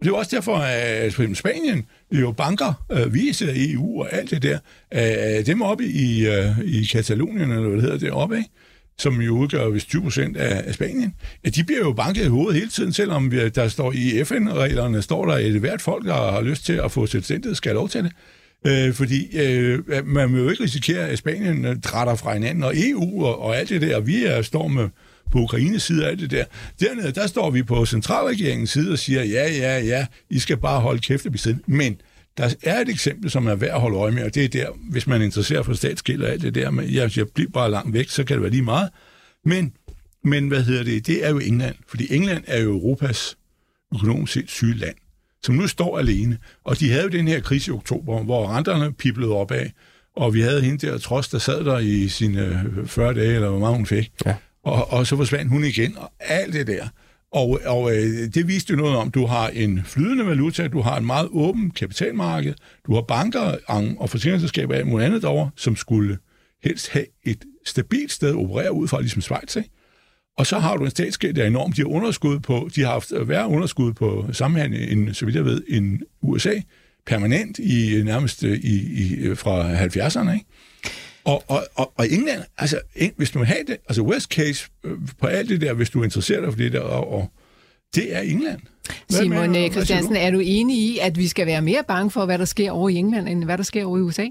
Det 0.00 0.06
er 0.06 0.10
jo 0.10 0.16
også 0.16 0.36
derfor, 0.36 0.56
at 0.56 1.14
for 1.14 1.34
Spanien, 1.34 1.86
er 2.12 2.20
jo 2.20 2.32
banker, 2.32 2.86
øh, 2.92 3.14
vi 3.14 3.36
EU 3.40 4.00
og 4.00 4.12
alt 4.12 4.30
det 4.30 4.42
der, 4.42 4.58
øh, 4.94 5.46
dem 5.46 5.62
oppe 5.62 5.84
i, 5.84 6.26
øh, 6.26 6.58
i 6.64 6.84
Katalonien, 6.92 7.50
eller 7.50 7.68
hvad 7.68 7.72
det 7.72 7.82
hedder 7.82 7.98
deroppe, 7.98 8.36
ikke? 8.36 8.50
som 8.98 9.20
jo 9.20 9.38
udgør 9.38 9.68
hvis 9.68 9.84
20 9.84 10.02
procent 10.02 10.36
af, 10.36 10.62
af 10.66 10.74
Spanien, 10.74 11.14
ja, 11.44 11.50
de 11.50 11.64
bliver 11.64 11.80
jo 11.80 11.92
banket 11.92 12.24
i 12.24 12.28
hovedet 12.28 12.54
hele 12.54 12.70
tiden, 12.70 12.92
selvom 12.92 13.30
vi, 13.30 13.48
der 13.48 13.68
står 13.68 13.92
i 13.92 14.24
FN-reglerne, 14.24 15.02
står 15.02 15.26
der, 15.26 15.32
at 15.32 15.52
hvert 15.52 15.82
folk, 15.82 16.06
der 16.06 16.32
har 16.32 16.40
lyst 16.40 16.64
til 16.64 16.72
at 16.72 16.92
få 16.92 17.06
selvstændighed, 17.06 17.54
skal 17.54 17.68
have 17.68 17.74
lov 17.74 17.88
til 17.88 18.04
det. 18.04 18.12
Øh, 18.66 18.94
fordi 18.94 19.38
øh, 19.38 20.06
man 20.06 20.32
vil 20.32 20.42
jo 20.42 20.50
ikke 20.50 20.62
risikere, 20.62 21.08
at 21.08 21.18
Spanien 21.18 21.64
øh, 21.64 21.80
trætter 21.82 22.14
fra 22.14 22.32
hinanden, 22.32 22.64
og 22.64 22.72
EU 22.76 23.24
og, 23.24 23.42
og 23.42 23.56
alt 23.56 23.68
det 23.68 23.80
der, 23.80 24.00
vi 24.00 24.24
er, 24.24 24.42
står 24.42 24.68
med 24.68 24.88
på 25.30 25.38
Ukraines 25.38 25.82
side 25.82 26.04
og 26.04 26.10
alt 26.10 26.20
det 26.20 26.30
der. 26.30 26.44
Dernede, 26.80 27.12
der 27.12 27.26
står 27.26 27.50
vi 27.50 27.62
på 27.62 27.86
centralregeringens 27.86 28.70
side 28.70 28.92
og 28.92 28.98
siger, 28.98 29.24
ja, 29.24 29.50
ja, 29.50 29.78
ja, 29.78 30.06
I 30.30 30.38
skal 30.38 30.56
bare 30.56 30.80
holde 30.80 31.00
kæft 31.00 31.26
og 31.26 31.32
siden. 31.38 31.60
Men 31.66 32.00
der 32.38 32.54
er 32.62 32.80
et 32.80 32.88
eksempel, 32.88 33.30
som 33.30 33.46
er 33.46 33.54
værd 33.54 33.74
at 33.74 33.80
holde 33.80 33.98
øje 33.98 34.12
med, 34.12 34.24
og 34.24 34.34
det 34.34 34.44
er 34.44 34.48
der, 34.48 34.68
hvis 34.90 35.06
man 35.06 35.22
interesserer 35.22 35.62
for 35.62 35.74
statsgæld 35.74 36.22
og 36.22 36.30
alt 36.30 36.42
det 36.42 36.54
der, 36.54 36.70
men 36.70 36.94
jeg, 36.94 37.16
jeg 37.16 37.26
bliver 37.34 37.50
bare 37.50 37.70
langt 37.70 37.92
væk, 37.92 38.08
så 38.08 38.24
kan 38.24 38.34
det 38.34 38.42
være 38.42 38.50
lige 38.50 38.62
meget. 38.62 38.88
Men, 39.44 39.72
men 40.24 40.48
hvad 40.48 40.62
hedder 40.62 40.82
det? 40.82 41.06
Det 41.06 41.26
er 41.26 41.30
jo 41.30 41.38
England, 41.38 41.74
fordi 41.88 42.14
England 42.14 42.44
er 42.46 42.60
jo 42.60 42.70
Europas 42.70 43.36
økonomisk 43.94 44.32
set 44.32 44.50
syge 44.50 44.74
land, 44.74 44.96
som 45.42 45.54
nu 45.54 45.66
står 45.66 45.98
alene. 45.98 46.38
Og 46.64 46.78
de 46.80 46.90
havde 46.90 47.02
jo 47.02 47.08
den 47.08 47.28
her 47.28 47.40
krise 47.40 47.70
i 47.70 47.74
oktober, 47.74 48.22
hvor 48.22 48.48
renterne 48.48 48.92
piblede 48.92 49.32
opad, 49.32 49.66
og 50.16 50.34
vi 50.34 50.40
havde 50.40 50.62
hende 50.62 50.86
der, 50.86 50.98
trods 50.98 51.28
der 51.28 51.38
sad 51.38 51.64
der 51.64 51.78
i 51.78 52.08
sine 52.08 52.70
40 52.86 53.14
dage, 53.14 53.34
eller 53.34 53.48
hvor 53.50 53.58
meget 53.58 53.76
hun 53.76 53.86
fik. 53.86 54.12
Ja. 54.26 54.34
Og, 54.64 54.92
og 54.92 55.06
så 55.06 55.16
forsvandt 55.16 55.52
hun 55.52 55.64
igen, 55.64 55.98
og 55.98 56.12
alt 56.18 56.52
det 56.52 56.66
der. 56.66 56.88
Og, 57.32 57.60
og 57.66 57.96
øh, 57.96 58.28
det 58.34 58.48
viste 58.48 58.70
jo 58.70 58.76
noget 58.76 58.96
om, 58.96 59.10
du 59.10 59.26
har 59.26 59.48
en 59.48 59.82
flydende 59.84 60.26
valuta, 60.26 60.68
du 60.68 60.80
har 60.80 60.98
en 60.98 61.06
meget 61.06 61.28
åben 61.32 61.70
kapitalmarked, 61.70 62.54
du 62.86 62.94
har 62.94 63.02
banker 63.02 63.56
og 63.98 64.10
forsikringsselskaber 64.10 64.74
af 64.74 64.86
mod 64.86 65.02
andet 65.02 65.24
over, 65.24 65.48
som 65.56 65.76
skulle 65.76 66.18
helst 66.64 66.88
have 66.88 67.06
et 67.24 67.44
stabilt 67.66 68.12
sted 68.12 68.28
at 68.28 68.36
operere 68.36 68.72
ud 68.72 68.88
fra, 68.88 69.00
ligesom 69.00 69.22
Schweiz. 69.22 69.56
Ikke? 69.56 69.70
Og 70.40 70.46
så 70.46 70.58
har 70.58 70.76
du 70.76 70.84
en 70.84 70.90
statsgæld, 70.90 71.34
der 71.34 71.42
er 71.42 71.46
enormt. 71.46 71.76
De 71.76 71.80
har 71.80 71.88
underskud 71.88 72.40
på, 72.40 72.68
de 72.74 72.80
har 72.80 72.90
haft 72.90 73.12
værre 73.28 73.48
underskud 73.48 73.92
på 73.92 74.26
sammenhæng 74.32 74.74
end, 74.74 75.14
så 75.14 75.24
vidt 75.24 75.36
jeg 75.36 75.44
ved, 75.44 75.62
end 75.68 75.98
USA, 76.22 76.54
permanent 77.06 77.58
i 77.58 78.02
nærmest 78.04 78.42
i, 78.42 78.48
i, 79.02 79.34
fra 79.34 79.84
70'erne. 79.84 80.32
Ikke? 80.32 80.46
Og, 81.24 81.44
og, 81.48 81.66
og, 81.74 81.92
og 81.96 82.08
England, 82.08 82.42
altså, 82.58 82.80
hvis 83.16 83.30
du 83.30 83.38
vil 83.38 83.46
have 83.46 83.64
det, 83.66 83.76
altså 83.88 84.02
worst 84.02 84.32
case 84.32 84.68
øh, 84.84 84.92
på 85.20 85.26
alt 85.26 85.48
det 85.48 85.60
der, 85.60 85.72
hvis 85.72 85.90
du 85.90 86.02
interesserer 86.02 86.40
dig 86.40 86.52
for 86.52 86.58
det 86.58 86.72
der, 86.72 86.80
og, 86.80 87.12
og 87.12 87.30
det 87.94 88.16
er 88.16 88.20
England. 88.20 88.60
Hvad 89.08 89.18
Simon 89.18 89.50
med, 89.50 89.70
Christiansen, 89.70 90.16
er 90.16 90.30
du 90.30 90.40
enig 90.44 90.76
i, 90.76 90.98
at 90.98 91.18
vi 91.18 91.28
skal 91.28 91.46
være 91.46 91.62
mere 91.62 91.84
bange 91.88 92.10
for, 92.10 92.24
hvad 92.24 92.38
der 92.38 92.44
sker 92.44 92.70
over 92.70 92.88
i 92.88 92.94
England, 92.94 93.28
end 93.28 93.44
hvad 93.44 93.58
der 93.58 93.64
sker 93.64 93.84
over 93.84 93.98
i 93.98 94.00
USA? 94.00 94.26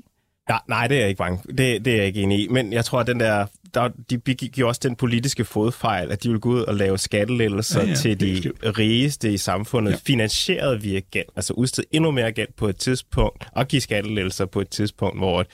Ja, 0.49 0.57
nej, 0.67 0.87
det 0.87 0.95
er 0.95 0.99
jeg 0.99 1.09
ikke 1.09 1.17
bange 1.17 1.41
det, 1.47 1.85
det 1.85 1.87
er 1.87 1.97
jeg 1.97 2.05
ikke 2.05 2.21
enig 2.21 2.39
i. 2.43 2.47
Men 2.47 2.73
jeg 2.73 2.85
tror, 2.85 2.99
at 2.99 3.07
den 3.07 3.19
der, 3.19 3.45
der, 3.73 3.89
de 4.09 4.17
begik 4.17 4.59
jo 4.59 4.67
også 4.67 4.81
den 4.83 4.95
politiske 4.95 5.45
fodfejl, 5.45 6.11
at 6.11 6.23
de 6.23 6.29
ville 6.29 6.39
gå 6.39 6.49
ud 6.49 6.61
og 6.61 6.75
lave 6.75 6.97
skattelettelser 6.97 7.81
ja, 7.81 7.87
ja, 7.87 7.95
til 7.95 8.19
de 8.19 8.51
rigeste 8.63 9.33
i 9.33 9.37
samfundet, 9.37 9.91
ja. 9.91 9.97
finansieret 10.05 10.83
via 10.83 10.99
gæld. 10.99 11.25
Altså 11.35 11.53
udstedt 11.53 11.87
endnu 11.91 12.11
mere 12.11 12.31
gæld 12.31 12.49
på 12.57 12.67
et 12.67 12.77
tidspunkt, 12.77 13.47
og 13.51 13.67
give 13.67 13.81
skattelettelser 13.81 14.45
på 14.45 14.61
et 14.61 14.69
tidspunkt, 14.69 15.17
hvor 15.17 15.45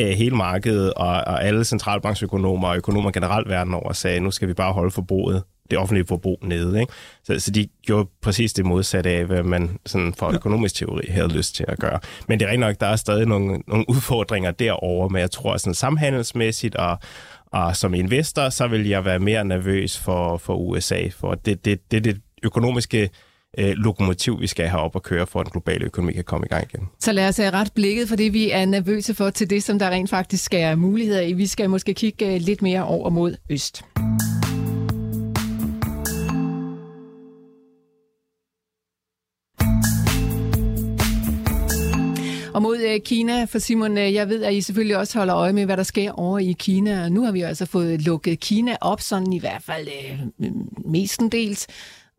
øh, 0.00 0.08
hele 0.08 0.36
markedet 0.36 0.94
og, 0.94 1.08
og 1.08 1.44
alle 1.44 1.64
centralbanksøkonomer 1.64 2.68
og 2.68 2.76
økonomer 2.76 3.10
generelt 3.10 3.48
verden 3.48 3.74
over 3.74 3.92
sagde, 3.92 4.20
nu 4.20 4.30
skal 4.30 4.48
vi 4.48 4.54
bare 4.54 4.72
holde 4.72 4.90
forbruget 4.90 5.42
det 5.70 5.78
offentlige 5.78 6.06
forbrug 6.06 6.38
nede. 6.42 6.80
Ikke? 6.80 6.92
Så, 7.24 7.38
så 7.38 7.50
de 7.50 7.68
gjorde 7.82 8.08
præcis 8.22 8.52
det 8.52 8.64
modsatte 8.64 9.10
af, 9.10 9.24
hvad 9.24 9.42
man 9.42 9.78
sådan 9.86 10.14
for 10.14 10.34
økonomisk 10.34 10.74
teori 10.74 11.06
havde 11.08 11.28
lyst 11.28 11.54
til 11.54 11.64
at 11.68 11.78
gøre. 11.78 11.98
Men 12.28 12.40
det 12.40 12.46
er 12.46 12.50
rent 12.50 12.60
nok, 12.60 12.80
der 12.80 12.86
er 12.86 12.96
stadig 12.96 13.26
nogle, 13.26 13.62
nogle 13.66 13.84
udfordringer 13.88 14.50
derover, 14.50 15.08
men 15.08 15.20
jeg 15.20 15.30
tror, 15.30 15.56
sådan 15.56 15.74
samhandelsmæssigt 15.74 16.74
og, 16.74 16.98
og 17.46 17.76
som 17.76 17.94
investor, 17.94 18.48
så 18.48 18.66
vil 18.66 18.88
jeg 18.88 19.04
være 19.04 19.18
mere 19.18 19.44
nervøs 19.44 19.98
for, 19.98 20.36
for 20.36 20.54
USA, 20.54 21.08
for 21.08 21.34
det, 21.34 21.64
det, 21.64 21.90
det, 21.90 22.04
det 22.04 22.20
økonomiske 22.42 23.10
øh, 23.58 23.70
lokomotiv, 23.70 24.40
vi 24.40 24.46
skal 24.46 24.66
have 24.68 24.82
op 24.82 24.94
og 24.94 25.02
køre, 25.02 25.26
for 25.26 25.40
at 25.40 25.46
den 25.46 25.52
globale 25.52 25.84
økonomi 25.84 26.12
kan 26.12 26.24
komme 26.24 26.46
i 26.46 26.48
gang 26.48 26.68
igen. 26.74 26.88
Så 27.00 27.12
lad 27.12 27.28
os 27.28 27.36
have 27.36 27.50
ret 27.50 27.72
blikket 27.74 28.08
for 28.08 28.16
det, 28.16 28.32
vi 28.32 28.50
er 28.50 28.64
nervøse 28.64 29.14
for, 29.14 29.30
til 29.30 29.50
det, 29.50 29.62
som 29.62 29.78
der 29.78 29.90
rent 29.90 30.10
faktisk 30.10 30.44
skal 30.44 30.60
have 30.60 30.76
muligheder 30.76 31.20
i. 31.20 31.32
Vi 31.32 31.46
skal 31.46 31.70
måske 31.70 31.94
kigge 31.94 32.34
øh, 32.34 32.40
lidt 32.40 32.62
mere 32.62 32.84
over 32.84 33.10
mod 33.10 33.36
øst. 33.50 33.84
Og 42.56 42.62
mod 42.62 42.78
øh, 42.78 43.00
Kina, 43.00 43.44
for 43.44 43.58
Simon, 43.58 43.98
øh, 43.98 44.14
jeg 44.14 44.28
ved, 44.28 44.42
at 44.42 44.54
I 44.54 44.60
selvfølgelig 44.60 44.96
også 44.96 45.18
holder 45.18 45.36
øje 45.36 45.52
med, 45.52 45.64
hvad 45.64 45.76
der 45.76 45.82
sker 45.82 46.12
over 46.12 46.38
i 46.38 46.56
Kina. 46.58 47.04
Og 47.04 47.12
nu 47.12 47.24
har 47.24 47.32
vi 47.32 47.40
altså 47.40 47.66
fået 47.66 48.02
lukket 48.02 48.40
Kina 48.40 48.76
op, 48.80 49.00
sådan 49.00 49.32
i 49.32 49.38
hvert 49.38 49.62
fald 49.62 49.88
øh, 50.40 50.50
mestendels. 50.84 51.66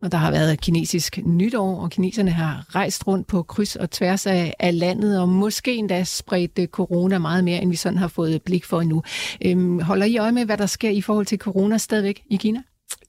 Og 0.02 0.12
der 0.12 0.18
har 0.18 0.30
været 0.30 0.60
kinesisk 0.60 1.18
nytår, 1.24 1.80
og 1.80 1.90
kineserne 1.90 2.30
har 2.30 2.66
rejst 2.74 3.06
rundt 3.06 3.26
på 3.26 3.42
kryds 3.42 3.76
og 3.76 3.90
tværs 3.90 4.26
af, 4.26 4.54
af 4.58 4.78
landet, 4.78 5.20
og 5.20 5.28
måske 5.28 5.74
endda 5.74 6.04
spredt 6.04 6.58
øh, 6.58 6.66
corona 6.66 7.18
meget 7.18 7.44
mere, 7.44 7.62
end 7.62 7.70
vi 7.70 7.76
sådan 7.76 7.98
har 7.98 8.08
fået 8.08 8.42
blik 8.42 8.64
for 8.64 8.80
endnu. 8.80 9.02
Øhm, 9.44 9.80
holder 9.80 10.06
I 10.06 10.18
øje 10.18 10.32
med, 10.32 10.44
hvad 10.44 10.56
der 10.56 10.66
sker 10.66 10.90
i 10.90 11.00
forhold 11.00 11.26
til 11.26 11.38
corona 11.38 11.78
stadigvæk 11.78 12.22
i 12.30 12.36
Kina? 12.36 12.62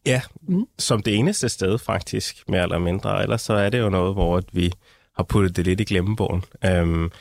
Ja, 0.06 0.22
mm. 0.48 0.66
som 0.80 1.02
det 1.02 1.16
eneste 1.16 1.50
sted 1.50 1.78
faktisk, 1.78 2.44
mere 2.48 2.64
eller 2.64 2.80
mindre. 2.80 3.24
Ellers 3.24 3.42
så 3.42 3.54
er 3.54 3.70
det 3.70 3.80
jo 3.80 3.90
noget, 3.90 4.14
hvor 4.14 4.42
vi 4.54 4.72
har 5.20 5.24
puttet 5.24 5.56
det 5.56 5.66
lidt 5.66 5.80
i 5.80 5.84
glemmebogen. 5.84 6.44
Øhm, 6.66 7.12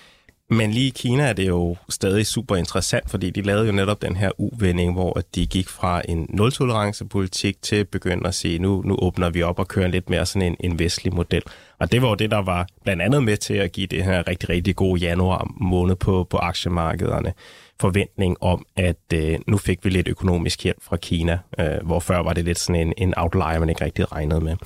men 0.50 0.70
lige 0.70 0.86
i 0.86 0.92
Kina 0.96 1.22
er 1.22 1.32
det 1.32 1.48
jo 1.48 1.76
stadig 1.88 2.26
super 2.26 2.56
interessant, 2.56 3.10
fordi 3.10 3.30
de 3.30 3.42
lavede 3.42 3.66
jo 3.66 3.72
netop 3.72 4.02
den 4.02 4.16
her 4.16 4.30
uvending, 4.38 4.92
hvor 4.92 5.22
de 5.34 5.46
gik 5.46 5.68
fra 5.68 6.02
en 6.08 6.26
nul-tolerance-politik 6.28 7.62
til 7.62 7.76
at 7.76 7.88
begynde 7.88 8.28
at 8.28 8.34
sige, 8.34 8.58
nu, 8.58 8.82
nu 8.84 8.96
åbner 9.02 9.30
vi 9.30 9.42
op 9.42 9.58
og 9.58 9.68
kører 9.68 9.88
lidt 9.88 10.10
mere 10.10 10.26
sådan 10.26 10.48
en, 10.48 10.56
en 10.60 10.78
vestlig 10.78 11.14
model. 11.14 11.42
Og 11.78 11.92
det 11.92 12.02
var 12.02 12.08
jo 12.08 12.14
det, 12.14 12.30
der 12.30 12.42
var 12.42 12.66
blandt 12.84 13.02
andet 13.02 13.22
med 13.22 13.36
til 13.36 13.54
at 13.54 13.72
give 13.72 13.86
det 13.86 14.04
her 14.04 14.28
rigtig, 14.28 14.48
rigtig 14.48 14.76
gode 14.76 15.00
januar 15.00 15.52
måned 15.60 15.96
på, 15.96 16.26
på 16.30 16.36
aktiemarkederne 16.36 17.32
forventning 17.80 18.36
om, 18.40 18.66
at 18.76 19.12
øh, 19.14 19.38
nu 19.46 19.56
fik 19.56 19.84
vi 19.84 19.90
lidt 19.90 20.08
økonomisk 20.08 20.64
hjælp 20.64 20.82
fra 20.82 20.96
Kina, 20.96 21.38
øh, 21.58 21.86
hvor 21.86 22.00
før 22.00 22.18
var 22.18 22.32
det 22.32 22.44
lidt 22.44 22.58
sådan 22.58 22.86
en, 22.86 22.92
en 22.98 23.14
outlier, 23.16 23.58
man 23.58 23.68
ikke 23.68 23.84
rigtig 23.84 24.12
regnede 24.12 24.40
med. 24.40 24.56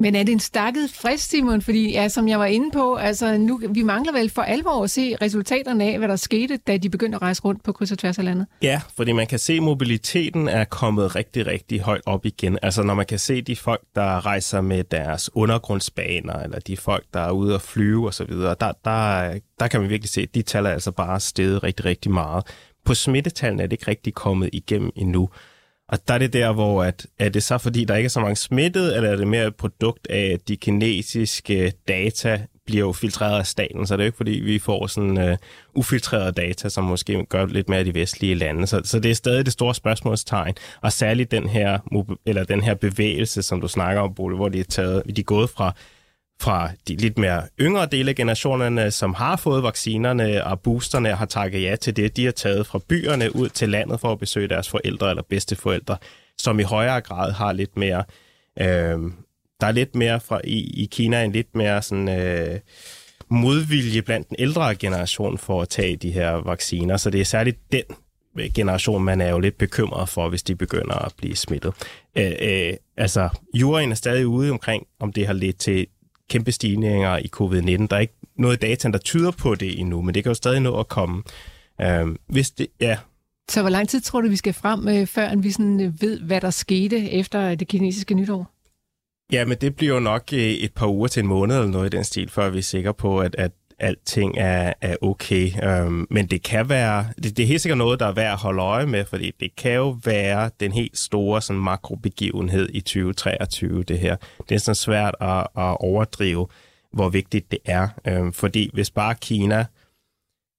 Men 0.00 0.14
er 0.14 0.22
det 0.22 0.32
en 0.32 0.40
stakket 0.40 0.90
frist, 0.90 1.30
Simon? 1.30 1.62
Fordi, 1.62 1.92
ja, 1.92 2.08
som 2.08 2.28
jeg 2.28 2.38
var 2.38 2.46
inde 2.46 2.70
på, 2.70 2.94
altså, 2.94 3.36
nu, 3.36 3.60
vi 3.70 3.82
mangler 3.82 4.12
vel 4.12 4.30
for 4.30 4.42
alvor 4.42 4.84
at 4.84 4.90
se 4.90 5.16
resultaterne 5.22 5.84
af, 5.84 5.98
hvad 5.98 6.08
der 6.08 6.16
skete, 6.16 6.56
da 6.56 6.76
de 6.76 6.90
begyndte 6.90 7.16
at 7.16 7.22
rejse 7.22 7.42
rundt 7.44 7.62
på 7.62 7.72
kryds 7.72 7.92
og 7.92 7.98
tværs 7.98 8.18
af 8.18 8.24
landet. 8.24 8.46
Ja, 8.62 8.80
fordi 8.96 9.12
man 9.12 9.26
kan 9.26 9.38
se, 9.38 9.52
at 9.52 9.62
mobiliteten 9.62 10.48
er 10.48 10.64
kommet 10.64 11.16
rigtig, 11.16 11.46
rigtig 11.46 11.80
højt 11.80 12.02
op 12.06 12.26
igen. 12.26 12.58
Altså, 12.62 12.82
når 12.82 12.94
man 12.94 13.06
kan 13.06 13.18
se 13.18 13.42
de 13.42 13.56
folk, 13.56 13.80
der 13.94 14.26
rejser 14.26 14.60
med 14.60 14.84
deres 14.84 15.30
undergrundsbaner, 15.34 16.34
eller 16.34 16.58
de 16.58 16.76
folk, 16.76 17.04
der 17.14 17.20
er 17.20 17.30
ude 17.30 17.54
at 17.54 17.62
flyve 17.62 18.08
osv., 18.08 18.32
der, 18.32 18.54
der, 18.84 19.38
der 19.60 19.68
kan 19.68 19.80
man 19.80 19.90
virkelig 19.90 20.10
se, 20.10 20.20
at 20.20 20.34
de 20.34 20.42
tal 20.42 20.66
er 20.66 20.70
altså 20.70 20.92
bare 20.92 21.20
steget 21.20 21.62
rigtig, 21.62 21.84
rigtig 21.84 22.10
meget. 22.10 22.44
På 22.84 22.94
smittetallene 22.94 23.62
er 23.62 23.66
det 23.66 23.72
ikke 23.72 23.88
rigtig 23.88 24.14
kommet 24.14 24.50
igennem 24.52 24.90
endnu. 24.96 25.28
Og 25.88 25.98
der 26.08 26.14
er 26.14 26.18
det 26.18 26.32
der, 26.32 26.52
hvor 26.52 26.84
at, 26.84 27.06
er 27.18 27.28
det 27.28 27.42
så 27.42 27.58
fordi, 27.58 27.84
der 27.84 27.96
ikke 27.96 28.06
er 28.06 28.10
så 28.10 28.20
mange 28.20 28.36
smittet, 28.36 28.96
eller 28.96 29.10
er 29.10 29.16
det 29.16 29.28
mere 29.28 29.46
et 29.46 29.56
produkt 29.56 30.06
af, 30.10 30.30
at 30.34 30.48
de 30.48 30.56
kinesiske 30.56 31.72
data 31.88 32.46
bliver 32.66 32.86
jo 32.86 32.92
filtreret 32.92 33.38
af 33.38 33.46
staten, 33.46 33.86
så 33.86 33.96
det 33.96 34.00
er 34.00 34.04
jo 34.04 34.08
ikke 34.08 34.16
fordi, 34.16 34.30
vi 34.30 34.58
får 34.58 34.86
sådan 34.86 35.18
øh, 35.18 35.30
uh, 35.30 35.36
ufiltreret 35.74 36.36
data, 36.36 36.68
som 36.68 36.84
måske 36.84 37.26
gør 37.28 37.46
lidt 37.46 37.68
mere 37.68 37.80
i 37.80 37.84
de 37.84 37.94
vestlige 37.94 38.34
lande. 38.34 38.66
Så, 38.66 38.80
så 38.84 38.98
det 39.00 39.10
er 39.10 39.14
stadig 39.14 39.44
det 39.44 39.52
store 39.52 39.74
spørgsmålstegn, 39.74 40.54
og 40.82 40.92
særligt 40.92 41.30
den 41.30 41.48
her, 41.48 41.78
eller 42.26 42.44
den 42.44 42.62
her 42.62 42.74
bevægelse, 42.74 43.42
som 43.42 43.60
du 43.60 43.68
snakker 43.68 44.02
om, 44.02 44.14
Bole, 44.14 44.36
hvor 44.36 44.48
de 44.48 44.60
er, 44.60 44.64
taget, 44.64 45.02
de 45.16 45.20
er 45.20 45.24
gået 45.24 45.50
fra 45.50 45.74
fra 46.40 46.70
de 46.88 46.96
lidt 46.96 47.18
mere 47.18 47.42
yngre 47.60 47.86
dele 47.86 48.08
af 48.10 48.14
generationerne, 48.14 48.90
som 48.90 49.14
har 49.14 49.36
fået 49.36 49.62
vaccinerne 49.62 50.44
og 50.44 50.60
boosterne 50.60 51.14
har 51.14 51.26
takket 51.26 51.62
ja 51.62 51.76
til 51.76 51.96
det. 51.96 52.16
De 52.16 52.24
har 52.24 52.32
taget 52.32 52.66
fra 52.66 52.80
byerne 52.88 53.36
ud 53.36 53.48
til 53.48 53.68
landet 53.68 54.00
for 54.00 54.12
at 54.12 54.18
besøge 54.18 54.48
deres 54.48 54.68
forældre 54.68 55.10
eller 55.10 55.22
bedsteforældre, 55.22 55.96
som 56.38 56.60
i 56.60 56.62
højere 56.62 57.00
grad 57.00 57.32
har 57.32 57.52
lidt 57.52 57.76
mere... 57.76 58.04
Øh, 58.60 58.98
der 59.60 59.66
er 59.66 59.72
lidt 59.72 59.94
mere 59.94 60.20
fra 60.20 60.40
i, 60.44 60.82
i 60.82 60.88
Kina 60.92 61.24
en 61.24 61.32
lidt 61.32 61.54
mere 61.54 61.82
sådan... 61.82 62.08
Øh, 62.08 62.60
modvilje 63.30 64.02
blandt 64.02 64.28
den 64.28 64.36
ældre 64.38 64.74
generation 64.74 65.38
for 65.38 65.62
at 65.62 65.68
tage 65.68 65.96
de 65.96 66.10
her 66.10 66.30
vacciner. 66.30 66.96
Så 66.96 67.10
det 67.10 67.20
er 67.20 67.24
særligt 67.24 67.58
den 67.72 67.82
øh, 68.38 68.50
generation, 68.54 69.04
man 69.04 69.20
er 69.20 69.30
jo 69.30 69.38
lidt 69.38 69.58
bekymret 69.58 70.08
for, 70.08 70.28
hvis 70.28 70.42
de 70.42 70.54
begynder 70.54 70.94
at 70.94 71.12
blive 71.16 71.36
smittet. 71.36 71.74
Øh, 72.16 72.32
øh, 72.40 72.72
altså, 72.96 73.28
juryen 73.54 73.90
er 73.90 73.94
stadig 73.94 74.26
ude 74.26 74.50
omkring, 74.50 74.86
om 75.00 75.12
det 75.12 75.26
har 75.26 75.34
ledt 75.34 75.58
til 75.58 75.86
kæmpe 76.28 76.52
stigninger 76.52 77.16
i 77.16 77.30
covid-19. 77.36 77.86
Der 77.86 77.96
er 77.96 78.00
ikke 78.00 78.14
noget 78.36 78.62
data, 78.62 78.88
der 78.88 78.98
tyder 78.98 79.30
på 79.30 79.54
det 79.54 79.80
endnu, 79.80 80.02
men 80.02 80.14
det 80.14 80.22
kan 80.22 80.30
jo 80.30 80.34
stadig 80.34 80.60
nå 80.60 80.80
at 80.80 80.88
komme. 80.88 81.22
Øh, 81.80 82.06
hvis 82.26 82.50
det, 82.50 82.66
ja. 82.80 82.98
Så 83.50 83.60
hvor 83.60 83.70
lang 83.70 83.88
tid 83.88 84.00
tror 84.00 84.20
du, 84.20 84.28
vi 84.28 84.36
skal 84.36 84.52
frem, 84.52 84.88
øh, 84.88 85.06
før 85.06 85.36
vi 85.36 85.50
sådan 85.50 85.80
øh, 85.80 86.02
ved, 86.02 86.20
hvad 86.20 86.40
der 86.40 86.50
skete 86.50 87.10
efter 87.10 87.54
det 87.54 87.68
kinesiske 87.68 88.14
nytår? 88.14 88.50
Ja, 89.32 89.44
men 89.44 89.56
det 89.60 89.76
bliver 89.76 89.94
jo 89.94 90.00
nok 90.00 90.22
øh, 90.32 90.38
et 90.38 90.74
par 90.74 90.86
uger 90.86 91.08
til 91.08 91.20
en 91.20 91.26
måned 91.26 91.56
eller 91.56 91.68
noget 91.68 91.94
i 91.94 91.96
den 91.96 92.04
stil, 92.04 92.28
før 92.30 92.50
vi 92.50 92.58
er 92.58 92.62
sikre 92.62 92.94
på, 92.94 93.20
at, 93.20 93.34
at 93.38 93.52
alting 93.80 94.38
er, 94.38 94.72
er 94.80 94.96
okay. 95.02 95.50
Øhm, 95.64 96.06
men 96.10 96.26
det 96.26 96.42
kan 96.42 96.68
være, 96.68 97.06
det, 97.22 97.36
det 97.36 97.42
er 97.42 97.46
helt 97.46 97.60
sikkert 97.60 97.78
noget, 97.78 98.00
der 98.00 98.06
er 98.06 98.12
værd 98.12 98.32
at 98.32 98.38
holde 98.38 98.62
øje 98.62 98.86
med, 98.86 99.04
fordi 99.04 99.32
det 99.40 99.56
kan 99.56 99.72
jo 99.72 99.98
være 100.04 100.50
den 100.60 100.72
helt 100.72 100.98
store 100.98 101.42
sådan, 101.42 101.62
makrobegivenhed 101.62 102.68
i 102.72 102.80
2023, 102.80 103.82
det 103.82 103.98
her. 103.98 104.16
Det 104.48 104.54
er 104.54 104.58
sådan 104.58 104.74
svært 104.74 105.14
at, 105.20 105.46
at 105.56 105.76
overdrive, 105.80 106.46
hvor 106.92 107.08
vigtigt 107.08 107.50
det 107.50 107.58
er. 107.64 107.88
Øhm, 108.06 108.32
fordi 108.32 108.70
hvis 108.72 108.90
bare 108.90 109.14
Kina, 109.14 109.66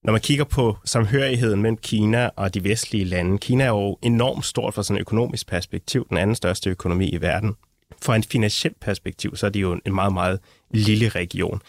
når 0.03 0.11
man 0.11 0.21
kigger 0.21 0.45
på 0.45 0.77
samhørigheden 0.85 1.61
mellem 1.61 1.77
Kina 1.77 2.29
og 2.35 2.53
de 2.53 2.63
vestlige 2.63 3.05
lande, 3.05 3.37
Kina 3.37 3.63
er 3.63 3.67
jo 3.67 3.97
enormt 4.01 4.45
stort 4.45 4.73
fra 4.73 4.83
sådan 4.83 4.97
et 4.97 5.01
økonomisk 5.01 5.47
perspektiv, 5.47 6.07
den 6.09 6.17
anden 6.17 6.35
største 6.35 6.69
økonomi 6.69 7.09
i 7.09 7.21
verden. 7.21 7.55
Fra 8.01 8.15
en 8.15 8.23
finansiel 8.23 8.73
perspektiv, 8.81 9.35
så 9.35 9.45
er 9.45 9.49
det 9.49 9.61
jo 9.61 9.79
en 9.85 9.95
meget, 9.95 10.13
meget 10.13 10.39
lille 10.71 11.09
region. 11.09 11.61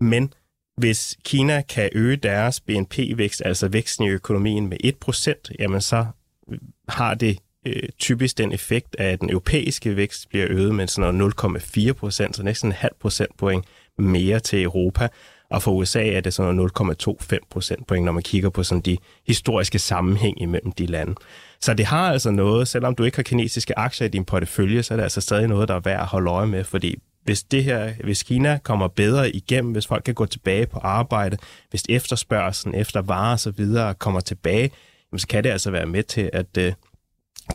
Men 0.00 0.32
hvis 0.80 1.16
Kina 1.24 1.62
kan 1.68 1.88
øge 1.92 2.16
deres 2.16 2.60
BNP-vækst, 2.60 3.42
altså 3.44 3.68
væksten 3.68 4.04
i 4.04 4.08
økonomien 4.08 4.68
med 4.68 4.78
1%, 5.08 5.54
jamen 5.58 5.80
så 5.80 6.06
øh, 6.50 6.58
har 6.88 7.14
det 7.14 7.38
øh, 7.66 7.88
typisk 7.98 8.38
den 8.38 8.52
effekt, 8.52 8.96
at 8.98 9.20
den 9.20 9.30
europæiske 9.30 9.96
vækst 9.96 10.28
bliver 10.28 10.46
øget 10.50 10.74
med 10.74 10.86
sådan 10.86 11.14
noget 11.14 11.34
0,4 11.44 11.92
procent, 11.92 12.36
så 12.36 12.42
næsten 12.42 12.68
en 12.68 12.72
halv 12.72 12.92
procentpoint 13.00 13.64
mere 13.98 14.40
til 14.40 14.62
Europa. 14.62 15.08
Og 15.50 15.62
for 15.62 15.72
USA 15.72 16.08
er 16.08 16.20
det 16.20 16.34
sådan 16.34 16.54
noget 16.54 16.72
0,25 17.02 17.38
procentpoint, 17.50 18.04
når 18.04 18.12
man 18.12 18.22
kigger 18.22 18.50
på 18.50 18.62
sådan 18.62 18.82
de 18.82 18.96
historiske 19.26 19.78
sammenhæng 19.78 20.42
imellem 20.42 20.72
de 20.72 20.86
lande. 20.86 21.14
Så 21.60 21.74
det 21.74 21.86
har 21.86 22.12
altså 22.12 22.30
noget, 22.30 22.68
selvom 22.68 22.94
du 22.94 23.04
ikke 23.04 23.18
har 23.18 23.22
kinesiske 23.22 23.78
aktier 23.78 24.06
i 24.06 24.10
din 24.10 24.24
portefølje, 24.24 24.82
så 24.82 24.94
er 24.94 24.96
det 24.96 25.02
altså 25.02 25.20
stadig 25.20 25.48
noget, 25.48 25.68
der 25.68 25.74
er 25.74 25.80
værd 25.80 26.00
at 26.00 26.06
holde 26.06 26.30
øje 26.30 26.46
med, 26.46 26.64
fordi 26.64 26.98
hvis 27.24 27.42
det 27.42 27.64
her, 27.64 27.92
hvis 28.04 28.22
Kina 28.22 28.58
kommer 28.62 28.88
bedre 28.88 29.30
igennem, 29.30 29.72
hvis 29.72 29.86
folk 29.86 30.04
kan 30.04 30.14
gå 30.14 30.26
tilbage 30.26 30.66
på 30.66 30.78
arbejde, 30.78 31.36
hvis 31.70 31.82
efterspørgselen 31.88 32.74
efter 32.74 33.02
varer 33.02 33.32
og 33.32 33.40
så 33.40 33.50
videre 33.50 33.94
kommer 33.94 34.20
tilbage, 34.20 34.70
så 35.16 35.26
kan 35.26 35.44
det 35.44 35.50
altså 35.50 35.70
være 35.70 35.86
med 35.86 36.02
til 36.02 36.30
at 36.32 36.58
øh, 36.58 36.72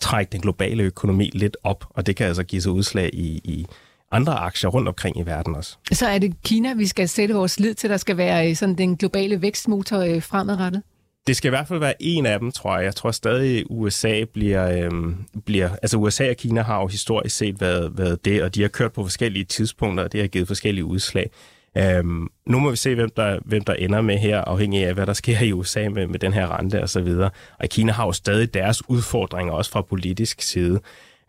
trække 0.01 0.31
den 0.31 0.41
globale 0.41 0.83
økonomi 0.83 1.31
lidt 1.33 1.57
op, 1.63 1.85
og 1.89 2.05
det 2.05 2.15
kan 2.15 2.27
altså 2.27 2.43
give 2.43 2.61
sig 2.61 2.71
udslag 2.71 3.09
i, 3.13 3.41
i 3.43 3.65
andre 4.11 4.33
aktier 4.33 4.69
rundt 4.69 4.87
omkring 4.87 5.19
i 5.19 5.21
verden 5.21 5.55
også. 5.55 5.77
Så 5.91 6.07
er 6.07 6.17
det 6.17 6.33
Kina, 6.45 6.73
vi 6.73 6.87
skal 6.87 7.09
sætte 7.09 7.35
vores 7.35 7.59
lid 7.59 7.73
til, 7.73 7.89
der 7.89 7.97
skal 7.97 8.17
være 8.17 8.49
øh, 8.49 8.55
sådan 8.55 8.75
den 8.75 8.97
globale 8.97 9.41
vækstmotor 9.41 9.99
øh, 9.99 10.21
fremadrettet? 10.21 10.81
Det 11.27 11.35
skal 11.35 11.49
i 11.49 11.55
hvert 11.55 11.67
fald 11.67 11.79
være 11.79 11.93
en 11.99 12.25
af 12.25 12.39
dem, 12.39 12.51
tror 12.51 12.77
jeg. 12.77 12.85
Jeg 12.85 12.95
tror 12.95 13.11
stadig, 13.11 13.65
USA 13.69 14.23
bliver, 14.33 14.85
øhm, 14.85 15.15
bliver... 15.45 15.69
Altså 15.81 15.97
USA 15.97 16.29
og 16.29 16.35
Kina 16.35 16.61
har 16.61 16.81
jo 16.81 16.87
historisk 16.87 17.37
set 17.37 17.61
været, 17.61 17.97
været 17.97 18.25
det, 18.25 18.43
og 18.43 18.55
de 18.55 18.61
har 18.61 18.69
kørt 18.69 18.93
på 18.93 19.03
forskellige 19.03 19.45
tidspunkter, 19.45 20.03
og 20.03 20.11
det 20.11 20.19
har 20.19 20.27
givet 20.27 20.47
forskellige 20.47 20.85
udslag. 20.85 21.29
Øhm, 21.77 22.27
nu 22.45 22.59
må 22.59 22.69
vi 22.69 22.75
se, 22.75 22.95
hvem 22.95 23.09
der, 23.09 23.39
hvem 23.45 23.63
der 23.63 23.73
ender 23.73 24.01
med 24.01 24.17
her, 24.17 24.41
afhængig 24.41 24.85
af, 24.85 24.93
hvad 24.93 25.05
der 25.05 25.13
sker 25.13 25.39
i 25.39 25.51
USA 25.51 25.89
med, 25.89 26.07
med 26.07 26.19
den 26.19 26.33
her 26.33 26.59
rente 26.59 26.81
og 26.81 26.89
så 26.89 27.01
videre. 27.01 27.29
Og 27.59 27.69
Kina 27.69 27.91
har 27.91 28.05
jo 28.05 28.11
stadig 28.11 28.53
deres 28.53 28.89
udfordringer, 28.89 29.53
også 29.53 29.71
fra 29.71 29.81
politisk 29.81 30.41
side. 30.41 30.79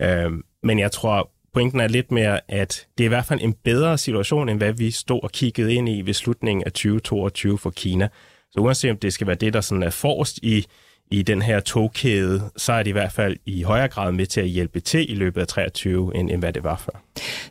Øhm, 0.03 0.43
men 0.63 0.79
jeg 0.79 0.93
tror, 0.93 1.31
pointen 1.55 1.81
er 1.81 1.89
lidt 1.89 2.13
mere, 2.13 2.41
at 2.49 2.87
det 2.99 3.05
er 3.05 3.09
i 3.09 3.09
hvert 3.09 3.25
fald 3.25 3.41
en 3.43 3.55
bedre 3.65 3.99
situation, 3.99 4.49
end 4.49 4.59
hvad 4.59 4.73
vi 4.73 4.91
stod 4.91 5.21
og 5.23 5.33
kiggede 5.33 5.75
ind 5.75 5.89
i 5.89 6.03
ved 6.03 6.15
slutningen 6.15 6.65
af 6.67 6.73
2022 6.73 7.59
for 7.59 7.71
Kina. 7.71 8.09
Så 8.51 8.61
uanset 8.61 8.91
om 8.91 8.99
det 8.99 9.13
skal 9.13 9.27
være 9.27 9.37
det, 9.37 9.53
der 9.53 9.61
sådan 9.61 9.83
er 9.83 9.91
forrest 9.91 10.39
i, 10.43 10.67
i 11.11 11.23
den 11.23 11.43
her 11.43 11.61
togkæde, 11.61 12.43
så 12.57 12.73
er 12.73 12.83
det 12.83 12.89
i 12.89 12.93
hvert 12.93 13.13
fald 13.13 13.37
i 13.47 13.63
højere 13.63 13.89
grad 13.89 14.13
med 14.13 14.27
til 14.27 14.41
at 14.41 14.49
hjælpe 14.49 14.81
til 14.81 15.13
i 15.13 15.15
løbet 15.15 15.41
af 15.41 15.47
23, 15.47 16.17
end, 16.17 16.31
end 16.31 16.41
hvad 16.41 16.53
det 16.53 16.65
var 16.65 16.77
før. 16.77 17.03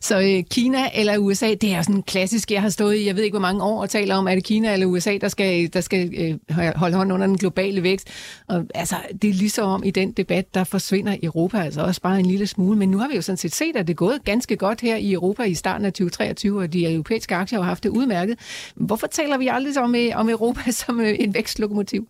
Så 0.02 0.20
øh, 0.20 0.44
Kina 0.52 0.90
eller 0.94 1.18
USA, 1.18 1.54
det 1.54 1.74
er 1.74 1.82
sådan 1.82 2.04
klassisk. 2.04 2.52
Jeg 2.52 2.62
har 2.62 2.70
stået 2.70 2.96
i, 2.96 3.08
jeg 3.08 3.16
ved 3.16 3.24
ikke 3.24 3.34
hvor 3.34 3.48
mange 3.48 3.64
år, 3.64 3.82
og 3.82 3.90
taler 3.90 4.16
om, 4.16 4.28
at 4.28 4.36
det 4.36 4.44
Kina 4.44 4.74
eller 4.74 4.86
USA, 4.86 5.18
der 5.22 5.28
skal, 5.28 5.74
der 5.74 5.82
skal 5.82 6.14
øh, 6.18 6.60
holde 6.76 6.98
hånd 6.98 7.14
under 7.14 7.28
den 7.28 7.38
globale 7.38 7.84
vækst. 7.84 8.08
Og, 8.48 8.66
altså, 8.76 8.96
det 9.22 9.30
er 9.30 9.34
ligesom 9.34 9.70
om 9.70 9.84
i 9.84 9.92
den 9.92 10.12
debat, 10.12 10.54
der 10.54 10.64
forsvinder 10.64 11.18
Europa 11.24 11.58
altså 11.58 11.82
også 11.82 12.02
bare 12.02 12.20
en 12.20 12.26
lille 12.26 12.48
smule. 12.48 12.78
Men 12.78 12.92
nu 12.92 12.98
har 12.98 13.08
vi 13.08 13.16
jo 13.16 13.22
sådan 13.22 13.38
set 13.38 13.56
set, 13.56 13.76
at 13.76 13.88
det 13.88 13.94
er 13.94 13.98
gået 13.98 14.24
ganske 14.26 14.56
godt 14.56 14.82
her 14.82 14.96
i 14.96 15.14
Europa 15.14 15.44
i 15.44 15.54
starten 15.54 15.86
af 15.86 15.94
2023, 15.94 16.60
og 16.60 16.74
de 16.74 16.94
europæiske 16.94 17.36
aktier 17.36 17.60
har 17.60 17.66
haft 17.66 17.84
det 17.84 17.90
udmærket. 17.90 18.40
Hvorfor 18.76 19.08
taler 19.08 19.38
vi 19.38 19.48
aldrig 19.48 19.84
om, 19.84 19.96
øh, 19.96 20.12
om 20.16 20.30
Europa 20.30 20.72
som 20.86 21.00
øh, 21.00 21.16
en 21.20 21.34
vækstlokomotiv? 21.34 22.08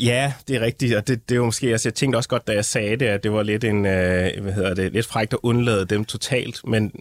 Ja, 0.00 0.32
det 0.48 0.56
er 0.56 0.60
rigtigt, 0.60 0.94
og 0.94 1.08
det, 1.08 1.28
det 1.28 1.38
var 1.38 1.44
måske, 1.44 1.66
altså 1.66 1.88
jeg 1.88 1.94
tænkte 1.94 2.16
også 2.16 2.28
godt, 2.28 2.46
da 2.46 2.52
jeg 2.52 2.64
sagde 2.64 2.96
det, 2.96 3.06
at 3.06 3.22
det 3.22 3.32
var 3.32 3.42
lidt 3.42 3.64
en, 3.64 3.86
øh, 3.86 4.42
hvad 4.42 4.52
hedder 4.52 4.74
det, 4.74 4.92
lidt 4.92 5.06
frækt 5.06 5.32
at 5.32 5.38
undlade 5.42 5.84
dem 5.84 6.04
totalt, 6.04 6.60
men, 6.66 6.92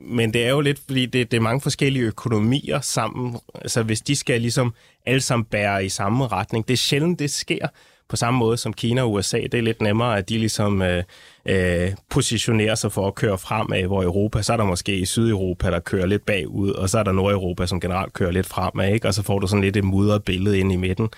men 0.00 0.34
det 0.34 0.44
er 0.44 0.50
jo 0.50 0.60
lidt, 0.60 0.80
fordi 0.86 1.06
det, 1.06 1.30
det 1.30 1.36
er 1.36 1.40
mange 1.40 1.60
forskellige 1.60 2.04
økonomier 2.04 2.80
sammen, 2.80 3.36
altså 3.54 3.82
hvis 3.82 4.00
de 4.00 4.16
skal 4.16 4.40
ligesom 4.40 4.74
alle 5.06 5.20
sammen 5.20 5.44
bære 5.44 5.84
i 5.84 5.88
samme 5.88 6.26
retning, 6.26 6.68
det 6.68 6.72
er 6.72 6.78
sjældent, 6.78 7.18
det 7.18 7.30
sker 7.30 7.68
på 8.08 8.16
samme 8.16 8.38
måde 8.38 8.56
som 8.56 8.72
Kina 8.72 9.02
og 9.02 9.12
USA. 9.12 9.40
Det 9.40 9.54
er 9.54 9.62
lidt 9.62 9.82
nemmere, 9.82 10.18
at 10.18 10.28
de 10.28 10.38
ligesom 10.38 10.82
øh, 10.82 11.02
øh, 11.46 11.90
positionerer 12.10 12.74
sig 12.74 12.92
for 12.92 13.06
at 13.06 13.14
køre 13.14 13.38
fremad, 13.38 13.82
hvor 13.82 14.02
Europa, 14.02 14.42
så 14.42 14.52
er 14.52 14.56
der 14.56 14.64
måske 14.64 14.96
i 14.96 15.04
Sydeuropa, 15.04 15.70
der 15.70 15.80
kører 15.80 16.06
lidt 16.06 16.26
bagud, 16.26 16.70
og 16.70 16.90
så 16.90 16.98
er 16.98 17.02
der 17.02 17.12
Nordeuropa, 17.12 17.66
som 17.66 17.80
generelt 17.80 18.12
kører 18.12 18.30
lidt 18.30 18.46
fremad, 18.46 18.92
ikke? 18.94 19.08
og 19.08 19.14
så 19.14 19.22
får 19.22 19.38
du 19.38 19.46
sådan 19.46 19.64
lidt 19.64 19.76
et 19.76 19.84
mudret 19.84 20.24
billede 20.24 20.58
ind 20.58 20.72
i 20.72 20.76
midten. 20.76 21.08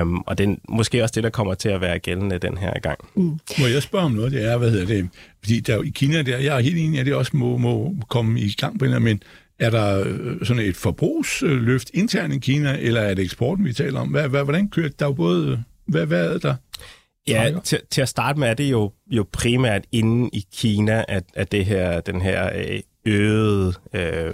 Um, 0.00 0.24
og 0.26 0.38
det 0.38 0.48
er 0.48 0.54
måske 0.68 1.02
også 1.02 1.12
det, 1.14 1.24
der 1.24 1.30
kommer 1.30 1.54
til 1.54 1.68
at 1.68 1.80
være 1.80 1.98
gældende 1.98 2.38
den 2.38 2.58
her 2.58 2.80
gang. 2.80 2.98
Mm. 3.14 3.38
Må 3.58 3.66
jeg 3.66 3.82
spørge 3.82 4.04
om 4.04 4.12
noget? 4.12 4.32
Det 4.32 4.50
er, 4.50 4.56
hvad 4.56 4.70
hedder 4.70 4.86
det? 4.86 5.08
Fordi 5.42 5.60
der, 5.60 5.82
i 5.82 5.88
Kina, 5.94 6.22
der, 6.22 6.38
jeg 6.38 6.56
er 6.56 6.60
helt 6.60 6.78
enig, 6.78 7.00
at 7.00 7.06
det 7.06 7.14
også 7.14 7.36
må, 7.36 7.56
må 7.56 7.94
komme 8.08 8.40
i 8.40 8.54
gang 8.58 8.78
på 8.78 8.84
en 8.84 9.02
men 9.02 9.22
er 9.58 9.70
der 9.70 10.04
øh, 10.06 10.46
sådan 10.46 10.62
et 10.62 10.76
forbrugsløft 10.76 11.90
internt 11.94 12.34
i 12.34 12.38
Kina, 12.38 12.76
eller 12.80 13.00
er 13.00 13.14
det 13.14 13.24
eksporten, 13.24 13.64
vi 13.64 13.72
taler 13.72 14.00
om? 14.00 14.08
Hvad, 14.08 14.28
hvad, 14.28 14.44
hvordan 14.44 14.68
kører 14.68 14.88
Der 14.88 15.04
er 15.04 15.08
jo 15.08 15.14
både... 15.14 15.64
Hvad, 15.86 16.06
hvad 16.06 16.34
er 16.34 16.38
der? 16.38 16.54
Ja, 17.28 17.52
til, 17.64 17.80
til 17.90 18.02
at 18.02 18.08
starte 18.08 18.38
med 18.38 18.48
er 18.48 18.54
det 18.54 18.70
jo, 18.70 18.92
jo 19.10 19.26
primært 19.32 19.84
inde 19.92 20.30
i 20.32 20.44
Kina, 20.56 21.04
at, 21.08 21.24
at 21.34 21.52
det 21.52 21.64
her, 21.66 22.00
den 22.00 22.20
her 22.20 22.50
øh, 22.54 22.80
øgede 23.04 23.74
øh, 23.94 24.32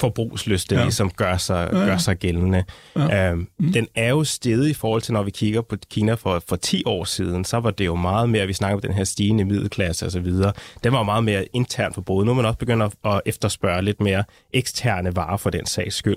forbrugslyst, 0.00 0.72
ja. 0.72 0.82
ligesom 0.82 1.10
gør 1.10 1.36
sig, 1.36 1.68
ja, 1.72 1.78
ja. 1.78 1.84
gør 1.84 1.96
sig 1.96 2.16
gældende. 2.16 2.64
Ja. 2.96 3.30
Øhm, 3.30 3.48
mm. 3.58 3.72
Den 3.72 3.88
er 3.94 4.08
jo 4.08 4.24
steget 4.24 4.68
i 4.68 4.74
forhold 4.74 5.02
til, 5.02 5.14
når 5.14 5.22
vi 5.22 5.30
kigger 5.30 5.60
på 5.60 5.76
Kina 5.90 6.14
for, 6.14 6.42
for 6.48 6.56
10 6.56 6.82
år 6.86 7.04
siden, 7.04 7.44
så 7.44 7.60
var 7.60 7.70
det 7.70 7.86
jo 7.86 7.94
meget 7.94 8.28
mere, 8.28 8.46
vi 8.46 8.52
snakker 8.52 8.74
om 8.74 8.80
den 8.80 8.92
her 8.92 9.04
stigende 9.04 9.44
middelklasse 9.44 10.06
osv., 10.06 10.32
den 10.84 10.92
var 10.92 11.02
meget 11.02 11.24
mere 11.24 11.46
internt 11.52 11.94
forbrug. 11.94 12.24
Nu 12.24 12.30
er 12.30 12.34
man 12.34 12.44
også 12.44 12.58
begyndt 12.58 12.94
at 13.04 13.20
efterspørge 13.26 13.82
lidt 13.82 14.00
mere 14.00 14.24
eksterne 14.52 15.16
varer 15.16 15.36
for 15.36 15.50
den 15.50 15.66
sags 15.66 15.96
skyld 15.96 16.16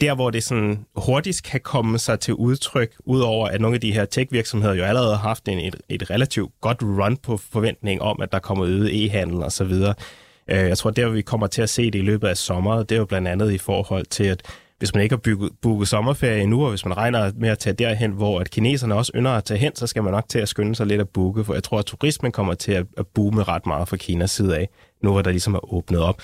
der, 0.00 0.14
hvor 0.14 0.30
det 0.30 0.44
sådan 0.44 0.86
hurtigst 0.96 1.44
kan 1.44 1.60
komme 1.60 1.98
sig 1.98 2.20
til 2.20 2.34
udtryk, 2.34 2.92
udover 3.04 3.48
at 3.48 3.60
nogle 3.60 3.74
af 3.74 3.80
de 3.80 3.92
her 3.92 4.04
tech-virksomheder 4.04 4.74
jo 4.74 4.84
allerede 4.84 5.16
har 5.16 5.28
haft 5.28 5.48
en, 5.48 5.58
et, 5.58 5.76
et 5.88 6.10
relativt 6.10 6.52
godt 6.60 6.82
run 6.82 7.16
på 7.16 7.36
forventning 7.36 8.02
om, 8.02 8.20
at 8.22 8.32
der 8.32 8.38
kommer 8.38 8.66
øget 8.66 9.04
e-handel 9.04 9.42
og 9.42 9.52
så 9.52 9.64
videre. 9.64 9.94
Øh, 10.48 10.56
jeg 10.58 10.78
tror, 10.78 10.90
der 10.90 11.08
vi 11.08 11.22
kommer 11.22 11.46
til 11.46 11.62
at 11.62 11.70
se 11.70 11.90
det 11.90 11.98
i 11.98 12.02
løbet 12.02 12.28
af 12.28 12.36
sommeren, 12.36 12.80
det 12.80 12.92
er 12.92 12.98
jo 12.98 13.04
blandt 13.04 13.28
andet 13.28 13.52
i 13.52 13.58
forhold 13.58 14.06
til, 14.06 14.24
at 14.24 14.42
hvis 14.78 14.94
man 14.94 15.02
ikke 15.02 15.12
har 15.12 15.20
bygget, 15.20 15.50
booket 15.62 15.88
sommerferie 15.88 16.42
endnu, 16.42 16.62
og 16.62 16.68
hvis 16.68 16.84
man 16.84 16.96
regner 16.96 17.32
med 17.36 17.48
at 17.48 17.58
tage 17.58 17.74
derhen, 17.74 18.12
hvor 18.12 18.40
at 18.40 18.50
kineserne 18.50 18.94
også 18.94 19.12
ynder 19.14 19.30
at 19.30 19.44
tage 19.44 19.58
hen, 19.58 19.76
så 19.76 19.86
skal 19.86 20.02
man 20.02 20.12
nok 20.12 20.28
til 20.28 20.38
at 20.38 20.48
skynde 20.48 20.74
sig 20.74 20.86
lidt 20.86 21.00
at 21.00 21.08
booke, 21.08 21.44
for 21.44 21.54
jeg 21.54 21.62
tror, 21.62 21.78
at 21.78 21.86
turismen 21.86 22.32
kommer 22.32 22.54
til 22.54 22.72
at, 22.72 22.86
at 22.96 23.06
boome 23.06 23.42
ret 23.42 23.66
meget 23.66 23.88
fra 23.88 23.96
Kinas 23.96 24.30
side 24.30 24.56
af, 24.56 24.68
nu 25.02 25.12
hvor 25.12 25.22
der 25.22 25.30
ligesom 25.30 25.54
er 25.54 25.74
åbnet 25.74 26.00
op. 26.00 26.22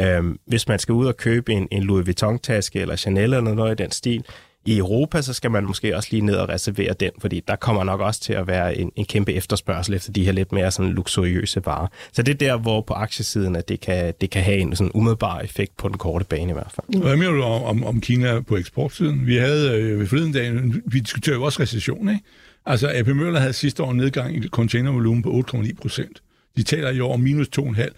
Øhm, 0.00 0.38
hvis 0.46 0.68
man 0.68 0.78
skal 0.78 0.92
ud 0.92 1.06
og 1.06 1.16
købe 1.16 1.52
en, 1.52 1.68
en 1.70 1.82
Louis 1.82 2.06
Vuitton-taske 2.06 2.80
eller 2.80 2.96
Chanel 2.96 3.34
eller 3.34 3.54
noget 3.54 3.80
i 3.80 3.82
den 3.82 3.90
stil, 3.90 4.24
i 4.66 4.78
Europa, 4.78 5.22
så 5.22 5.32
skal 5.32 5.50
man 5.50 5.64
måske 5.64 5.96
også 5.96 6.08
lige 6.12 6.20
ned 6.26 6.34
og 6.34 6.48
reservere 6.48 6.94
den, 7.00 7.10
fordi 7.20 7.42
der 7.48 7.56
kommer 7.56 7.84
nok 7.84 8.00
også 8.00 8.20
til 8.20 8.32
at 8.32 8.46
være 8.46 8.78
en, 8.78 8.92
en 8.96 9.04
kæmpe 9.04 9.32
efterspørgsel 9.32 9.94
efter 9.94 10.12
de 10.12 10.24
her 10.24 10.32
lidt 10.32 10.52
mere 10.52 10.70
sådan 10.70 10.92
luksuriøse 10.92 11.66
varer. 11.66 11.86
Så 12.12 12.22
det 12.22 12.32
er 12.32 12.38
der, 12.38 12.56
hvor 12.56 12.80
på 12.80 12.94
aktiesiden, 12.94 13.56
at 13.56 13.68
det 13.68 13.80
kan, 13.80 14.14
det 14.20 14.30
kan 14.30 14.42
have 14.42 14.58
en 14.58 14.76
sådan 14.76 14.90
umiddelbar 14.94 15.40
effekt 15.40 15.76
på 15.76 15.88
den 15.88 15.98
korte 15.98 16.24
bane 16.24 16.50
i 16.50 16.52
hvert 16.52 16.72
fald. 16.74 16.86
Mm. 16.96 17.06
Hvad 17.06 17.16
mener 17.16 17.32
du 17.32 17.42
om, 17.42 17.84
om 17.84 18.00
Kina 18.00 18.40
på 18.40 18.56
eksportsiden? 18.56 19.26
Vi 19.26 19.36
havde 19.36 19.80
øh, 19.80 20.00
ved 20.00 20.06
forleden 20.06 20.32
dag, 20.32 20.52
vi 20.86 20.98
diskuterede 21.00 21.38
jo 21.38 21.44
også 21.44 21.62
recession, 21.62 22.08
ikke? 22.08 22.20
Altså, 22.66 22.90
AP 22.94 23.06
Møller 23.06 23.40
havde 23.40 23.52
sidste 23.52 23.82
år 23.82 23.90
en 23.90 23.96
nedgang 23.96 24.36
i 24.36 24.48
containervolumen 24.48 25.22
på 25.22 25.44
8,9 25.54 25.74
procent. 25.74 26.22
De 26.56 26.62
taler 26.62 26.90
i 26.90 27.00
år 27.00 27.16
minus 27.16 27.48
2,5 27.58 27.88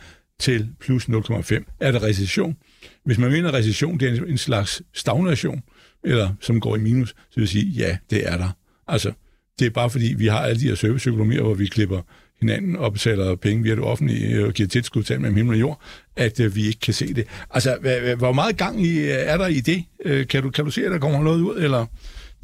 til 0.41 0.68
plus 0.80 1.05
0,5. 1.05 1.76
Er 1.80 1.93
det 1.93 2.03
recession? 2.03 2.57
Hvis 3.05 3.18
man 3.18 3.30
mener, 3.30 3.49
at 3.49 3.55
recession 3.55 4.01
det 4.01 4.09
er 4.09 4.24
en 4.24 4.39
slags 4.39 4.82
stagnation, 4.95 5.62
eller 6.05 6.30
som 6.41 6.61
går 6.61 6.76
i 6.76 6.80
minus, 6.80 7.09
så 7.09 7.34
vil 7.34 7.43
jeg 7.43 7.49
sige, 7.49 7.64
ja, 7.64 7.97
det 8.11 8.28
er 8.28 8.37
der. 8.37 8.51
Altså, 8.89 9.12
det 9.59 9.66
er 9.66 9.70
bare 9.70 9.91
fordi, 9.91 10.14
vi 10.18 10.26
har 10.26 10.39
alle 10.39 10.61
de 10.61 10.68
her 10.68 10.74
serviceøkonomier, 10.74 11.43
hvor 11.43 11.55
vi 11.55 11.66
klipper 11.66 12.03
hinanden 12.41 12.76
og 12.76 12.93
betaler 12.93 13.37
penge 13.37 13.62
via 13.62 13.74
det 13.74 13.84
offentlige 13.84 14.37
øh, 14.37 14.47
og 14.47 14.53
giver 14.53 14.68
tilskud 14.68 15.03
til 15.03 15.20
med 15.20 15.32
himmel 15.32 15.55
og 15.55 15.61
jord, 15.61 15.80
at 16.16 16.41
øh, 16.41 16.55
vi 16.55 16.66
ikke 16.66 16.80
kan 16.80 16.95
se 16.95 17.14
det. 17.14 17.26
Altså, 17.51 17.78
hvor 18.18 18.32
meget 18.32 18.57
gang 18.57 18.87
i, 18.87 18.99
øh, 18.99 19.09
er 19.09 19.37
der 19.37 19.47
i 19.47 19.61
det? 19.61 19.84
Øh, 20.05 20.26
kan 20.26 20.43
du, 20.43 20.51
kan 20.51 20.64
du 20.64 20.70
se, 20.70 20.84
at 20.84 20.91
der 20.91 20.99
kommer 20.99 21.22
noget 21.22 21.41
ud, 21.41 21.57
eller 21.59 21.87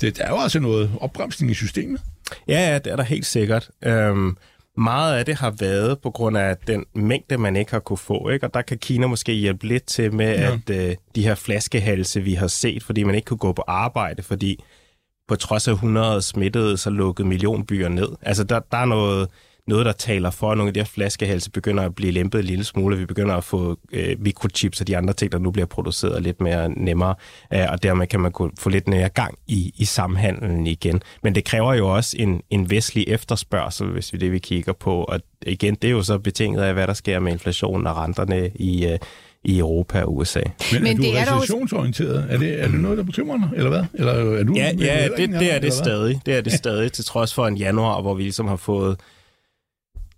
det, 0.01 0.16
der 0.16 0.24
er 0.24 0.28
jo 0.28 0.40
altså 0.40 0.61
noget 0.61 0.90
opbremsning 1.01 1.51
i 1.51 1.55
systemet? 1.55 2.01
Ja, 2.49 2.70
ja, 2.70 2.78
det 2.78 2.93
er 2.93 2.97
der 2.97 3.03
helt 3.03 3.26
sikkert. 3.26 3.70
Øhm, 3.84 4.36
meget 4.76 5.18
af 5.18 5.24
det 5.24 5.34
har 5.34 5.50
været 5.50 6.00
på 6.00 6.10
grund 6.10 6.36
af 6.36 6.56
den 6.56 6.84
mængde, 6.94 7.38
man 7.38 7.56
ikke 7.56 7.70
har 7.72 7.78
kunne 7.78 7.96
få. 7.96 8.28
Ikke? 8.28 8.46
Og 8.46 8.54
der 8.54 8.62
kan 8.62 8.78
Kina 8.78 9.06
måske 9.06 9.32
hjælpe 9.32 9.66
lidt 9.66 9.86
til 9.86 10.14
med, 10.14 10.38
ja. 10.38 10.52
at 10.52 10.90
øh, 10.90 10.96
de 11.14 11.22
her 11.22 11.34
flaskehalse, 11.34 12.20
vi 12.20 12.34
har 12.34 12.46
set, 12.46 12.82
fordi 12.82 13.02
man 13.02 13.14
ikke 13.14 13.26
kunne 13.26 13.38
gå 13.38 13.52
på 13.52 13.64
arbejde, 13.66 14.22
fordi 14.22 14.64
på 15.28 15.36
trods 15.36 15.68
af 15.68 15.72
100 15.72 16.22
smittede, 16.22 16.76
så 16.76 16.90
lukkede 16.90 17.28
millionbyer 17.28 17.88
ned. 17.88 18.08
Altså, 18.22 18.44
der, 18.44 18.60
der 18.72 18.78
er 18.78 18.84
noget 18.84 19.28
noget, 19.66 19.86
der 19.86 19.92
taler 19.92 20.30
for, 20.30 20.50
at 20.50 20.58
nogle 20.58 20.68
af 20.68 20.74
de 20.74 20.80
her 20.80 20.84
flaskehalse 20.84 21.50
begynder 21.50 21.84
at 21.84 21.94
blive 21.94 22.12
lempet 22.12 22.38
en 22.38 22.44
lille 22.44 22.64
smule, 22.64 22.96
vi 22.96 23.06
begynder 23.06 23.34
at 23.34 23.44
få 23.44 23.78
øh, 23.92 24.16
mikrochips 24.20 24.80
og 24.80 24.86
de 24.86 24.96
andre 24.96 25.14
ting, 25.14 25.32
der 25.32 25.38
nu 25.38 25.50
bliver 25.50 25.66
produceret 25.66 26.22
lidt 26.22 26.40
mere 26.40 26.68
nemmere, 26.68 27.14
øh, 27.54 27.66
og 27.68 27.82
dermed 27.82 28.06
kan 28.06 28.20
man 28.20 28.32
få 28.58 28.68
lidt 28.68 28.88
mere 28.88 29.08
gang 29.08 29.38
i, 29.46 29.74
i 29.76 29.84
samhandlen 29.84 30.66
igen. 30.66 31.02
Men 31.22 31.34
det 31.34 31.44
kræver 31.44 31.74
jo 31.74 31.94
også 31.94 32.16
en, 32.18 32.42
en 32.50 32.70
vestlig 32.70 33.04
efterspørgsel, 33.08 33.86
hvis 33.86 34.12
vi 34.12 34.18
det 34.18 34.32
vi 34.32 34.38
kigger 34.38 34.72
på, 34.72 35.04
og 35.04 35.20
igen, 35.46 35.74
det 35.74 35.88
er 35.88 35.92
jo 35.92 36.02
så 36.02 36.18
betinget 36.18 36.62
af, 36.62 36.74
hvad 36.74 36.86
der 36.86 36.94
sker 36.94 37.18
med 37.18 37.32
inflationen 37.32 37.86
og 37.86 37.96
renterne 37.96 38.50
i, 38.54 38.86
øh, 38.86 38.98
i 39.44 39.58
Europa 39.58 40.02
og 40.02 40.16
USA. 40.16 40.40
Men, 40.72 40.82
Men 40.82 40.92
er 40.92 40.96
du 40.96 41.02
det 41.02 41.18
er 41.18 41.36
recessionsorienteret? 41.36 42.26
Er 42.30 42.38
det, 42.38 42.62
er 42.62 42.68
det 42.68 42.80
noget, 42.80 42.98
der 42.98 43.04
bekymrer 43.04 43.38
dig, 43.38 43.48
eller 43.56 43.70
hvad? 43.70 43.84
Eller 43.94 44.12
er 44.12 44.44
du 44.44 44.54
ja, 44.54 44.72
ja 44.78 45.08
det, 45.16 45.28
det 45.28 45.54
er 45.54 45.58
det 45.58 45.72
stadig. 45.72 46.20
Det 46.26 46.36
er 46.36 46.40
det 46.40 46.52
stadig, 46.62 46.92
til 46.92 47.04
trods 47.04 47.34
for 47.34 47.46
en 47.46 47.56
januar, 47.56 48.00
hvor 48.00 48.14
vi 48.14 48.22
ligesom 48.22 48.48
har 48.48 48.56
fået 48.56 48.96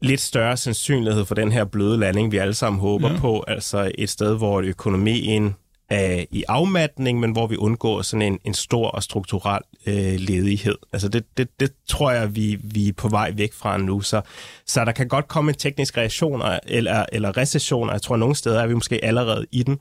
lidt 0.05 0.21
større 0.21 0.57
sandsynlighed 0.57 1.25
for 1.25 1.35
den 1.35 1.53
her 1.53 1.65
bløde 1.65 1.99
landing, 1.99 2.33
vi 2.33 2.37
alle 2.37 2.55
sammen 2.55 2.81
håber 2.81 3.11
ja. 3.13 3.19
på. 3.19 3.45
Altså 3.49 3.93
et 3.99 4.11
sted, 4.11 4.37
hvor 4.37 4.61
økonomien 4.61 5.55
er 5.89 6.25
i 6.31 6.45
afmatning, 6.49 7.21
men 7.21 7.33
hvor 7.33 7.47
vi 7.47 7.57
undgår 7.57 8.03
sådan 8.03 8.23
en, 8.23 8.39
en 8.45 8.55
stor 8.55 8.89
og 8.89 9.03
strukturel 9.03 9.63
øh, 9.87 10.15
ledighed. 10.19 10.75
Altså 10.93 11.09
det, 11.09 11.25
det, 11.37 11.61
det 11.61 11.73
tror 11.89 12.11
jeg, 12.11 12.37
vi, 12.37 12.59
vi 12.63 12.89
er 12.89 12.93
på 12.93 13.09
vej 13.09 13.33
væk 13.37 13.53
fra 13.53 13.79
nu. 13.79 14.01
Så, 14.01 14.21
så 14.67 14.85
der 14.85 14.93
kan 14.93 15.09
godt 15.09 15.29
komme 15.29 15.51
en 15.51 15.59
teknisk 15.59 15.97
reaktion 15.97 16.43
eller, 16.67 17.07
eller 17.13 17.37
recession, 17.37 17.91
jeg 17.91 18.03
tror, 18.03 18.15
at 18.15 18.19
nogle 18.19 18.35
steder 18.35 18.63
er 18.63 18.67
vi 18.67 18.75
måske 18.75 19.05
allerede 19.05 19.47
i 19.53 19.63
den. 19.63 19.79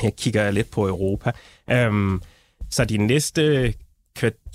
Her 0.00 0.10
kigger 0.10 0.42
jeg 0.42 0.52
lidt 0.52 0.70
på 0.70 0.88
Europa. 0.88 1.32
Um, 1.88 2.22
så 2.70 2.84
de 2.84 2.96
næste 2.96 3.74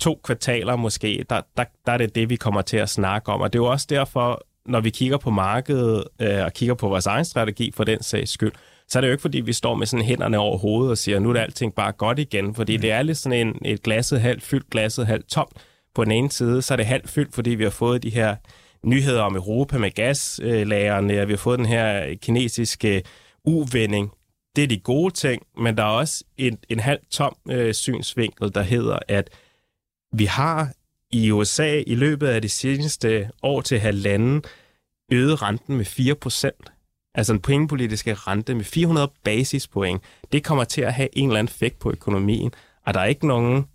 to 0.00 0.20
kvartaler 0.24 0.76
måske, 0.76 1.24
der, 1.30 1.40
der, 1.56 1.64
der 1.86 1.92
er 1.92 1.98
det 1.98 2.14
det, 2.14 2.30
vi 2.30 2.36
kommer 2.36 2.62
til 2.62 2.76
at 2.76 2.88
snakke 2.88 3.32
om. 3.32 3.40
Og 3.40 3.52
det 3.52 3.58
er 3.58 3.62
jo 3.62 3.70
også 3.70 3.86
derfor, 3.90 4.42
når 4.66 4.80
vi 4.80 4.90
kigger 4.90 5.16
på 5.16 5.30
markedet 5.30 6.04
øh, 6.20 6.44
og 6.44 6.52
kigger 6.52 6.74
på 6.74 6.88
vores 6.88 7.06
egen 7.06 7.24
strategi 7.24 7.72
for 7.74 7.84
den 7.84 8.02
sags 8.02 8.30
skyld, 8.30 8.52
så 8.88 8.98
er 8.98 9.00
det 9.00 9.08
jo 9.08 9.12
ikke, 9.12 9.22
fordi 9.22 9.40
vi 9.40 9.52
står 9.52 9.74
med 9.74 9.86
sådan 9.86 10.06
hænderne 10.06 10.38
over 10.38 10.58
hovedet 10.58 10.90
og 10.90 10.98
siger, 10.98 11.18
nu 11.18 11.28
er 11.28 11.32
det 11.32 11.40
alting 11.40 11.74
bare 11.74 11.92
godt 11.92 12.18
igen, 12.18 12.54
fordi 12.54 12.76
mm. 12.76 12.80
det 12.80 12.90
er 12.90 13.02
lidt 13.02 13.18
sådan 13.18 13.46
en, 13.46 13.58
et 13.64 13.82
glasset 13.82 14.20
halvt 14.20 14.42
fyldt, 14.42 14.70
glasset 14.70 15.06
halvt 15.06 15.28
tomt. 15.28 15.52
På 15.94 16.04
den 16.04 16.12
ene 16.12 16.30
side, 16.30 16.62
så 16.62 16.74
er 16.74 16.76
det 16.76 16.86
halvt 16.86 17.08
fyldt, 17.08 17.34
fordi 17.34 17.50
vi 17.50 17.62
har 17.62 17.70
fået 17.70 18.02
de 18.02 18.10
her 18.10 18.36
nyheder 18.84 19.22
om 19.22 19.36
Europa 19.36 19.78
med 19.78 19.90
gaslagerne, 19.90 21.20
og 21.20 21.28
vi 21.28 21.32
har 21.32 21.38
fået 21.38 21.58
den 21.58 21.66
her 21.66 22.14
kinesiske 22.22 23.02
uvending. 23.44 24.10
Det 24.56 24.64
er 24.64 24.68
de 24.68 24.78
gode 24.78 25.14
ting, 25.14 25.42
men 25.58 25.76
der 25.76 25.82
er 25.82 25.88
også 25.88 26.24
en, 26.38 26.58
en 26.68 26.80
halvt 26.80 27.10
tom 27.10 27.36
øh, 27.50 27.74
synsvinkel, 27.74 28.54
der 28.54 28.62
hedder, 28.62 28.98
at 29.08 29.30
vi 30.12 30.24
har 30.24 30.72
i 31.12 31.30
USA 31.30 31.82
i 31.86 31.94
løbet 31.94 32.26
af 32.26 32.42
de 32.42 32.48
seneste 32.48 33.30
år 33.42 33.60
til 33.60 33.78
halvanden 33.80 34.42
øget 35.12 35.42
renten 35.42 35.76
med 35.76 35.86
4%. 35.86 37.12
Altså 37.14 37.32
en 37.32 37.40
pengepolitiske 37.40 38.14
rente 38.14 38.54
med 38.54 38.64
400 38.64 39.10
basispoint. 39.24 40.02
Det 40.32 40.44
kommer 40.44 40.64
til 40.64 40.80
at 40.80 40.94
have 40.94 41.08
en 41.12 41.28
eller 41.28 41.38
anden 41.38 41.50
effekt 41.50 41.78
på 41.78 41.90
økonomien. 41.90 42.52
Og 42.86 42.94
der 42.94 43.00
er 43.00 43.04
ikke 43.04 43.26
nogen 43.26 43.66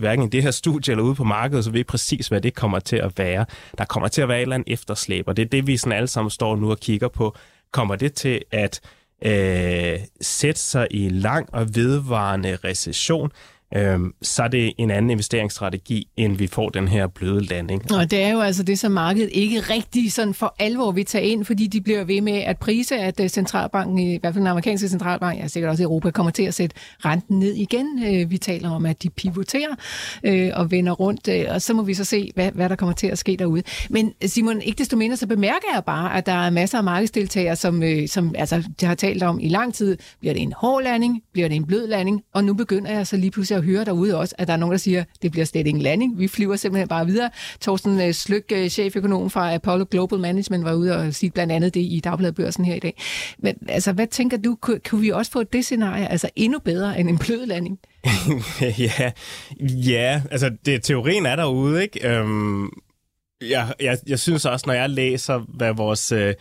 hverken 0.00 0.24
i 0.24 0.28
det 0.28 0.42
her 0.42 0.50
studie 0.50 0.92
eller 0.92 1.04
ude 1.04 1.14
på 1.14 1.24
markedet, 1.24 1.64
så 1.64 1.70
ved 1.70 1.84
præcis, 1.84 2.28
hvad 2.28 2.40
det 2.40 2.54
kommer 2.54 2.78
til 2.78 2.96
at 2.96 3.18
være. 3.18 3.46
Der 3.78 3.84
kommer 3.84 4.08
til 4.08 4.22
at 4.22 4.28
være 4.28 4.38
et 4.38 4.42
eller 4.42 4.54
andet 4.54 4.72
efterslæb, 4.72 5.28
og 5.28 5.36
det 5.36 5.42
er 5.42 5.48
det, 5.48 5.66
vi 5.66 5.76
sådan 5.76 5.96
alle 5.96 6.06
sammen 6.06 6.30
står 6.30 6.56
nu 6.56 6.70
og 6.70 6.80
kigger 6.80 7.08
på. 7.08 7.36
Kommer 7.72 7.96
det 7.96 8.14
til 8.14 8.42
at 8.50 8.80
øh, 9.24 9.98
sætte 10.20 10.60
sig 10.60 10.86
i 10.90 11.04
en 11.04 11.10
lang 11.10 11.54
og 11.54 11.74
vedvarende 11.74 12.58
recession? 12.64 13.32
Øhm, 13.74 14.12
så 14.22 14.42
er 14.42 14.48
det 14.48 14.72
en 14.78 14.90
anden 14.90 15.10
investeringsstrategi, 15.10 16.08
end 16.16 16.36
vi 16.36 16.46
får 16.46 16.68
den 16.68 16.88
her 16.88 17.06
bløde 17.06 17.44
landing. 17.44 17.92
Og 17.92 18.10
det 18.10 18.22
er 18.22 18.30
jo 18.30 18.40
altså 18.40 18.62
det, 18.62 18.78
som 18.78 18.92
markedet 18.92 19.30
ikke 19.32 19.60
rigtig 19.60 20.12
sådan 20.12 20.34
for 20.34 20.54
alvor 20.58 20.92
vil 20.92 21.04
tage 21.04 21.24
ind, 21.24 21.44
fordi 21.44 21.66
de 21.66 21.80
bliver 21.80 22.04
ved 22.04 22.20
med 22.20 22.32
at 22.32 22.58
prise, 22.58 22.96
at 22.96 23.20
øh, 23.20 23.28
centralbanken, 23.28 23.98
i 23.98 24.18
hvert 24.20 24.34
fald 24.34 24.40
den 24.40 24.46
amerikanske 24.46 24.88
centralbank, 24.88 25.38
ja 25.38 25.48
sikkert 25.48 25.70
også 25.70 25.82
Europa, 25.82 26.10
kommer 26.10 26.32
til 26.32 26.42
at 26.42 26.54
sætte 26.54 26.76
renten 27.04 27.38
ned 27.38 27.54
igen. 27.54 28.04
Øh, 28.06 28.30
vi 28.30 28.38
taler 28.38 28.70
om, 28.70 28.86
at 28.86 29.02
de 29.02 29.10
pivoterer 29.10 29.74
øh, 30.24 30.50
og 30.54 30.70
vender 30.70 30.92
rundt, 30.92 31.28
øh, 31.28 31.44
og 31.50 31.62
så 31.62 31.74
må 31.74 31.82
vi 31.82 31.94
så 31.94 32.04
se, 32.04 32.30
hvad, 32.34 32.50
hvad 32.52 32.68
der 32.68 32.76
kommer 32.76 32.92
til 32.92 33.06
at 33.06 33.18
ske 33.18 33.36
derude. 33.36 33.62
Men 33.90 34.12
Simon, 34.26 34.62
ikke 34.62 34.78
desto 34.78 34.96
mindre, 34.96 35.16
så 35.16 35.26
bemærker 35.26 35.68
jeg 35.74 35.82
bare, 35.84 36.16
at 36.16 36.26
der 36.26 36.32
er 36.32 36.50
masser 36.50 36.78
af 36.78 36.84
markedsdeltagere, 36.84 37.56
som, 37.56 37.82
som 38.06 38.34
altså, 38.38 38.62
de 38.80 38.86
har 38.86 38.94
talt 38.94 39.22
om 39.22 39.40
i 39.40 39.48
lang 39.48 39.74
tid. 39.74 39.96
Bliver 40.20 40.32
det 40.32 40.42
en 40.42 40.52
hård 40.56 40.82
landing? 40.82 41.22
Bliver 41.32 41.48
det 41.48 41.56
en 41.56 41.66
blød 41.66 41.86
landing? 41.86 42.22
Og 42.34 42.44
nu 42.44 42.54
begynder 42.54 42.90
jeg 42.90 43.06
så 43.06 43.16
lige 43.16 43.30
pludselig 43.30 43.55
at 43.56 43.64
høre 43.64 43.84
derude 43.84 44.18
også, 44.18 44.34
at 44.38 44.46
der 44.48 44.52
er 44.52 44.56
nogen, 44.56 44.72
der 44.72 44.78
siger, 44.78 45.04
det 45.22 45.32
bliver 45.32 45.44
slet 45.44 45.66
ingen 45.66 45.82
landing. 45.82 46.18
Vi 46.18 46.28
flyver 46.28 46.56
simpelthen 46.56 46.88
bare 46.88 47.06
videre. 47.06 47.30
Thorsten 47.60 48.00
øh, 48.00 48.12
Slyk, 48.12 48.44
øh, 48.52 48.68
cheføkonom 48.68 49.30
fra 49.30 49.54
Apollo 49.54 49.84
Global 49.90 50.18
Management, 50.18 50.64
var 50.64 50.74
ude 50.74 50.96
og 50.96 51.14
sige 51.14 51.30
blandt 51.30 51.52
andet 51.52 51.74
det 51.74 51.80
i 51.80 52.00
Dagbladbørsen 52.04 52.64
her 52.64 52.74
i 52.74 52.78
dag. 52.78 53.02
Men, 53.38 53.54
altså, 53.68 53.92
hvad 53.92 54.06
tænker 54.06 54.36
du, 54.36 54.58
kunne 54.88 55.00
vi 55.00 55.10
også 55.10 55.32
få 55.32 55.42
det 55.42 55.64
scenarie, 55.64 56.10
altså 56.10 56.30
endnu 56.36 56.58
bedre 56.58 57.00
end 57.00 57.08
en 57.08 57.18
blød 57.18 57.46
landing? 57.46 57.78
ja, 58.78 59.10
ja, 59.60 60.22
altså 60.30 60.50
det, 60.66 60.82
teorien 60.82 61.26
er 61.26 61.36
derude, 61.36 61.82
ikke? 61.82 62.08
Øhm, 62.08 62.70
jeg, 63.40 63.72
jeg, 63.80 63.98
jeg 64.06 64.18
synes 64.18 64.44
også, 64.44 64.64
når 64.66 64.74
jeg 64.74 64.90
læser, 64.90 65.38
hvad 65.38 65.72
vores 65.72 66.12
øh, 66.12 66.34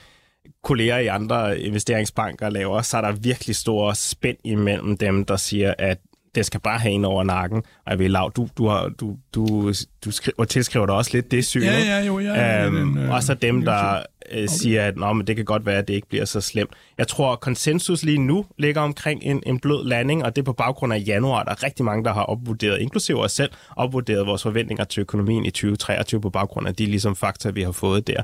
kolleger 0.64 0.98
i 0.98 1.08
andre 1.08 1.60
investeringsbanker 1.60 2.50
laver, 2.50 2.82
så 2.82 2.98
er 2.98 3.02
der 3.02 3.12
virkelig 3.12 3.56
stor 3.56 3.94
spænd 3.94 4.38
imellem 4.44 4.98
dem, 4.98 5.26
der 5.26 5.36
siger, 5.36 5.74
at 5.78 5.98
det 6.36 6.46
skal 6.46 6.60
bare 6.60 6.80
have 6.80 6.92
en 6.92 7.06
over 7.06 7.24
nakken. 7.24 7.58
Og 7.58 7.92
jeg 7.92 8.00
vil 8.00 8.12
lav, 8.12 8.32
du, 8.36 8.48
du, 8.58 8.68
har, 8.68 8.90
du, 9.00 9.18
du, 9.36 9.74
du 10.06 10.12
skriver, 10.12 10.46
tilskriver 10.46 10.86
dig 10.86 10.96
også 10.96 11.12
lidt 11.14 11.32
det 11.32 11.46
syn. 11.46 11.62
Ja, 11.62 11.80
ja, 11.80 12.06
jo, 12.06 12.20
ja. 12.20 12.66
Øhm, 12.66 12.98
øh, 12.98 13.12
og 13.12 13.24
så 13.24 13.34
dem, 13.34 13.66
der 13.66 14.02
øh, 14.32 14.50
siger, 14.50 14.84
at 14.84 14.98
Nå, 14.98 15.14
men 15.14 15.28
det 15.28 15.36
kan 15.36 15.46
godt 15.46 15.66
være, 15.66 15.78
at 15.78 15.88
det 15.88 15.94
ikke 15.94 16.08
bliver 16.08 16.26
så 16.26 16.42
slemt. 16.42 16.70
Jeg 16.98 17.08
tror, 17.08 17.36
konsensus 17.36 18.04
lige 18.04 18.18
nu 18.18 18.46
ligger 18.58 18.82
omkring 18.82 19.24
en, 19.24 19.44
en 19.46 19.60
blød 19.60 19.86
landing, 19.86 20.24
og 20.24 20.36
det 20.36 20.42
er 20.42 20.46
på 20.46 20.54
baggrund 20.54 20.94
af 20.94 21.04
januar. 21.08 21.44
Der 21.44 21.52
er 21.52 21.64
rigtig 21.64 21.86
mange, 21.86 22.04
der 22.04 22.14
har 22.14 22.24
opvurderet, 22.24 22.82
inklusive 22.82 23.24
os 23.24 23.32
selv, 23.32 23.52
opvurderet 23.76 24.28
vores 24.28 24.44
forventninger 24.44 24.84
til 24.84 25.02
økonomien 25.02 25.46
i 25.46 25.52
2023 25.52 26.22
på 26.22 26.30
baggrund 26.30 26.68
af 26.68 26.76
de 26.76 26.86
ligesom, 26.86 27.16
fakta, 27.16 27.50
vi 27.50 27.62
har 27.62 27.72
fået 27.72 28.08
der. 28.08 28.24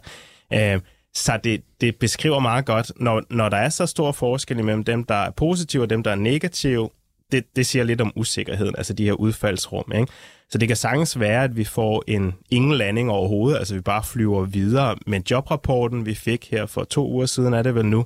Øh, 0.54 0.82
så 1.14 1.40
det, 1.44 1.62
det 1.82 1.96
beskriver 1.96 2.40
meget 2.40 2.66
godt, 2.66 2.92
når, 2.96 3.22
når 3.30 3.50
der 3.50 3.58
er 3.58 3.70
så 3.70 3.86
stor 3.86 4.12
forskel 4.12 4.60
imellem 4.60 4.84
dem, 4.84 5.04
der 5.04 5.16
er 5.16 5.32
positive 5.32 5.84
og 5.84 5.90
dem, 5.90 6.04
der 6.04 6.12
er 6.12 6.16
negative, 6.16 6.90
det, 7.32 7.56
det 7.56 7.66
siger 7.66 7.84
lidt 7.84 8.02
om 8.02 8.14
usikkerheden, 8.16 8.76
altså 8.78 8.94
de 8.94 9.06
her 9.06 9.14
udfaldsrum. 9.14 9.92
Ikke? 9.96 10.12
Så 10.50 10.58
det 10.58 10.68
kan 10.68 10.78
sagtens 10.78 11.20
være, 11.20 11.44
at 11.44 11.58
vi 11.58 11.64
får 11.64 12.04
en 12.08 12.34
ingen 12.50 12.74
landing 12.74 13.12
overhovedet, 13.12 13.58
altså 13.58 13.76
vi 13.76 13.82
bare 13.82 14.04
flyver 14.04 14.46
videre. 14.46 14.98
Men 15.08 15.24
jobrapporten, 15.32 16.06
vi 16.06 16.16
fik 16.16 16.52
her 16.52 16.66
for 16.66 16.84
to 16.84 17.12
uger 17.12 17.26
siden, 17.26 17.54
er 17.54 17.62
det 17.64 17.76
vel 17.76 17.86
nu, 17.86 18.06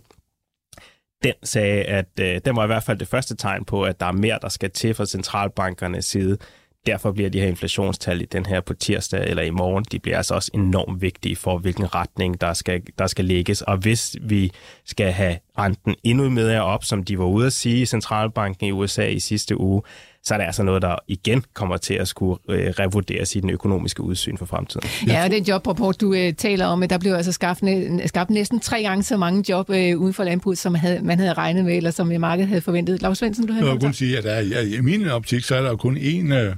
den 1.23 1.33
sagde, 1.43 1.83
at 1.83 2.09
øh, 2.19 2.41
den 2.45 2.55
var 2.55 2.63
i 2.63 2.67
hvert 2.67 2.83
fald 2.83 2.97
det 2.97 3.07
første 3.07 3.35
tegn 3.35 3.65
på, 3.65 3.83
at 3.83 3.99
der 3.99 4.05
er 4.05 4.11
mere, 4.11 4.39
der 4.41 4.49
skal 4.49 4.71
til 4.71 4.93
fra 4.93 5.05
centralbankernes 5.05 6.05
side 6.05 6.37
derfor 6.85 7.11
bliver 7.11 7.29
de 7.29 7.39
her 7.39 7.47
inflationstal 7.47 8.21
i 8.21 8.25
den 8.25 8.45
her 8.45 8.61
på 8.61 8.73
tirsdag 8.73 9.29
eller 9.29 9.43
i 9.43 9.49
morgen, 9.49 9.85
de 9.91 9.99
bliver 9.99 10.17
altså 10.17 10.33
også 10.35 10.51
enormt 10.53 11.01
vigtige 11.01 11.35
for, 11.35 11.57
hvilken 11.57 11.95
retning 11.95 12.41
der 12.41 12.53
skal, 12.53 12.81
der 12.99 13.07
skal 13.07 13.25
lægges. 13.25 13.61
Og 13.61 13.77
hvis 13.77 14.15
vi 14.21 14.51
skal 14.85 15.11
have 15.11 15.37
renten 15.57 15.95
endnu 16.03 16.29
mere 16.29 16.63
op, 16.63 16.83
som 16.83 17.03
de 17.03 17.19
var 17.19 17.25
ude 17.25 17.45
at 17.45 17.53
sige 17.53 17.81
i 17.81 17.85
Centralbanken 17.85 18.67
i 18.67 18.71
USA 18.71 19.07
i 19.07 19.19
sidste 19.19 19.59
uge, 19.59 19.81
så 20.25 20.33
er 20.33 20.37
det 20.37 20.45
altså 20.45 20.63
noget, 20.63 20.81
der 20.81 20.95
igen 21.07 21.43
kommer 21.53 21.77
til 21.77 21.93
at 21.93 22.07
skulle 22.07 22.39
øh, 22.49 22.73
revurderes 22.79 23.35
i 23.35 23.39
den 23.39 23.49
økonomiske 23.49 24.03
udsyn 24.03 24.37
for 24.37 24.45
fremtiden. 24.45 24.89
Ja, 25.07 25.23
og 25.23 25.31
den 25.31 25.43
jobrapport, 25.43 26.01
du 26.01 26.13
øh, 26.13 26.33
taler 26.33 26.65
om, 26.65 26.87
der 26.89 26.97
blev 26.97 27.13
altså 27.13 27.31
skabt, 27.31 27.63
skabt 28.05 28.29
næsten 28.29 28.59
tre 28.59 28.81
gange 28.81 29.03
så 29.03 29.17
mange 29.17 29.43
job 29.49 29.69
øh, 29.69 29.97
uden 29.97 30.13
for 30.13 30.23
landbruget, 30.23 30.57
som 30.57 30.71
man 30.71 30.81
havde, 30.81 30.99
man 31.03 31.19
havde 31.19 31.33
regnet 31.33 31.65
med, 31.65 31.77
eller 31.77 31.91
som 31.91 32.07
markedet 32.19 32.47
havde 32.47 32.61
forventet. 32.61 33.01
Lars 33.01 33.17
Svendsen, 33.17 33.47
du 33.47 33.53
havde 33.53 33.65
Jeg 33.65 33.73
vil 33.73 33.81
kun 33.81 33.93
sige, 33.93 34.17
at 34.17 34.23
der, 34.23 34.39
ja, 34.39 34.61
i 34.61 34.81
min 34.81 35.07
optik, 35.07 35.43
så 35.43 35.55
er 35.55 35.61
der 35.61 35.69
jo 35.69 35.75
kun 35.75 35.97
én 35.97 36.33
øh, 36.33 36.55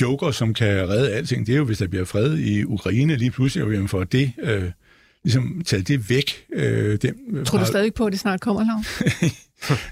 joker, 0.00 0.30
som 0.30 0.54
kan 0.54 0.88
redde 0.88 1.12
alting, 1.12 1.46
det 1.46 1.52
er 1.52 1.56
jo, 1.56 1.64
hvis 1.64 1.78
der 1.78 1.86
bliver 1.86 2.04
fred 2.04 2.38
i 2.38 2.64
Ukraine 2.64 3.16
lige 3.16 3.30
pludselig, 3.30 3.64
og 3.64 3.70
vi 3.70 3.88
får 3.88 4.04
det, 4.04 4.32
øh, 4.42 4.70
ligesom 5.24 5.62
taget 5.66 5.88
det 5.88 6.10
væk. 6.10 6.44
Øh, 6.52 6.98
det, 7.02 7.14
tror 7.46 7.58
du 7.58 7.64
stadig 7.64 7.94
på, 7.94 8.06
at 8.06 8.12
det 8.12 8.20
snart 8.20 8.40
kommer, 8.40 8.64
Lav? 8.64 8.84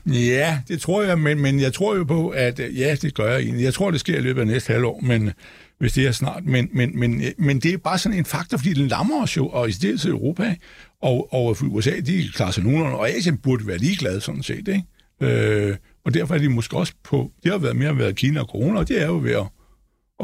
ja, 0.27 0.61
det 0.69 0.81
tror 0.81 1.03
jeg, 1.03 1.19
men, 1.19 1.41
men 1.41 1.61
jeg 1.61 1.73
tror 1.73 1.97
jo 1.97 2.05
på, 2.05 2.29
at 2.29 2.61
øh, 2.61 2.79
ja, 2.79 2.95
det 3.03 3.15
gør 3.15 3.33
jeg 3.33 3.41
egentlig. 3.41 3.65
Jeg 3.65 3.75
tror, 3.75 3.91
det 3.91 4.01
sker 4.01 4.19
i 4.19 4.21
løbet 4.21 4.41
af 4.41 4.47
næste 4.47 4.73
halvår, 4.73 5.01
men 5.01 5.33
hvis 5.79 5.93
det 5.93 6.07
er 6.07 6.13
snart. 6.13 6.45
Men, 6.45 6.69
men, 6.73 6.99
men, 6.99 7.23
men 7.39 7.61
det 7.61 7.73
er 7.73 7.79
bare 7.79 7.99
sådan 7.99 8.19
en 8.19 8.25
faktor, 8.25 8.59
fordi 8.59 8.73
den 8.73 8.89
lammer 8.89 9.23
os 9.23 9.37
jo, 9.37 9.49
og 9.49 9.69
i 9.69 9.73
stedet 9.73 10.01
til 10.01 10.11
Europa, 10.11 10.55
og, 11.03 11.35
og 11.35 11.57
USA, 11.63 12.01
de 12.07 12.29
klarer 12.35 12.51
sig 12.51 12.65
nogenlunde, 12.65 12.97
og 12.97 13.11
Asien 13.11 13.37
burde 13.37 13.67
være 13.67 13.79
ligeglade 13.79 14.21
sådan 14.21 14.43
set, 14.43 14.69
ikke? 14.69 14.85
Øh, 15.21 15.77
og 16.05 16.15
derfor 16.15 16.35
er 16.35 16.39
de 16.39 16.49
måske 16.49 16.77
også 16.77 16.93
på, 17.05 17.33
det 17.43 17.53
har 17.53 17.59
været 17.59 17.77
mere 17.77 17.99
været 17.99 18.17
Kina 18.17 18.41
og 18.41 18.47
corona, 18.47 18.79
og 18.79 18.89
det 18.89 19.03
er 19.03 19.07
jo 19.07 19.19
ved 19.19 19.33
at 19.33 19.47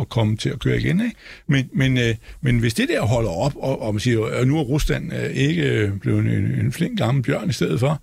at 0.01 0.09
komme 0.09 0.37
til 0.37 0.49
at 0.49 0.59
køre 0.59 0.77
igen. 0.77 1.01
Ikke? 1.01 1.17
Men, 1.49 1.69
men, 1.73 1.99
øh, 1.99 2.15
men 2.41 2.59
hvis 2.59 2.75
det 2.75 2.89
der 2.89 3.03
holder 3.03 3.31
op, 3.31 3.53
og, 3.57 3.83
og 3.83 3.95
man 3.95 4.01
siger, 4.01 4.25
at 4.25 4.49
nu 4.49 4.59
er 4.59 4.63
Rusland 4.63 5.13
øh, 5.15 5.31
ikke 5.31 5.63
øh, 5.63 5.99
blevet 6.01 6.19
en, 6.19 6.45
en 6.45 6.73
flink 6.73 6.99
gammel 6.99 7.23
bjørn 7.23 7.51
i 7.51 7.53
stedet 7.53 7.81
for, 7.81 8.03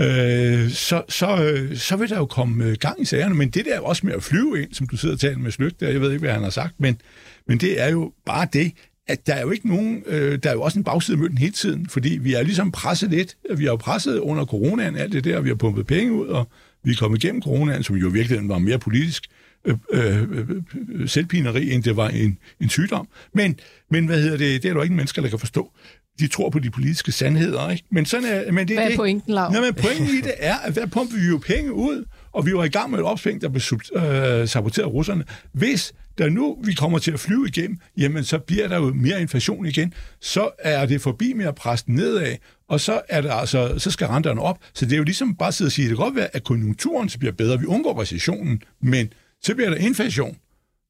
øh, 0.00 0.70
så, 0.70 1.02
så, 1.08 1.44
øh, 1.44 1.76
så 1.76 1.96
vil 1.96 2.08
der 2.08 2.16
jo 2.16 2.26
komme 2.26 2.64
øh, 2.64 2.76
gang 2.80 3.02
i 3.02 3.04
sagerne. 3.04 3.34
Men 3.34 3.50
det 3.50 3.64
der 3.64 3.74
er 3.74 3.80
også 3.80 4.06
med 4.06 4.14
at 4.14 4.22
flyve 4.22 4.62
ind, 4.62 4.74
som 4.74 4.86
du 4.86 4.96
sidder 4.96 5.14
og 5.14 5.20
taler 5.20 5.38
med 5.38 5.50
Slyk 5.50 5.80
der, 5.80 5.88
jeg 5.88 6.00
ved 6.00 6.10
ikke, 6.10 6.20
hvad 6.20 6.32
han 6.32 6.42
har 6.42 6.50
sagt, 6.50 6.74
men, 6.80 7.00
men 7.48 7.58
det 7.58 7.80
er 7.80 7.88
jo 7.88 8.12
bare 8.26 8.48
det, 8.52 8.72
at 9.08 9.26
der 9.26 9.34
er 9.34 9.40
jo 9.40 9.50
ikke 9.50 9.68
nogen, 9.68 10.02
øh, 10.06 10.38
der 10.42 10.50
er 10.50 10.54
jo 10.54 10.62
også 10.62 10.78
en 10.78 10.84
bagside 10.84 11.14
af 11.14 11.18
mønten 11.18 11.38
hele 11.38 11.52
tiden, 11.52 11.88
fordi 11.88 12.18
vi 12.22 12.34
er 12.34 12.42
ligesom 12.42 12.72
presset 12.72 13.10
lidt. 13.10 13.36
Vi 13.56 13.64
har 13.64 13.70
jo 13.70 13.76
presset 13.76 14.18
under 14.18 14.44
coronaen, 14.44 14.96
alt 14.96 15.12
det 15.12 15.24
der, 15.24 15.36
og 15.36 15.44
vi 15.44 15.48
har 15.48 15.56
pumpet 15.56 15.86
penge 15.86 16.12
ud, 16.12 16.26
og 16.26 16.48
vi 16.84 16.90
er 16.90 16.96
kommet 16.96 17.24
igennem 17.24 17.42
coronaen, 17.42 17.82
som 17.82 17.96
jo 17.96 18.08
i 18.08 18.12
virkeligheden 18.12 18.48
var 18.48 18.58
mere 18.58 18.78
politisk 18.78 19.24
øh, 19.68 19.76
øh, 19.92 20.48
øh, 20.88 21.08
selvpineri, 21.08 21.72
end 21.72 21.82
det 21.82 21.96
var 21.96 22.08
en, 22.08 22.38
en 22.60 22.68
sygdom. 22.68 23.08
Men, 23.34 23.60
men 23.90 24.06
hvad 24.06 24.22
hedder 24.22 24.36
det, 24.36 24.62
det 24.62 24.68
er 24.68 24.72
der 24.72 24.78
jo 24.78 24.82
ikke 24.82 24.94
mennesker, 24.94 25.22
der 25.22 25.28
kan 25.28 25.38
forstå. 25.38 25.72
De 26.18 26.26
tror 26.28 26.50
på 26.50 26.58
de 26.58 26.70
politiske 26.70 27.12
sandheder, 27.12 27.70
ikke? 27.70 27.84
Men 27.90 28.06
sådan 28.06 28.26
er, 28.26 28.52
men 28.52 28.68
det, 28.68 28.76
hvad 28.76 28.84
er 28.84 28.88
det, 28.88 28.96
pointen, 28.96 29.34
Lav? 29.34 29.50
Nej, 29.50 29.60
men 29.60 29.74
pointen 29.74 30.06
i 30.06 30.20
det 30.20 30.34
er, 30.38 30.56
at 30.56 30.74
der 30.74 30.86
pumper 30.86 31.16
vi 31.16 31.26
jo 31.26 31.38
penge 31.46 31.72
ud, 31.72 32.04
og 32.32 32.46
vi 32.46 32.54
var 32.54 32.64
i 32.64 32.68
gang 32.68 32.90
med 32.90 32.98
et 32.98 33.04
opsving, 33.04 33.40
der 33.40 33.48
blev 33.48 33.62
øh, 33.96 34.48
saboteret 34.48 34.86
af 34.86 34.90
russerne. 34.90 35.24
Hvis 35.52 35.94
der 36.18 36.28
nu 36.28 36.58
vi 36.64 36.72
kommer 36.72 36.98
til 36.98 37.10
at 37.10 37.20
flyve 37.20 37.48
igennem, 37.48 37.78
jamen 37.96 38.24
så 38.24 38.38
bliver 38.38 38.68
der 38.68 38.76
jo 38.76 38.94
mere 38.94 39.20
inflation 39.20 39.66
igen. 39.66 39.94
Så 40.20 40.50
er 40.58 40.86
det 40.86 41.00
forbi 41.00 41.32
med 41.32 41.46
at 41.46 41.54
presse 41.54 41.92
nedad, 41.92 42.36
og 42.68 42.80
så, 42.80 43.00
er 43.08 43.20
det 43.20 43.30
altså, 43.32 43.74
så 43.78 43.90
skal 43.90 44.06
renterne 44.06 44.40
op. 44.40 44.58
Så 44.74 44.84
det 44.84 44.92
er 44.92 44.96
jo 44.96 45.04
ligesom 45.04 45.34
bare 45.34 45.48
at 45.48 45.54
sidde 45.54 45.68
og 45.68 45.72
sige, 45.72 45.86
at 45.86 45.90
det 45.90 45.98
kan 45.98 46.04
godt 46.04 46.16
være, 46.16 46.36
at 46.36 46.44
konjunkturen 46.44 47.10
bliver 47.18 47.32
bedre. 47.32 47.60
Vi 47.60 47.66
undgår 47.66 48.00
recessionen, 48.00 48.62
men 48.82 49.12
så 49.42 49.54
bliver 49.54 49.70
der 49.70 49.76
inflation 49.76 50.36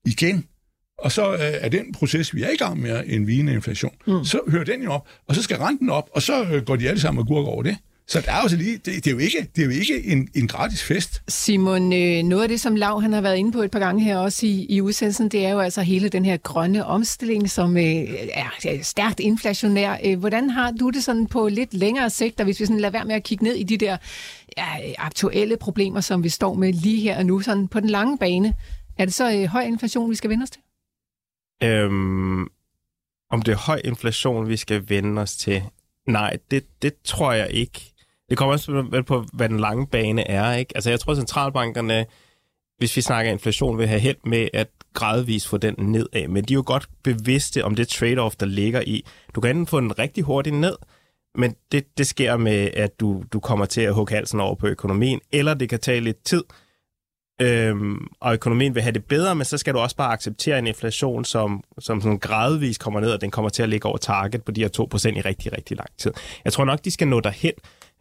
igen. 0.07 0.45
Og 0.99 1.13
så 1.13 1.33
øh, 1.33 1.39
er 1.41 1.69
den 1.69 1.93
proces, 1.93 2.35
vi 2.35 2.43
er 2.43 2.51
i 2.51 2.57
gang 2.57 2.81
med, 2.81 3.03
en 3.07 3.27
vigende 3.27 3.53
inflation. 3.53 3.95
Mm. 4.07 4.25
Så 4.25 4.41
hører 4.49 4.65
den 4.65 4.83
jo 4.83 4.93
op, 4.93 5.09
og 5.27 5.35
så 5.35 5.43
skal 5.43 5.57
renten 5.57 5.91
op, 5.91 6.11
og 6.13 6.23
så 6.23 6.45
øh, 6.45 6.65
går 6.65 6.77
de 6.77 6.89
alle 6.89 7.01
sammen 7.01 7.21
og 7.21 7.27
gurker 7.27 7.51
over 7.51 7.63
det. 7.63 7.77
Så 8.11 8.21
der 8.21 8.33
er 8.33 8.43
også 8.43 8.57
lige, 8.57 8.77
det, 8.77 8.85
det, 8.85 9.07
er 9.07 9.11
jo 9.11 9.19
ikke, 9.19 9.49
det 9.57 9.63
er 9.63 9.67
jo 9.67 9.71
ikke 9.71 10.05
en, 10.05 10.29
en 10.35 10.49
gratis 10.49 10.83
fest. 10.83 11.23
Simon, 11.29 11.93
øh, 11.93 12.23
noget 12.23 12.43
af 12.43 12.49
det, 12.49 12.61
som 12.61 12.77
Lav 12.77 13.01
han 13.01 13.13
har 13.13 13.21
været 13.21 13.37
inde 13.37 13.53
på 13.53 13.63
et 13.63 13.71
par 13.71 13.79
gange 13.79 14.05
her 14.05 14.17
også 14.17 14.47
i, 14.47 14.67
i 14.69 14.81
udsendelsen, 14.81 15.29
det 15.29 15.47
er 15.47 15.51
jo 15.51 15.61
altså 15.61 15.83
hele 15.83 16.09
den 16.09 16.25
her 16.25 16.37
grønne 16.37 16.87
omstilling, 16.87 17.51
som 17.51 17.77
øh, 17.77 17.85
er 18.33 18.79
stærkt 18.83 19.21
inflationær. 19.21 19.97
Øh, 20.05 20.19
hvordan 20.19 20.51
har 20.51 20.71
du 20.71 20.91
det 20.91 21.05
sådan 21.05 21.27
på 21.27 21.49
lidt 21.49 21.75
længere 21.75 22.11
sigt, 22.11 22.41
og 22.41 22.45
hvis 22.45 22.61
vi 22.61 22.67
sådan 22.67 22.81
lader 22.81 22.93
være 22.93 23.05
med 23.05 23.15
at 23.15 23.23
kigge 23.23 23.45
ned 23.45 23.55
i 23.55 23.63
de 23.63 23.77
der 23.77 23.97
ja, 24.59 24.65
aktuelle 24.99 25.57
problemer, 25.57 26.01
som 26.01 26.25
vi 26.25 26.29
står 26.29 26.55
med 26.55 26.73
lige 26.73 27.01
her 27.01 27.19
og 27.19 27.27
nu, 27.27 27.41
sådan 27.41 27.69
på 27.69 27.81
den 27.81 27.91
lange 27.91 28.19
bane, 28.19 28.55
er 28.99 29.05
det 29.05 29.15
så 29.15 29.33
øh, 29.33 29.45
høj 29.45 29.63
inflation, 29.63 30.11
vi 30.11 30.15
skal 30.15 30.31
vende 30.31 30.43
os 30.43 30.51
til? 30.51 30.61
Øhm, 31.63 32.43
om 33.31 33.43
det 33.43 33.53
er 33.53 33.57
høj 33.57 33.81
inflation, 33.85 34.49
vi 34.49 34.57
skal 34.57 34.89
vende 34.89 35.23
os 35.23 35.37
til? 35.37 35.63
Nej, 36.07 36.37
det, 36.51 36.65
det 36.83 36.95
tror 37.05 37.33
jeg 37.33 37.51
ikke. 37.51 37.95
Det 38.31 38.39
kommer 38.39 38.53
også 38.53 39.03
på, 39.07 39.25
hvad 39.33 39.49
den 39.49 39.61
lange 39.61 39.87
bane 39.87 40.29
er. 40.29 40.55
Ikke? 40.55 40.73
Altså, 40.75 40.91
jeg 40.91 41.01
tror, 41.01 41.11
at 41.11 41.17
centralbankerne, 41.17 42.07
hvis 42.79 42.97
vi 42.97 43.01
snakker 43.01 43.33
inflation, 43.33 43.79
vil 43.79 43.89
have 43.89 44.01
held 44.01 44.17
med 44.25 44.49
at 44.55 44.69
gradvist 44.95 45.49
få 45.49 45.57
den 45.57 45.75
nedad. 45.79 46.29
Men 46.29 46.45
de 46.45 46.53
er 46.53 46.57
jo 46.57 46.63
godt 46.67 46.89
bevidste 47.03 47.65
om 47.65 47.75
det 47.75 47.89
trade-off, 47.95 48.35
der 48.41 48.47
ligger 48.47 48.81
i. 48.81 49.05
Du 49.35 49.41
kan 49.41 49.51
enten 49.51 49.67
få 49.67 49.81
den 49.81 49.99
rigtig 49.99 50.25
hurtigt 50.25 50.57
ned, 50.57 50.77
men 51.35 51.55
det, 51.73 51.99
det 51.99 52.07
sker 52.07 52.37
med, 52.37 52.71
at 52.75 53.01
du, 53.01 53.25
du 53.33 53.41
kommer 53.41 53.67
til 53.67 53.81
at 53.81 53.95
hugge 53.95 54.15
halsen 54.15 54.41
over 54.41 54.55
på 54.55 54.67
økonomien, 54.67 55.21
eller 55.33 55.55
det 55.55 55.69
kan 55.69 55.81
tage 55.81 56.01
lidt 56.01 56.25
tid, 56.25 56.43
øhm, 57.41 58.07
og 58.21 58.35
økonomien 58.35 58.75
vil 58.75 58.83
have 58.83 58.93
det 58.93 59.05
bedre, 59.05 59.35
men 59.35 59.45
så 59.45 59.59
skal 59.59 59.75
du 59.75 59.79
også 59.79 59.97
bare 59.97 60.13
acceptere 60.13 60.59
en 60.59 60.67
inflation, 60.67 61.25
som, 61.25 61.65
som 61.79 62.01
sådan 62.01 62.19
gradvist 62.19 62.81
kommer 62.81 63.01
ned, 63.01 63.11
og 63.11 63.21
den 63.21 63.31
kommer 63.31 63.49
til 63.49 63.63
at 63.63 63.69
ligge 63.69 63.89
over 63.89 63.99
target 63.99 64.45
på 64.45 64.53
de 64.53 64.61
her 64.61 64.69
2% 65.13 65.19
i 65.19 65.21
rigtig, 65.21 65.53
rigtig 65.53 65.77
lang 65.77 65.91
tid. 65.99 66.13
Jeg 66.45 66.53
tror 66.53 66.65
nok, 66.65 66.85
de 66.85 66.91
skal 66.91 67.09
nå 67.09 67.21
derhen. 67.21 67.53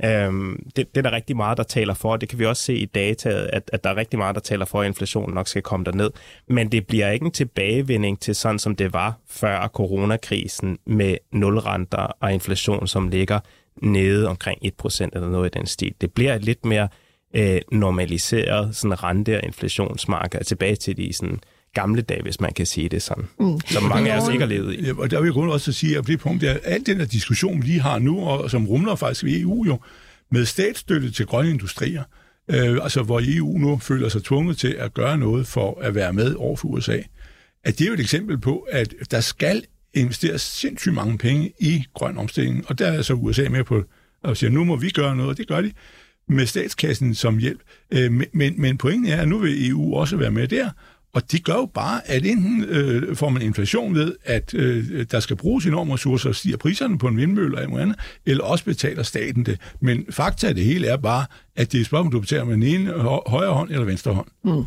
Øhm, 0.05 0.69
det, 0.75 0.95
det 0.95 0.97
er 0.97 1.01
der 1.01 1.11
rigtig 1.11 1.35
meget, 1.35 1.57
der 1.57 1.63
taler 1.63 1.93
for, 1.93 2.11
og 2.11 2.21
det 2.21 2.29
kan 2.29 2.39
vi 2.39 2.45
også 2.45 2.63
se 2.63 2.75
i 2.75 2.85
dataet, 2.85 3.49
at, 3.53 3.69
at 3.73 3.83
der 3.83 3.89
er 3.89 3.95
rigtig 3.95 4.19
meget, 4.19 4.35
der 4.35 4.41
taler 4.41 4.65
for, 4.65 4.81
at 4.81 4.87
inflationen 4.87 5.35
nok 5.35 5.47
skal 5.47 5.61
komme 5.61 5.85
derned. 5.85 6.09
Men 6.47 6.71
det 6.71 6.87
bliver 6.87 7.11
ikke 7.11 7.25
en 7.25 7.31
tilbagevending 7.31 8.19
til 8.19 8.35
sådan, 8.35 8.59
som 8.59 8.75
det 8.75 8.93
var 8.93 9.19
før 9.29 9.67
coronakrisen 9.67 10.77
med 10.85 11.17
nulrenter 11.31 12.15
og 12.19 12.33
inflation, 12.33 12.87
som 12.87 13.07
ligger 13.07 13.39
nede 13.81 14.27
omkring 14.27 14.59
1% 14.65 15.09
eller 15.13 15.29
noget 15.29 15.55
i 15.55 15.59
den 15.59 15.67
stil. 15.67 15.93
Det 16.01 16.11
bliver 16.13 16.35
et 16.35 16.43
lidt 16.43 16.65
mere 16.65 16.87
øh, 17.35 17.61
normaliseret 17.71 18.75
sådan 18.75 19.03
rente- 19.03 19.37
og 19.37 19.43
inflationsmarked 19.43 20.43
tilbage 20.43 20.75
til 20.75 20.97
de 20.97 21.13
sådan, 21.13 21.39
gamle 21.81 22.01
dage, 22.01 22.21
hvis 22.21 22.41
man 22.41 22.53
kan 22.53 22.65
sige 22.65 22.89
det 22.89 23.01
sådan, 23.01 23.27
mm. 23.39 23.59
som 23.65 23.83
mange 23.83 24.13
af 24.13 24.21
os 24.21 24.29
ikke 24.29 24.39
har 24.39 24.49
levet 24.49 24.73
i. 24.73 24.85
Ja, 24.85 24.93
og 24.97 25.11
der 25.11 25.19
vil 25.19 25.27
jeg 25.27 25.33
kun 25.33 25.49
også 25.49 25.71
sige, 25.71 25.97
at 25.97 26.07
det 26.07 26.19
punkt 26.19 26.43
er, 26.43 26.57
alt 26.63 26.87
den 26.87 26.97
her 26.97 27.05
diskussion, 27.05 27.61
vi 27.61 27.67
lige 27.67 27.81
har 27.81 27.99
nu, 27.99 28.19
og 28.19 28.51
som 28.51 28.67
rumler 28.67 28.95
faktisk 28.95 29.23
i 29.23 29.41
EU 29.41 29.65
jo, 29.65 29.79
med 30.31 30.45
statsstøtte 30.45 31.11
til 31.11 31.25
grønne 31.25 31.51
industrier, 31.51 32.03
øh, 32.49 32.77
altså 32.83 33.03
hvor 33.03 33.21
EU 33.23 33.57
nu 33.57 33.77
føler 33.77 34.09
sig 34.09 34.23
tvunget 34.23 34.57
til 34.57 34.67
at 34.67 34.93
gøre 34.93 35.17
noget 35.17 35.47
for 35.47 35.81
at 35.81 35.95
være 35.95 36.13
med 36.13 36.33
over 36.33 36.55
for 36.55 36.67
USA, 36.67 36.97
at 37.63 37.79
det 37.79 37.81
er 37.81 37.87
jo 37.87 37.93
et 37.93 37.99
eksempel 37.99 38.37
på, 38.37 38.67
at 38.71 38.93
der 39.11 39.19
skal 39.19 39.63
investeres 39.93 40.41
sindssygt 40.41 40.95
mange 40.95 41.17
penge 41.17 41.53
i 41.59 41.83
grøn 41.93 42.17
omstilling, 42.17 42.65
og 42.67 42.79
der 42.79 42.87
er 42.87 43.01
så 43.01 43.13
USA 43.13 43.49
med 43.49 43.63
på 43.63 43.83
at 44.23 44.37
sige, 44.37 44.49
nu 44.49 44.63
må 44.63 44.75
vi 44.75 44.89
gøre 44.89 45.15
noget, 45.15 45.29
og 45.29 45.37
det 45.37 45.47
gør 45.47 45.61
de 45.61 45.71
med 46.29 46.45
statskassen 46.45 47.15
som 47.15 47.37
hjælp. 47.37 47.61
Øh, 47.91 48.11
men, 48.33 48.61
men 48.61 48.77
pointen 48.77 49.11
er, 49.11 49.21
at 49.21 49.27
nu 49.27 49.37
vil 49.37 49.69
EU 49.69 49.95
også 49.95 50.17
være 50.17 50.31
med 50.31 50.47
der, 50.47 50.69
og 51.17 51.31
det 51.31 51.43
gør 51.43 51.53
jo 51.53 51.69
bare, 51.73 52.09
at 52.09 52.25
enten 52.25 52.63
øh, 52.63 53.15
får 53.15 53.29
man 53.29 53.41
inflation 53.41 53.95
ved, 53.95 54.15
at 54.23 54.53
øh, 54.53 55.05
der 55.11 55.19
skal 55.19 55.35
bruges 55.35 55.65
enorme 55.65 55.93
ressourcer, 55.93 56.29
og 56.29 56.35
stiger 56.35 56.57
priserne 56.57 56.97
på 56.97 57.07
en 57.07 57.17
vindmølle 57.17 57.61
eller 57.61 57.79
andet, 57.79 57.99
eller 58.25 58.43
også 58.43 58.65
betaler 58.65 59.03
staten 59.03 59.45
det. 59.45 59.59
Men 59.81 60.05
fakta 60.09 60.47
af 60.47 60.55
det 60.55 60.63
hele 60.63 60.87
er 60.87 60.97
bare, 60.97 61.25
at 61.57 61.71
det 61.71 61.77
er 61.77 61.81
et 61.81 61.85
spørgsmål, 61.85 62.11
du 62.13 62.19
betaler 62.19 62.43
med 62.43 62.53
den 62.53 62.63
ene 62.63 62.91
højre 63.27 63.53
hånd 63.53 63.71
eller 63.71 63.85
venstre 63.85 64.13
hånd. 64.13 64.27
Mm. 64.43 64.63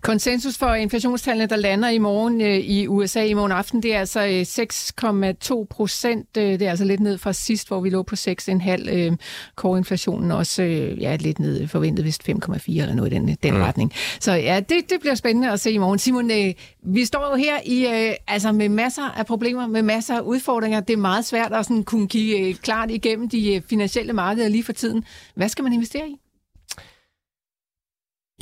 Konsensus 0.00 0.58
for 0.58 0.74
inflationstallene, 0.74 1.46
der 1.46 1.56
lander 1.56 1.88
i 1.88 1.98
morgen 1.98 2.40
øh, 2.40 2.56
i 2.56 2.86
USA 2.86 3.24
i 3.24 3.34
morgen 3.34 3.52
aften, 3.52 3.82
det 3.82 3.94
er 3.94 3.98
altså 3.98 4.20
6,2 4.20 5.58
øh, 5.58 5.66
procent. 5.70 6.28
Øh, 6.38 6.44
det 6.44 6.62
er 6.62 6.70
altså 6.70 6.84
lidt 6.84 7.00
ned 7.00 7.18
fra 7.18 7.32
sidst, 7.32 7.68
hvor 7.68 7.80
vi 7.80 7.90
lå 7.90 8.02
på 8.02 8.14
6,5. 8.14 8.90
Øh, 8.90 9.12
Core-inflationen 9.56 10.30
også 10.30 10.62
øh, 10.62 11.02
ja, 11.02 11.16
lidt 11.16 11.38
ned, 11.38 11.68
forventet 11.68 12.04
vist 12.04 12.28
5,4 12.28 12.34
eller 12.66 12.94
noget 12.94 13.12
i 13.12 13.14
den, 13.14 13.36
den 13.42 13.54
mm. 13.54 13.60
retning. 13.60 13.92
Så 14.20 14.32
ja, 14.32 14.60
det, 14.60 14.90
det 14.90 15.00
bliver 15.00 15.14
spændende 15.14 15.50
at 15.50 15.60
se 15.60 15.70
i 15.70 15.78
morgen. 15.78 15.98
Simon, 15.98 16.30
øh, 16.30 16.54
vi 16.82 17.04
står 17.04 17.30
jo 17.30 17.36
her 17.36 17.56
i, 17.66 17.86
øh, 17.86 18.14
altså 18.28 18.52
med 18.52 18.68
masser 18.68 19.18
af 19.18 19.26
problemer, 19.26 19.66
med 19.66 19.82
masser 19.82 20.16
af 20.16 20.20
udfordringer. 20.20 20.80
Det 20.80 20.92
er 20.92 20.96
meget 20.96 21.24
svært 21.24 21.52
at 21.52 21.66
sådan 21.66 21.84
kunne 21.84 22.08
kigge 22.08 22.54
klart 22.54 22.90
igennem 22.90 23.28
de 23.28 23.62
finansielle 23.70 24.12
markeder 24.12 24.48
lige 24.48 24.64
for 24.64 24.72
tiden. 24.72 25.04
Hvad 25.34 25.48
skal 25.48 25.62
man 25.64 25.72
investere 25.72 26.08
i? 26.08 26.16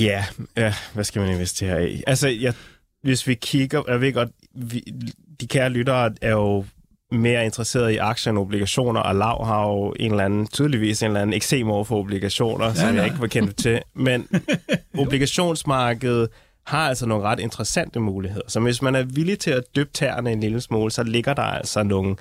Ja, 0.03 0.25
ja, 0.57 0.73
hvad 0.93 1.03
skal 1.03 1.21
man 1.21 1.31
investere 1.31 1.89
i? 1.89 2.03
Altså, 2.07 2.27
jeg, 2.27 2.53
hvis 3.03 3.27
vi 3.27 3.33
kigger, 3.33 3.81
jeg 3.87 4.01
ved 4.01 4.13
godt, 4.13 4.29
vi, 4.55 4.83
de 5.39 5.47
kære 5.47 5.69
lyttere 5.69 6.13
er 6.21 6.31
jo 6.31 6.65
mere 7.11 7.45
interesseret 7.45 7.91
i 7.91 7.97
aktier 7.97 8.31
end 8.31 8.39
obligationer, 8.39 9.01
og 9.01 9.15
Lav 9.15 9.45
har 9.45 9.67
jo 9.67 9.93
en 9.99 10.11
eller 10.11 10.25
anden, 10.25 10.47
tydeligvis 10.47 11.01
en 11.01 11.07
eller 11.07 11.21
anden 11.21 11.33
eksem 11.33 11.69
over 11.69 11.83
for 11.83 11.95
obligationer, 11.95 12.65
ja, 12.65 12.75
som 12.75 12.95
jeg 12.95 13.05
ikke 13.05 13.19
var 13.19 13.27
kendt 13.27 13.57
til. 13.57 13.81
Men 13.93 14.27
obligationsmarkedet 14.97 16.29
har 16.65 16.89
altså 16.89 17.05
nogle 17.05 17.23
ret 17.23 17.39
interessante 17.39 17.99
muligheder. 17.99 18.47
Så 18.47 18.59
hvis 18.59 18.81
man 18.81 18.95
er 18.95 19.03
villig 19.03 19.39
til 19.39 19.51
at 19.51 19.63
dyppe 19.75 19.93
tæerne 19.93 20.31
en 20.31 20.39
lille 20.39 20.61
smule, 20.61 20.91
så 20.91 21.03
ligger 21.03 21.33
der 21.33 21.43
altså 21.43 21.83
nogle 21.83 22.15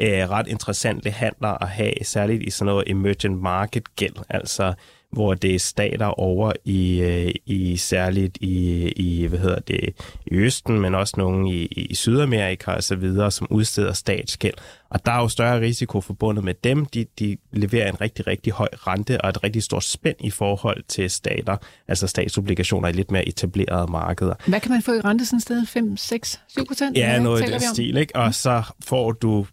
øh, 0.00 0.30
ret 0.30 0.48
interessante 0.48 1.10
handler 1.10 1.62
at 1.62 1.68
have, 1.68 1.92
særligt 2.02 2.42
i 2.42 2.50
sådan 2.50 2.66
noget 2.66 2.84
emergent 2.86 3.42
market 3.42 3.96
gæld, 3.96 4.16
altså 4.30 4.74
hvor 5.14 5.34
det 5.34 5.54
er 5.54 5.58
stater 5.58 6.06
over 6.06 6.52
i, 6.64 7.00
øh, 7.00 7.32
i 7.46 7.76
særligt 7.76 8.38
i, 8.40 8.88
i, 8.88 9.26
hvad 9.26 9.38
hedder 9.38 9.60
det, 9.60 9.94
i 10.26 10.34
Østen, 10.34 10.80
men 10.80 10.94
også 10.94 11.14
nogle 11.18 11.54
i, 11.54 11.66
i 11.66 11.94
Sydamerika 11.94 12.70
og 12.70 12.84
så 12.84 12.96
videre, 12.96 13.30
som 13.30 13.46
udsteder 13.50 13.92
statsgæld. 13.92 14.54
Og 14.90 15.06
der 15.06 15.12
er 15.12 15.20
jo 15.20 15.28
større 15.28 15.60
risiko 15.60 16.00
forbundet 16.00 16.44
med 16.44 16.54
dem. 16.64 16.86
De, 16.86 17.06
de 17.18 17.36
leverer 17.52 17.88
en 17.88 18.00
rigtig, 18.00 18.26
rigtig 18.26 18.52
høj 18.52 18.68
rente 18.72 19.20
og 19.20 19.28
et 19.28 19.44
rigtig 19.44 19.62
stort 19.62 19.84
spænd 19.84 20.16
i 20.20 20.30
forhold 20.30 20.82
til 20.88 21.10
stater, 21.10 21.56
altså 21.88 22.06
statsobligationer 22.06 22.88
i 22.88 22.92
lidt 22.92 23.10
mere 23.10 23.28
etablerede 23.28 23.90
markeder. 23.90 24.34
Hvad 24.46 24.60
kan 24.60 24.70
man 24.70 24.82
få 24.82 24.92
i 24.92 25.00
rente 25.00 25.26
sådan 25.26 25.36
et 25.36 25.42
sted? 25.42 25.66
5, 25.66 25.96
6, 25.96 26.40
7 26.48 26.66
procent? 26.66 26.96
Ja, 26.96 27.18
noget 27.18 27.48
i 27.48 27.52
den 27.52 27.60
stil, 27.60 27.96
ikke? 27.96 28.16
Og 28.16 28.34
så 28.34 28.62
får 28.84 29.12
du 29.12 29.46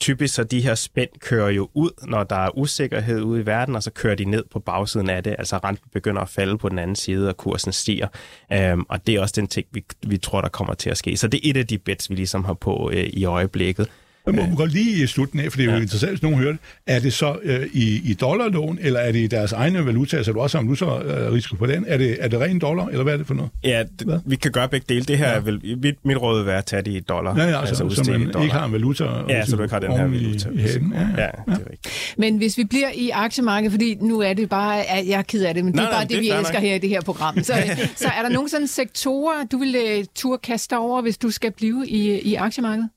typisk 0.00 0.34
så 0.34 0.44
de 0.44 0.60
her 0.60 0.74
spænd 0.74 1.10
kører 1.20 1.50
jo 1.50 1.68
ud, 1.74 1.90
når 2.02 2.24
der 2.24 2.36
er 2.36 2.58
usikkerhed 2.58 3.22
ude 3.22 3.40
i 3.40 3.46
verden, 3.46 3.76
og 3.76 3.82
så 3.82 3.90
kører 3.90 4.14
de 4.14 4.24
ned 4.24 4.44
på 4.50 4.58
bagsiden 4.58 5.10
af 5.10 5.22
det. 5.22 5.36
Altså 5.38 5.58
renten 5.58 5.90
begynder 5.92 6.22
at 6.22 6.28
falde 6.28 6.58
på 6.58 6.68
den 6.68 6.78
anden 6.78 6.96
side, 6.96 7.28
og 7.28 7.36
kursen 7.36 7.72
stiger. 7.72 8.08
Øhm, 8.52 8.84
og 8.88 9.06
det 9.06 9.14
er 9.14 9.20
også 9.20 9.34
den 9.36 9.46
ting, 9.46 9.66
vi, 9.70 9.84
vi 10.06 10.18
tror, 10.18 10.40
der 10.40 10.48
kommer 10.48 10.74
til 10.74 10.90
at 10.90 10.98
ske. 10.98 11.16
Så 11.16 11.28
det 11.28 11.40
er 11.44 11.50
et 11.50 11.56
af 11.56 11.66
de 11.66 11.78
bets, 11.78 12.10
vi 12.10 12.14
ligesom 12.14 12.44
har 12.44 12.54
på 12.54 12.90
øh, 12.92 13.04
i 13.04 13.24
øjeblikket. 13.24 13.90
Jeg 14.36 14.48
må 14.50 14.56
godt 14.56 14.72
lige 14.72 15.06
slutte 15.06 15.42
af, 15.42 15.52
for 15.52 15.56
det 15.56 15.64
er 15.64 15.70
jo 15.70 15.76
ja. 15.76 15.82
interessant, 15.82 16.12
hvis 16.12 16.22
nogen 16.22 16.38
hører 16.38 16.52
det. 16.52 16.60
Er 16.86 17.00
det 17.00 17.12
så 17.12 17.38
øh, 17.42 17.66
i, 17.72 18.10
i 18.10 18.14
dollarlån, 18.14 18.78
eller 18.80 19.00
er 19.00 19.12
det 19.12 19.18
i 19.18 19.26
deres 19.26 19.52
egne 19.52 19.86
valuta, 19.86 20.22
så 20.22 20.32
du 20.32 20.40
også 20.40 20.58
har 20.58 20.64
valutarisiko 20.64 21.56
på 21.56 21.66
den? 21.66 21.84
Er 21.88 21.96
det, 21.96 22.16
er 22.20 22.28
det 22.28 22.40
ren 22.40 22.58
dollar, 22.58 22.86
eller 22.86 23.02
hvad 23.02 23.12
er 23.12 23.16
det 23.16 23.26
for 23.26 23.34
noget? 23.34 23.50
Ja, 23.64 23.82
det, 23.98 24.22
vi 24.26 24.36
kan 24.36 24.52
gøre 24.52 24.68
begge 24.68 24.86
dele. 24.88 25.04
Det 25.04 25.18
her 25.18 25.32
ja. 25.32 25.38
vil, 25.38 25.78
mit, 25.82 25.94
mit 26.04 26.16
råd 26.16 26.38
vil 26.38 26.46
være 26.46 26.58
at 26.58 26.64
tage 26.64 26.82
det 26.82 26.90
i 26.90 27.00
dollar. 27.00 27.36
Ja, 27.36 27.42
ja 27.42 27.60
altså, 27.60 27.84
altså 27.84 28.04
så 28.04 28.10
man 28.10 28.20
dollar. 28.20 28.42
ikke 28.42 28.54
har 28.54 28.66
en 28.66 28.72
valuta. 28.72 29.04
Ja, 29.28 29.44
så 29.44 29.56
du 29.56 29.62
ikke 29.62 29.72
har 29.72 29.80
den 29.80 29.92
her 29.92 30.06
valuta. 30.06 30.48
I, 30.48 30.52
i 30.52 30.58
ja, 30.58 30.66
ja, 30.66 31.22
ja, 31.22 31.30
det 31.46 31.64
er 31.66 31.70
rigtigt. 31.70 32.14
Men 32.18 32.36
hvis 32.36 32.58
vi 32.58 32.64
bliver 32.64 32.90
i 32.94 33.10
aktiemarkedet, 33.10 33.72
fordi 33.72 33.94
nu 34.00 34.20
er 34.20 34.32
det 34.32 34.48
bare, 34.48 34.84
jeg 35.06 35.18
er 35.18 35.22
ked 35.22 35.44
af 35.44 35.54
det, 35.54 35.64
men 35.64 35.74
nej, 35.74 35.82
det 35.82 35.88
er 35.88 35.92
bare 35.92 36.00
nej, 36.00 36.08
det, 36.08 36.16
det, 36.16 36.20
vi 36.20 36.30
elsker 36.30 36.54
nok. 36.54 36.62
her 36.62 36.74
i 36.74 36.78
det 36.78 36.88
her 36.88 37.00
program. 37.00 37.42
Så, 37.42 37.52
så 37.96 38.08
er 38.18 38.22
der 38.22 38.28
nogle 38.28 38.48
sådan 38.48 38.66
sektorer, 38.66 39.44
du 39.52 39.58
vil 39.58 39.76
uh, 39.98 40.04
turde 40.14 40.40
kaste 40.42 40.78
over, 40.78 41.02
hvis 41.02 41.18
du 41.18 41.30
skal 41.30 41.52
blive 41.52 41.88
i, 41.88 42.20
i 42.20 42.34
aktiemarkedet? 42.34 42.88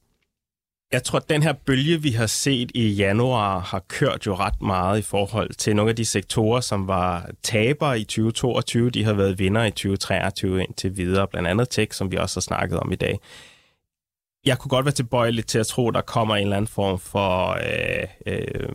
Jeg 0.91 1.03
tror, 1.03 1.19
at 1.19 1.29
den 1.29 1.43
her 1.43 1.53
bølge, 1.53 2.01
vi 2.01 2.11
har 2.11 2.25
set 2.25 2.71
i 2.75 2.89
januar, 2.89 3.59
har 3.59 3.79
kørt 3.87 4.25
jo 4.25 4.35
ret 4.35 4.61
meget 4.61 4.99
i 4.99 5.01
forhold 5.01 5.53
til 5.53 5.75
nogle 5.75 5.89
af 5.89 5.95
de 5.95 6.05
sektorer, 6.05 6.61
som 6.61 6.87
var 6.87 7.29
tabere 7.43 7.99
i 7.99 8.03
2022. 8.03 8.89
De 8.89 9.03
har 9.03 9.13
været 9.13 9.39
vinder 9.39 9.63
i 9.63 9.71
2023 9.71 10.63
indtil 10.63 10.97
videre, 10.97 11.27
blandt 11.27 11.47
andet 11.47 11.69
tech, 11.69 11.97
som 11.97 12.11
vi 12.11 12.17
også 12.17 12.35
har 12.35 12.41
snakket 12.41 12.79
om 12.79 12.91
i 12.91 12.95
dag. 12.95 13.19
Jeg 14.45 14.59
kunne 14.59 14.69
godt 14.69 14.85
være 14.85 14.93
tilbøjelig 14.93 15.45
til 15.45 15.59
at 15.59 15.67
tro, 15.67 15.87
at 15.87 15.93
der 15.93 16.01
kommer 16.01 16.35
en 16.35 16.43
eller 16.43 16.57
anden 16.57 16.67
form 16.67 16.99
for 16.99 17.49
øh, 17.49 18.07
øh, 18.25 18.69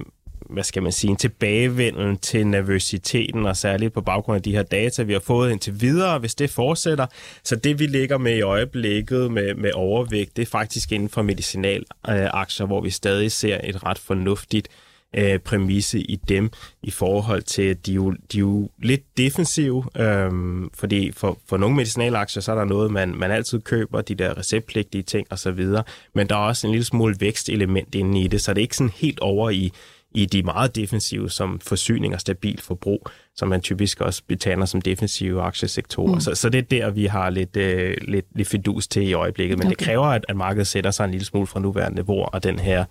hvad 0.51 0.65
skal 0.65 0.83
man 0.83 0.93
sige, 0.93 1.11
en 1.11 1.17
tilbagevenden 1.17 2.19
til 2.19 2.47
nervøsiteten, 2.47 3.47
og 3.47 3.57
særligt 3.57 3.93
på 3.93 4.01
baggrund 4.01 4.37
af 4.37 4.43
de 4.43 4.53
her 4.53 4.63
data, 4.63 5.03
vi 5.03 5.13
har 5.13 5.21
fået 5.21 5.53
indtil 5.53 5.81
videre, 5.81 6.19
hvis 6.19 6.35
det 6.35 6.51
fortsætter. 6.51 7.07
Så 7.45 7.57
det, 7.57 7.79
vi 7.79 7.87
ligger 7.87 8.19
med 8.19 8.37
i 8.37 8.41
øjeblikket 8.41 9.33
med, 9.33 9.55
med 9.55 9.71
overvægt, 9.75 10.37
det 10.37 10.43
er 10.43 10.47
faktisk 10.47 10.93
inden 10.93 11.09
for 11.09 11.23
medicinalaktier, 11.23 12.65
øh, 12.65 12.67
hvor 12.67 12.81
vi 12.81 12.91
stadig 12.91 13.33
ser 13.33 13.61
et 13.65 13.85
ret 13.85 13.99
fornuftigt 13.99 14.69
øh, 15.17 15.39
præmisse 15.39 16.01
i 16.01 16.17
dem 16.29 16.51
i 16.83 16.91
forhold 16.91 17.43
til, 17.43 17.63
at 17.63 17.87
de 17.87 17.93
jo, 17.93 18.11
de 18.33 18.37
er 18.37 18.41
jo 18.41 18.71
lidt 18.83 19.03
defensive, 19.17 19.85
øh, 19.97 20.31
fordi 20.75 21.13
for, 21.13 21.39
for 21.49 21.57
nogle 21.57 21.77
medicinalaktier, 21.77 22.41
så 22.41 22.53
er 22.53 22.57
der 22.57 22.65
noget, 22.65 22.91
man, 22.91 23.15
man 23.15 23.31
altid 23.31 23.61
køber, 23.61 24.01
de 24.01 24.15
der 24.15 24.39
receptpligtige 24.39 25.03
ting 25.03 25.27
osv., 25.31 25.67
men 26.15 26.29
der 26.29 26.35
er 26.35 26.41
også 26.41 26.67
en 26.67 26.71
lille 26.71 26.85
smule 26.85 27.17
vækstelement 27.21 27.95
inde 27.95 28.21
i 28.21 28.29
det, 28.29 28.41
så 28.41 28.55
det 28.55 28.59
er 28.59 28.63
ikke 28.63 28.77
sådan 28.77 28.93
helt 28.97 29.21
over 29.21 29.51
i, 29.51 29.73
i 30.17 30.27
de 30.27 30.43
meget 30.43 30.77
defensive, 30.77 31.31
som 31.31 31.61
forsyning 31.61 32.15
og 32.15 32.21
stabil 32.21 32.61
forbrug, 32.61 33.09
som 33.35 33.49
man 33.49 33.61
typisk 33.61 34.01
også 34.01 34.23
betaler 34.29 34.65
som 34.65 34.81
defensive 34.81 35.43
aktiesektorer. 35.43 36.15
Mm. 36.15 36.21
Så, 36.21 36.35
så 36.35 36.49
det 36.49 36.59
er 36.59 36.63
der, 36.63 36.91
vi 36.91 37.07
har 37.07 37.31
lidt, 37.31 37.57
øh, 37.57 37.97
lidt, 38.09 38.27
lidt 38.35 38.49
fidus 38.49 38.89
til 38.89 39.09
i 39.09 39.13
øjeblikket. 39.13 39.59
Men 39.59 39.67
okay. 39.67 39.77
det 39.77 39.85
kræver, 39.85 40.07
at, 40.07 40.25
at 40.29 40.37
markedet 40.37 40.67
sætter 40.67 40.91
sig 40.91 41.05
en 41.05 41.11
lille 41.11 41.25
smule 41.27 41.47
fra 41.47 41.61
nuværende 41.61 41.95
niveau, 41.95 42.25
og 42.25 42.43
den 42.43 42.59
her 42.59 42.85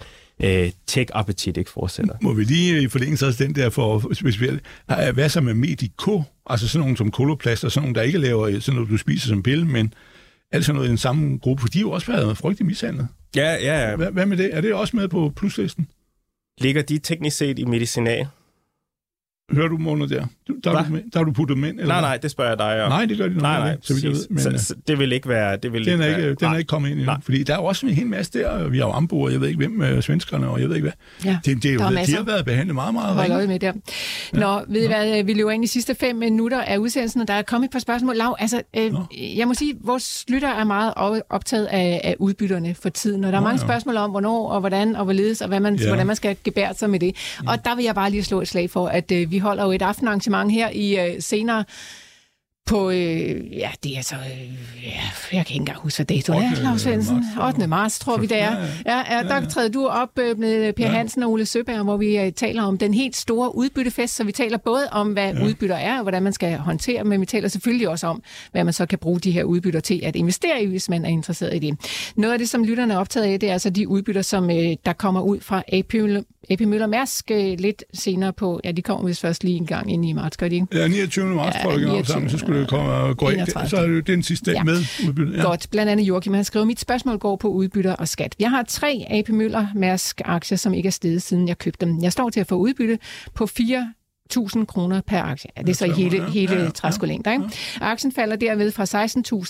øh, 0.44 0.72
tech-appetit 0.88 1.58
ikke 1.58 1.72
fortsætter. 1.72 2.14
Må 2.22 2.34
vi 2.34 2.44
lige 2.44 2.84
i 2.84 2.88
forlængelse 2.88 3.28
også 3.28 3.44
den 3.44 3.56
der 3.56 3.70
for, 3.70 4.12
vi, 4.22 4.60
hvad 5.14 5.30
så 5.30 5.42
med 5.42 5.54
Medico, 5.54 6.24
altså 6.46 6.68
sådan 6.68 6.80
nogle 6.80 6.98
som 6.98 7.12
Koloplast, 7.12 7.64
og 7.64 7.72
sådan 7.72 7.84
nogle, 7.86 7.96
der 7.96 8.02
ikke 8.02 8.18
laver 8.18 8.60
sådan 8.60 8.76
noget, 8.76 8.90
du 8.90 8.98
spiser 8.98 9.28
som 9.28 9.44
pille, 9.44 9.66
men 9.66 9.94
alt 10.52 10.66
sådan 10.66 10.76
noget 10.76 10.88
i 10.88 10.90
den 10.90 10.98
samme 10.98 11.38
gruppe, 11.38 11.62
for 11.62 11.68
de 11.68 11.78
har 11.78 11.86
jo 11.86 11.92
også 11.92 12.12
været 12.12 12.38
frygtelig 12.38 12.66
mishandlet. 12.66 13.08
Ja, 13.36 13.54
ja, 13.54 13.90
ja. 13.90 13.96
Hvad, 13.96 14.12
hvad 14.12 14.26
med 14.26 14.38
det? 14.38 14.50
Er 14.54 14.62
det 14.62 14.74
også 14.74 14.98
med 14.98 15.08
på 15.08 15.34
pluslisten? 15.36 15.88
Ligger 16.58 16.82
de 16.82 17.00
teknisk 17.00 17.38
set 17.38 17.60
i 17.60 17.66
medicinal? 17.66 18.28
Hører 19.52 19.68
du 19.68 19.78
måneder 19.78 20.08
der? 20.20 20.28
Du, 20.48 20.54
der, 20.64 20.72
er 20.72 20.84
du, 20.84 20.96
der 20.96 21.20
har 21.20 21.24
du 21.24 21.32
puttet 21.32 21.56
dem 21.56 21.64
ind? 21.64 21.80
Eller 21.80 21.94
nej, 21.94 22.02
nej, 22.02 22.18
det 22.18 22.32
spørger 22.32 22.52
jeg 22.52 22.58
dig 22.58 22.84
om. 22.84 22.90
Nej, 22.92 23.06
det 23.06 23.18
gør 23.18 23.28
de 23.28 23.34
nok 23.34 23.42
nej, 23.42 23.60
nej, 23.60 23.78
så 23.82 23.94
vidt 23.94 24.04
jeg 24.04 24.12
ved. 24.12 24.28
Men, 24.30 24.40
så, 24.40 24.54
så, 24.58 24.76
det 24.88 25.00
vil 25.00 25.12
ikke 25.12 25.30
være... 25.30 25.58
Det 25.58 25.74
vil 25.74 25.86
den, 25.86 25.94
ikke 25.94 26.04
er 26.04 26.08
ikke, 26.08 26.22
være, 26.28 26.36
den 26.40 26.48
er 26.54 26.58
ikke 26.58 26.68
kommet 26.68 26.90
ind 26.90 27.00
endnu. 27.00 27.14
Fordi 27.24 27.44
der 27.44 27.54
er 27.54 27.58
jo 27.58 27.66
også 27.66 27.86
en 27.86 27.94
hel 27.94 28.08
masse 28.08 28.40
der. 28.40 28.68
Vi 28.70 28.78
har 28.78 28.86
jo 28.86 28.92
Ambo, 28.92 29.22
og 29.22 29.32
jeg 29.32 29.42
ved 29.42 29.48
ikke 29.48 29.58
hvem, 29.58 29.82
øh, 29.82 30.04
svenskerne, 30.04 30.48
og 30.48 30.62
jeg 30.62 30.70
ved 30.70 30.76
ikke 30.76 30.90
hvad. 31.24 31.32
Ja, 31.32 31.40
det, 31.46 31.64
det 31.64 31.70
er 31.70 31.74
jo, 31.74 31.80
de 31.80 32.14
har 32.16 32.24
været 32.24 32.46
behandlet 32.46 32.76
meget, 32.76 32.94
meget 32.94 33.16
Hold 33.16 33.32
øje 33.32 33.48
med 33.48 33.60
der. 33.60 33.74
Nå, 34.34 34.62
ved 34.68 34.84
I 34.84 34.88
hvad, 34.88 35.24
vi 35.24 35.34
løber 35.34 35.52
ind 35.52 35.64
i 35.64 35.68
sidste 35.68 35.96
fem 35.96 36.16
minutter 36.16 36.62
af 36.62 36.78
udsendelsen, 36.78 37.22
og 37.22 37.28
der 37.28 37.34
er 37.34 37.42
kommet 37.42 37.68
et 37.68 37.72
par 37.72 37.80
spørgsmål. 37.80 38.16
Lav, 38.16 38.36
altså, 38.40 38.62
øh, 38.78 38.92
jeg 39.38 39.48
må 39.48 39.54
sige, 39.54 39.74
vores 39.84 40.26
lytter 40.28 40.50
er 40.50 40.64
meget 40.64 40.94
optaget 41.30 41.66
af, 41.66 42.02
af 42.04 42.16
udbytterne 42.20 42.76
for 42.76 42.90
tiden, 42.90 43.24
og 43.24 43.32
der 43.32 43.38
er 43.38 43.42
Nå, 43.42 43.48
mange 43.48 43.62
ja. 43.62 43.68
spørgsmål 43.68 43.98
om, 43.98 44.10
hvornår 44.12 44.50
og 44.50 44.60
hvordan 44.60 44.96
og 44.96 45.04
hvorledes, 45.04 45.42
og 45.42 45.48
hvad 45.48 45.60
man, 45.60 45.76
Ja. 45.76 45.88
hvordan 45.88 46.08
man 46.08 46.16
skal 46.16 46.38
gebære 46.44 46.74
sig 46.74 46.90
med 46.90 47.00
det. 47.00 47.16
Og 47.48 47.66
der 47.66 47.76
vil 47.76 47.86
jeg 47.86 47.96
bare 47.96 48.12
lige 48.12 48.24
slå 48.24 48.42
et 48.42 48.48
slag 48.48 48.70
for, 48.70 48.88
at 48.88 49.12
øh, 49.12 49.32
vi 49.32 49.38
holder 49.38 49.64
jo 49.64 49.72
et 49.72 49.82
aftenarrangement 49.82 50.35
her 50.44 50.70
i 50.70 51.00
øh, 51.00 51.22
senere 51.22 51.64
på, 52.66 52.90
øh, 52.90 53.58
ja, 53.58 53.72
det 53.84 53.92
er 53.94 53.98
altså, 53.98 54.16
øh, 54.16 54.84
ja, 54.84 54.90
jeg 55.38 55.46
kan 55.46 55.54
ikke 55.54 55.54
engang 55.54 55.78
huske, 55.78 55.98
hvad 55.98 56.06
datoen 56.06 56.44
er, 56.44 56.50
8. 56.50 56.62
Claus 56.62 56.82
Svendsen. 56.82 57.16
marts, 57.38 57.56
8. 57.58 57.68
marts, 57.68 58.00
tror 58.00 58.18
vi, 58.18 58.26
det 58.26 58.42
er. 58.42 58.56
Ja, 58.86 59.16
ja, 59.18 59.24
der 59.24 59.50
træder 59.50 59.70
du 59.70 59.88
op 59.88 60.20
øh, 60.20 60.40
med 60.40 60.74
Per 60.74 60.86
Ja. 60.86 60.92
Hansen 60.92 61.24
og 61.24 61.32
Ole 61.32 61.46
Søberg, 61.46 61.84
hvor 61.84 61.98
vi 61.98 62.18
øh, 62.18 62.32
taler 62.32 62.64
om 62.64 62.78
den 62.78 62.94
helt 62.94 63.16
store 63.16 63.56
udbyttefest, 63.56 64.16
så 64.16 64.24
vi 64.24 64.32
taler 64.32 64.58
både 64.58 64.88
om, 64.92 65.14
hvad 65.14 65.34
ja. 65.34 65.46
udbytter 65.46 65.76
er, 65.76 65.98
og 65.98 66.02
hvordan 66.02 66.24
man 66.24 66.34
skal 66.34 66.58
håndtere, 66.58 67.04
men 67.04 67.22
vi 67.22 67.26
taler 67.26 67.48
selvfølgelig 67.48 67.90
også 67.90 68.08
om, 68.08 68.24
hvad 68.52 68.64
man 68.64 68.74
så 68.74 68.86
kan 68.86 69.00
bruge 69.00 69.20
de 69.20 69.32
her 69.32 69.44
udbytter 69.44 69.80
til 69.80 70.02
at 70.04 70.16
investere 70.16 70.64
i, 70.64 70.66
hvis 70.66 70.90
man 70.90 71.06
er 71.06 71.10
interesseret 71.10 71.56
i 71.56 71.60
det. 71.60 71.78
Noget 72.18 72.34
af 72.34 72.40
det, 72.40 72.50
som 72.50 72.64
lytterne 72.64 72.94
er 72.94 72.98
optaget 72.98 73.26
af, 73.26 73.40
det 73.40 73.50
er 73.50 73.54
altså 73.54 73.70
de 73.70 73.88
udbytter, 73.88 74.22
som 74.22 74.50
øh, 74.50 74.76
der 74.86 74.94
kommer 74.94 75.22
ud 75.22 75.40
fra 75.40 75.64
AP 76.50 76.62
Møller, 76.62 76.88
Mærsk 76.88 77.32
øh, 77.32 77.56
lidt 77.60 77.84
senere 77.94 78.34
på, 78.34 78.60
ja, 78.64 78.72
de 78.72 78.82
kommer 78.82 79.08
vist 79.08 79.22
først 79.22 79.44
lige 79.44 79.58
en 79.58 79.66
gang 79.66 79.92
ind 79.92 80.06
i 80.06 80.14
marts, 80.14 80.38
gør 80.38 80.48
de 80.48 80.56
ikke? 80.56 80.68
Ja, 80.74 80.88
29. 80.88 81.26
marts, 81.26 81.56
Ja, 81.58 81.62
tror 81.64 81.72
jeg, 81.72 81.80
det 81.80 81.88
29. 81.88 82.06
sammen, 82.14 82.30
så 82.30 82.38
skulle 82.38 82.60
det 82.62 82.70
komme 82.70 83.14
gå 83.14 83.30
ind. 83.30 83.36
31. 83.40 83.70
Så 83.70 83.78
er 83.78 83.82
det 83.88 83.96
jo 83.96 84.00
den 84.00 84.24
sidste 84.24 84.46
dag 84.52 84.56
Ja. 84.58 84.64
med 84.64 84.78
udbyttet. 85.08 85.38
Ja. 85.38 85.42
Godt. 85.42 85.68
Blandt 85.72 85.92
andet 85.92 86.04
Joachim, 86.04 86.34
han 86.34 86.44
skriver, 86.44 86.66
mit 86.66 86.80
spørgsmål 86.80 87.18
går 87.18 87.36
på 87.36 87.48
udbytter 87.48 87.94
og 87.94 88.08
skat. 88.08 88.36
Jeg 88.40 88.50
har 88.50 88.64
tre 88.64 89.06
AP 89.10 89.30
Møller 89.30 89.68
Mærsk 89.76 90.22
aktier, 90.26 90.58
som 90.58 90.74
ikke 90.74 90.88
er 90.88 90.92
steget, 90.92 91.22
siden 91.22 91.48
jeg 91.48 91.58
købte 91.58 91.86
dem. 91.86 92.04
Jeg 92.04 92.12
står 92.12 92.30
til 92.30 92.40
at 92.40 92.48
få 92.48 92.56
udbytte 92.56 93.00
på 93.34 93.46
4 93.48 93.94
1000 94.26 94.68
kroner 94.68 95.02
per 95.02 95.22
aktie. 95.22 95.50
Ja, 95.58 95.62
det 95.62 95.70
er 95.70 95.74
så 95.74 95.86
i 95.86 95.90
hele, 95.92 96.18
Ja, 96.18 96.30
hele 96.30 96.56
ja, 96.56 96.64
ja. 96.64 96.70
træskolængder. 96.70 97.32
Ikke? 97.32 97.46
Aktien 97.82 98.12
falder 98.12 98.36
derved 98.36 98.72
fra 98.72 98.84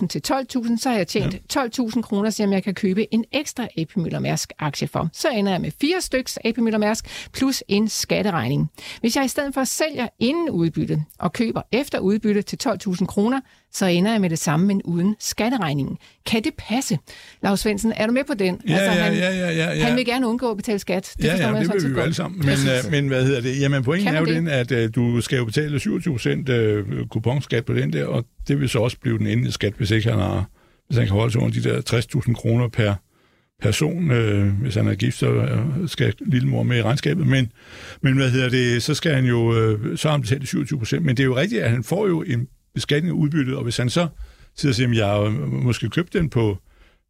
16.000 0.01 0.07
til 0.07 0.21
12.000, 0.67 0.77
så 0.77 0.89
har 0.89 0.97
jeg 0.97 1.07
tjent 1.07 1.35
12.000 1.57 2.01
kroner, 2.01 2.29
som 2.29 2.53
jeg 2.53 2.63
kan 2.63 2.73
købe 2.73 3.13
en 3.13 3.25
ekstra 3.31 3.67
AP 3.77 3.97
Møller 3.97 4.19
Mærsk 4.19 4.51
aktie 4.59 4.87
for. 4.87 5.09
Så 5.13 5.29
ender 5.29 5.51
jeg 5.51 5.61
med 5.61 5.71
fire 5.81 6.01
styks 6.01 6.37
AP 6.45 6.57
Møller 6.57 6.79
Mærsk 6.79 7.29
plus 7.33 7.63
en 7.67 7.87
skatteregning. 7.87 8.71
Hvis 9.01 9.15
jeg 9.15 9.25
i 9.25 9.27
stedet 9.27 9.53
for 9.53 9.63
sælger 9.63 10.07
inden 10.19 10.49
udbytte 10.49 11.03
og 11.19 11.33
køber 11.33 11.61
efter 11.71 11.99
udbytte 11.99 12.41
til 12.41 12.59
12.000 12.67 13.05
kroner, 13.05 13.39
så 13.75 13.85
ender 13.85 14.11
jeg 14.11 14.21
med 14.21 14.29
det 14.29 14.39
samme, 14.39 14.67
men 14.67 14.81
uden 14.81 15.15
skatteregningen. 15.19 15.97
Kan 16.25 16.43
det 16.43 16.53
passe? 16.57 16.97
Lars 17.43 17.59
Svendsen, 17.59 17.93
er 17.95 18.07
du 18.07 18.13
med 18.13 18.23
på 18.27 18.33
den? 18.33 18.61
Ja, 18.67 18.73
ja, 18.73 18.89
han, 18.91 19.13
ja, 19.13 19.29
ja, 19.29 19.49
ja, 19.49 19.73
ja. 19.73 19.85
han 19.85 19.95
vil 19.95 20.05
gerne 20.05 20.27
undgå 20.27 20.51
at 20.51 20.57
betale 20.57 20.79
skat. 20.79 21.13
Det 21.17 21.23
ja, 21.23 21.35
ja, 21.35 21.51
man 21.51 21.61
det 21.61 21.73
vil 21.73 21.83
vi 21.83 21.95
jo 21.95 22.01
alle 22.01 22.13
sammen. 22.13 22.39
Men, 22.39 22.49
øh, 22.49 22.91
men 22.91 23.07
hvad 23.07 23.25
hedder 23.25 23.41
det? 23.41 23.59
Jamen, 23.59 23.83
pointen 23.83 24.05
Kan 24.05 24.15
er 24.15 24.19
jo 24.19 24.25
man 24.25 24.35
den, 24.35 24.47
at 24.47 24.71
øh, 24.71 24.89
du 24.95 25.21
skal 25.21 25.37
jo 25.37 25.45
betale 25.45 25.79
27 25.79 26.13
procent 26.13 26.49
øh, 26.49 27.07
kuponskat 27.07 27.65
på 27.65 27.73
den 27.73 27.93
der, 27.93 28.05
og 28.05 28.25
det 28.47 28.59
vil 28.59 28.69
så 28.69 28.79
også 28.79 28.97
blive 28.99 29.17
den 29.17 29.27
endelige 29.27 29.53
skat, 29.53 29.73
hvis 29.77 29.91
ikke 29.91 30.09
han 30.09 30.19
har, 30.19 30.49
hvis 30.87 30.97
han 30.97 31.07
kan 31.07 31.15
holde 31.15 31.31
sig 31.31 31.41
under 31.41 31.61
de 31.61 31.69
der 31.69 31.81
60.000 32.25 32.33
kroner 32.33 32.67
per 32.67 32.93
person, 33.61 34.11
øh, 34.11 34.47
hvis 34.61 34.75
han 34.75 34.87
er 34.87 34.95
gift, 34.95 35.17
så 35.17 35.47
skal 35.87 36.13
lillemor 36.19 36.63
med 36.63 36.77
i 36.77 36.81
regnskabet. 36.81 37.27
Men, 37.27 37.51
men 38.01 38.17
hvad 38.17 38.29
hedder 38.29 38.49
det, 38.49 38.83
så 38.83 38.93
skal 38.93 39.13
han 39.13 39.25
jo, 39.25 39.55
øh, 39.55 39.97
så 39.97 40.07
har 40.07 40.13
han 40.13 40.21
betalt 40.21 40.41
de 40.41 40.47
27 40.47 40.79
procent. 40.79 41.05
Men 41.05 41.17
det 41.17 41.23
er 41.23 41.27
jo 41.27 41.35
rigtigt, 41.35 41.61
at 41.61 41.69
han 41.69 41.83
får 41.83 42.07
jo 42.07 42.21
en 42.21 42.47
beskatning 42.75 43.15
af 43.15 43.21
udbyttet, 43.21 43.55
og 43.55 43.63
hvis 43.63 43.77
han 43.77 43.89
så 43.89 44.07
sidder 44.55 44.71
og 44.71 44.75
siger, 44.75 45.07
at 45.07 45.23
jeg 45.23 45.31
måske 45.51 45.89
købt 45.89 46.13
den 46.13 46.29
på, 46.29 46.57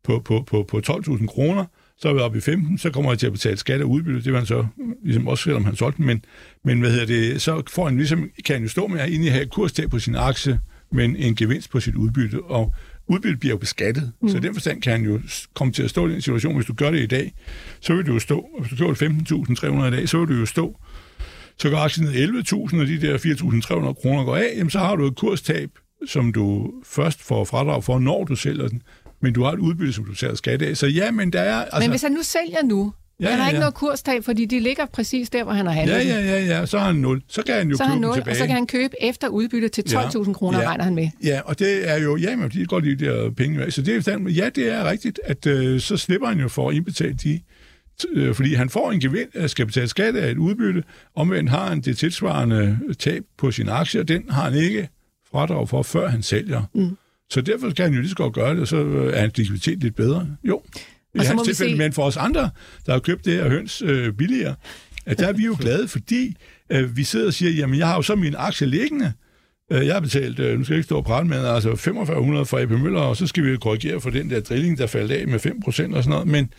på, 0.04 0.20
på, 0.20 0.44
på, 0.48 0.66
på 0.70 0.82
12.000 0.88 1.28
kroner, 1.28 1.66
så 1.98 2.10
er 2.10 2.14
vi 2.14 2.20
oppe 2.20 2.38
i 2.38 2.42
15, 2.42 2.78
så 2.78 2.90
kommer 2.90 3.12
jeg 3.12 3.20
til 3.20 3.28
at 3.28 3.34
betale 3.34 3.58
skat 3.58 3.82
af 3.82 3.84
udbytte. 3.84 4.22
Det 4.22 4.34
var 4.34 4.40
han 4.40 4.48
så 4.48 4.66
ligesom 5.04 5.28
også, 5.28 5.44
selvom 5.44 5.66
han 5.66 5.76
solgte 5.76 5.98
den. 5.98 6.06
Men, 6.06 6.26
men 6.64 6.80
hvad 6.80 6.92
hedder 6.92 7.06
det, 7.06 7.42
så 7.42 7.64
får 7.70 7.86
han 7.86 7.98
ligesom, 7.98 8.30
kan 8.46 8.56
han 8.56 8.64
jo 8.64 8.70
stå 8.70 8.88
med 8.88 9.00
at 9.00 9.10
egentlig 9.10 9.32
have 9.32 9.46
kurstab 9.46 9.90
på 9.90 10.00
sin 10.00 10.16
aktie, 10.16 10.60
men 10.92 11.16
en 11.16 11.36
gevinst 11.36 11.70
på 11.70 11.80
sit 11.80 11.96
udbytte. 11.96 12.44
Og 12.44 12.74
udbyttet 13.08 13.40
bliver 13.40 13.54
jo 13.54 13.58
beskattet. 13.58 14.12
Mm. 14.22 14.30
Så 14.30 14.38
i 14.38 14.40
den 14.40 14.54
forstand 14.54 14.82
kan 14.82 14.92
han 14.92 15.06
jo 15.06 15.20
komme 15.54 15.74
til 15.74 15.84
at 15.84 15.90
stå 15.90 16.08
i 16.08 16.12
den 16.12 16.22
situation. 16.22 16.56
Hvis 16.56 16.66
du 16.66 16.74
gør 16.74 16.92
det 16.92 17.00
i 17.00 17.08
dag, 17.08 17.34
så 17.80 17.96
vil 17.96 18.06
du 18.06 18.14
jo 18.14 18.20
stå, 18.20 18.50
hvis 18.60 18.70
du 18.70 18.76
køber 18.76 18.94
15.300 18.94 19.88
i 19.88 19.92
dag, 19.92 20.10
så 20.10 20.18
vil 20.18 20.28
du 20.28 20.40
jo 20.40 20.46
stå, 20.46 20.80
så 21.58 21.70
går 21.70 21.78
aktien 21.78 22.06
ned 22.08 22.14
11.000, 22.44 22.80
og 22.82 22.88
de 22.88 23.02
der 23.02 23.18
4.300 23.18 23.94
kroner 23.94 24.24
går 24.26 24.36
af, 24.36 24.54
jamen 24.58 24.70
så 24.70 24.80
har 24.80 24.96
du 24.96 25.06
et 25.08 25.16
kurstab, 25.16 25.70
som 26.08 26.34
du 26.34 26.72
først 26.84 27.24
får 27.24 27.46
fradrag 27.46 27.84
for, 27.84 28.00
når 28.00 28.24
du 28.24 28.36
sælger 28.36 28.68
den. 28.68 28.82
Men 29.22 29.34
du 29.34 29.44
har 29.44 29.52
et 29.52 29.60
udbytte, 29.60 29.94
som 29.94 30.06
du 30.06 30.16
tager 30.16 30.36
skat 30.36 30.62
af. 30.62 30.78
Så 30.78 30.88
ja, 30.88 31.12
men 31.12 31.34
der 31.34 31.42
er... 31.42 31.56
Altså, 31.64 31.80
Men 31.80 31.90
hvis 31.90 32.02
han 32.02 32.12
nu 32.12 32.24
sælger 32.24 32.64
nu, 32.64 32.94
Ja, 33.20 33.26
ja, 33.26 33.30
han 33.32 33.40
har 33.40 33.46
ja, 33.46 33.50
ikke 33.50 33.56
ja. 33.58 33.60
noget 33.60 33.74
kurstab, 33.74 34.24
fordi 34.24 34.46
de 34.46 34.60
ligger 34.60 34.86
præcis 34.86 35.30
der, 35.30 35.44
hvor 35.44 35.54
han 35.54 35.66
har 35.66 35.74
handlet 35.74 35.96
Ja, 35.96 36.02
ja, 36.04 36.20
ja, 36.22 36.46
ja, 36.60 36.66
så 36.66 36.80
har 36.80 36.86
han 36.86 36.96
0. 36.96 37.22
Så 37.28 37.44
kan 37.44 37.56
han 37.56 37.70
jo 37.70 37.78
Så 37.78 37.84
han 37.84 37.92
købe 37.92 37.96
den 37.96 38.02
0, 38.02 38.14
tilbage. 38.16 38.32
og 38.34 38.36
så 38.38 38.46
kan 38.46 38.56
han 38.56 38.68
købe 38.68 38.94
efter 39.02 39.28
udbytte 39.28 39.70
til 39.70 39.82
12.000 39.82 40.34
kroner, 40.34 40.62
Ja. 40.62 40.68
regner 40.70 40.84
han 40.84 40.96
med. 40.96 41.10
Ja, 41.24 41.42
og 41.46 41.60
det 41.60 41.90
er 41.90 42.00
jo, 42.02 42.16
ja, 42.18 42.36
men 42.36 42.50
de 42.50 42.66
går 42.66 42.80
lige 42.80 42.96
der 42.96 43.30
penge. 43.32 43.72
Så 43.72 43.82
det 43.82 44.08
er, 44.08 44.20
ja, 44.30 44.50
det 44.50 44.72
er 44.74 44.90
rigtigt, 44.90 45.20
at 45.26 45.46
øh, 45.46 45.80
så 45.80 45.98
slipper 45.98 46.28
han 46.28 46.40
jo 46.40 46.48
for 46.48 46.70
at 46.70 46.76
indbetale 46.76 47.14
de, 47.24 47.40
fordi 48.34 48.54
han 48.54 48.70
får 48.70 48.92
en 48.92 49.00
gevind, 49.00 49.30
øh, 49.36 49.50
skal 49.50 49.66
betale 49.66 49.88
skat 49.88 50.16
af 50.16 50.32
et 50.32 50.38
udbytte, 50.38 50.84
omvendt 51.16 51.50
har 51.50 51.70
han 51.70 51.82
det 51.82 51.98
tilsvarende 51.98 52.80
tab 53.00 53.24
på 53.38 53.52
sin 53.52 53.70
aktie, 53.70 54.00
og 54.00 54.08
den 54.08 54.30
har 54.30 54.50
han 54.50 54.54
ikke 54.60 54.90
fradrag 55.32 55.70
for, 55.70 55.84
før 55.84 56.08
han 56.10 56.24
sælger. 56.24 56.64
Mm. 56.76 56.98
Så 57.30 57.42
derfor 57.42 57.70
kan 57.70 57.86
han 57.86 57.94
jo 57.94 58.00
lige 58.00 58.10
så 58.10 58.16
godt 58.16 58.34
gøre 58.34 58.56
det, 58.56 58.68
så 58.68 58.78
øh, 58.78 59.14
er 59.14 59.20
hans 59.20 59.38
likviditet 59.38 59.80
lidt 59.80 59.96
bedre. 59.96 60.28
Jo, 60.44 60.62
i 61.16 61.18
hans 61.28 61.42
tilfælde, 61.48 61.72
se- 61.72 61.78
men 61.78 61.94
for 61.94 62.04
os 62.04 62.18
andre, 62.18 62.50
der 62.86 62.92
har 62.92 63.00
købt 63.00 63.26
det 63.26 63.34
her 63.34 63.50
høns 63.50 63.82
øh, 63.82 64.14
billigere, 64.14 64.56
at 65.06 65.20
der 65.20 65.28
er 65.28 65.34
vi 65.34 65.46
jo 65.46 65.56
glade, 65.62 65.88
fordi 65.88 66.36
øh, 66.72 66.98
vi 66.98 67.04
sidder 67.04 67.28
og 67.28 67.34
siger, 67.34 67.52
jamen 67.52 67.80
jeg 67.80 67.88
har 67.88 67.96
jo 67.96 68.02
så 68.02 68.16
min 68.16 68.36
aktie 68.38 68.68
liggende, 68.68 69.14
Øh, 69.72 69.86
Jeg 69.86 69.94
har 69.94 70.00
betalt, 70.02 70.40
øh, 70.40 70.58
nu 70.58 70.64
skal 70.64 70.74
jeg 70.74 70.78
ikke 70.78 70.86
stå 70.86 70.98
og 70.98 71.04
prale 71.06 71.28
med, 71.28 71.46
altså 71.46 71.76
4500 71.76 72.46
for 72.46 72.60
AP 72.60 72.70
Møller, 72.70 73.00
og 73.00 73.18
så 73.18 73.28
skal 73.28 73.44
vi 73.46 73.58
korrigere 73.58 74.02
for 74.02 74.10
den 74.10 74.30
der 74.30 74.40
drilling, 74.40 74.78
der 74.78 74.88
faldt 74.88 75.12
af 75.12 75.28
med 75.28 75.40
5% 75.46 75.66
og 75.68 75.74
sådan 75.76 76.04
noget. 76.10 76.28
Men, 76.28 76.50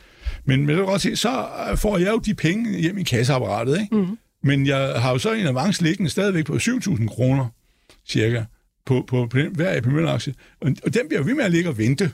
men, 0.44 0.66
men 0.66 0.76
godt 0.76 1.02
se, 1.02 1.16
så 1.16 1.46
øh, 1.70 1.78
får 1.78 1.98
jeg 1.98 2.08
jo 2.08 2.18
de 2.18 2.34
penge 2.34 2.78
hjem 2.78 2.98
i 2.98 3.02
kasseapparatet, 3.02 3.80
ikke? 3.80 3.96
Mm. 3.96 4.18
Men 4.42 4.66
jeg 4.66 4.78
har 4.78 5.12
jo 5.12 5.18
så 5.18 5.32
en 5.32 5.46
avance 5.46 5.82
liggende 5.82 6.10
stadigvæk 6.10 6.44
på 6.44 6.52
7.000 6.52 7.08
kroner, 7.08 7.46
cirka, 8.08 8.44
på, 8.86 9.04
på, 9.06 9.26
på 9.26 9.38
den, 9.38 9.54
hver 9.54 9.76
AP 9.76 9.86
Møller-aktie. 9.86 10.34
Og, 10.60 10.72
og 10.84 10.94
den 10.94 11.02
bliver 11.08 11.20
jo 11.20 11.26
ved 11.26 11.34
med 11.34 11.44
at 11.44 11.50
ligge 11.50 11.68
og 11.68 11.78
vente. 11.78 12.10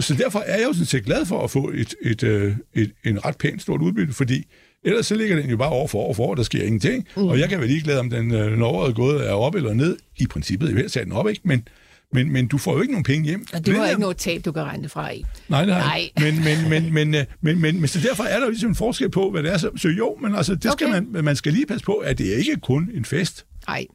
Så 0.00 0.14
derfor 0.14 0.38
er 0.38 0.58
jeg 0.58 0.66
jo 0.66 0.72
sådan 0.72 0.86
set 0.86 1.04
glad 1.04 1.26
for 1.26 1.44
at 1.44 1.50
få 1.50 1.70
et, 1.74 1.94
et, 2.02 2.22
øh, 2.22 2.56
et, 2.74 2.92
en 3.04 3.24
ret 3.24 3.36
pænt 3.36 3.62
stort 3.62 3.82
udbytte, 3.82 4.12
fordi 4.12 4.44
ellers 4.84 5.06
så 5.06 5.14
ligger 5.14 5.36
den 5.36 5.50
jo 5.50 5.56
bare 5.56 5.70
år 5.70 5.86
for 5.86 5.98
år 5.98 6.12
for 6.12 6.24
år, 6.24 6.34
der 6.34 6.42
sker 6.42 6.64
ingenting. 6.64 7.08
Mm. 7.16 7.24
Og 7.24 7.38
jeg 7.38 7.48
kan 7.48 7.58
være 7.58 7.68
ligeglad, 7.68 7.98
om 7.98 8.10
den, 8.10 8.34
øh, 8.34 8.58
når 8.58 8.68
året 8.68 8.88
er 8.88 8.94
gået, 8.94 9.28
er 9.28 9.32
op 9.32 9.54
eller 9.54 9.72
ned. 9.72 9.96
I 10.16 10.26
princippet, 10.26 10.76
vil 10.76 10.90
tage 10.90 11.04
den 11.04 11.12
op, 11.12 11.28
ikke? 11.28 11.40
Men, 11.44 11.68
men, 12.12 12.32
men 12.32 12.48
du 12.48 12.58
får 12.58 12.72
jo 12.74 12.80
ikke 12.80 12.92
nogen 12.92 13.04
penge 13.04 13.28
hjem. 13.28 13.46
Og 13.52 13.66
du 13.66 13.72
har 13.72 13.86
ikke 13.88 14.00
noget 14.00 14.16
tab, 14.16 14.44
du 14.44 14.52
kan 14.52 14.62
regne 14.62 14.88
fra 14.88 15.10
i. 15.10 15.24
Nej, 15.48 15.66
Nej. 15.66 15.96
ikke. 15.98 16.20
Men, 16.20 16.44
men, 16.44 16.68
men, 16.84 16.94
men, 16.94 17.14
øh, 17.14 17.24
men, 17.40 17.60
men, 17.60 17.80
men, 17.80 17.88
så 17.88 18.00
derfor 18.00 18.24
er 18.24 18.36
der 18.38 18.44
jo 18.44 18.50
ligesom 18.50 18.70
en 18.70 18.76
forskel 18.76 19.10
på, 19.10 19.30
hvad 19.30 19.42
det 19.42 19.52
er. 19.52 19.58
Så, 19.58 19.70
så 19.76 19.88
jo, 19.88 20.18
men 20.22 20.34
altså, 20.34 20.54
det 20.54 20.72
skal 20.72 20.86
Okay. 20.86 21.00
man, 21.12 21.24
man 21.24 21.36
skal 21.36 21.52
lige 21.52 21.66
passe 21.66 21.84
på, 21.86 21.92
at 21.92 22.18
det 22.18 22.32
er 22.34 22.36
ikke 22.38 22.56
kun 22.62 22.90
en 22.94 23.04
fest. 23.04 23.46
Nej, 23.68 23.86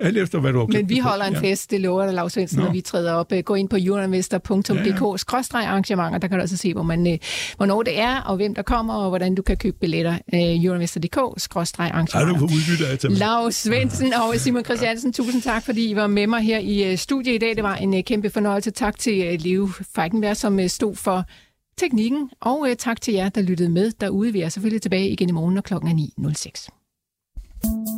Alt 0.00 0.18
efter, 0.18 0.40
hvad 0.40 0.52
du 0.52 0.58
har 0.58 0.66
men 0.66 0.88
vi 0.88 0.98
holder 0.98 1.24
en 1.24 1.32
Ja. 1.34 1.40
fest, 1.40 1.70
det 1.70 1.80
lover 1.80 2.04
dig, 2.04 2.14
Lars 2.14 2.32
Svendsen, 2.32 2.58
Nå. 2.58 2.64
når 2.64 2.72
vi 2.72 2.80
træder 2.80 3.12
op. 3.12 3.32
Øh, 3.32 3.42
Gå 3.42 3.54
ind 3.54 3.68
på 3.68 3.76
euroinvestor.dk, 3.80 5.20
skråstreg 5.20 5.64
arrangementer, 5.66 6.18
der 6.18 6.28
kan 6.28 6.36
du 6.38 6.40
altså 6.40 6.56
se, 6.56 6.72
hvor 6.74 6.82
man, 6.82 7.12
øh, 7.12 7.18
hvornår 7.56 7.82
det 7.82 7.98
er, 8.00 8.20
og 8.20 8.36
hvem 8.36 8.54
der 8.54 8.62
kommer, 8.62 8.94
og 8.94 9.08
hvordan 9.08 9.34
du 9.34 9.42
kan 9.42 9.56
købe 9.56 9.76
billetter. 9.80 10.12
Øh, 10.34 10.64
Euroinvestor.dk, 10.64 11.18
skråstreg 11.42 11.84
Ej, 11.84 11.90
du 11.90 11.94
arrangementer. 11.96 12.38
får 12.40 12.46
udbytte 12.46 12.86
af 12.92 12.98
det. 12.98 13.12
Lars 13.12 13.54
Svendsen 13.54 14.12
og 14.14 14.34
Simon 14.36 14.64
Christiansen, 14.64 15.12
tusind 15.12 15.42
tak, 15.42 15.64
fordi 15.64 15.90
I 15.90 15.96
var 15.96 16.06
med 16.06 16.26
mig 16.26 16.40
her 16.42 16.58
i 16.58 16.92
øh, 16.92 16.98
studiet 16.98 17.34
i 17.34 17.38
dag. 17.38 17.56
Det 17.56 17.62
var 17.64 17.74
en 17.76 17.94
øh, 17.94 18.04
kæmpe 18.04 18.30
fornøjelse. 18.30 18.70
Tak 18.70 18.98
til 18.98 19.22
øh, 19.26 19.38
Leo 19.40 19.68
Feigenberg, 19.94 20.36
som 20.36 20.60
øh, 20.60 20.68
stod 20.68 20.94
for 20.96 21.24
teknikken, 21.78 22.30
og 22.40 22.66
øh, 22.70 22.76
tak 22.76 23.00
til 23.00 23.14
jer, 23.14 23.28
der 23.28 23.42
lyttede 23.42 23.68
med 23.68 23.92
derude. 24.00 24.32
Vi 24.32 24.40
er 24.40 24.48
selvfølgelig 24.48 24.82
tilbage 24.82 25.08
igen 25.08 25.28
i 25.28 25.32
morgen, 25.32 25.54
når 25.54 25.62
klokken 25.62 25.90
er 25.90 26.30
9.06. 26.30 27.97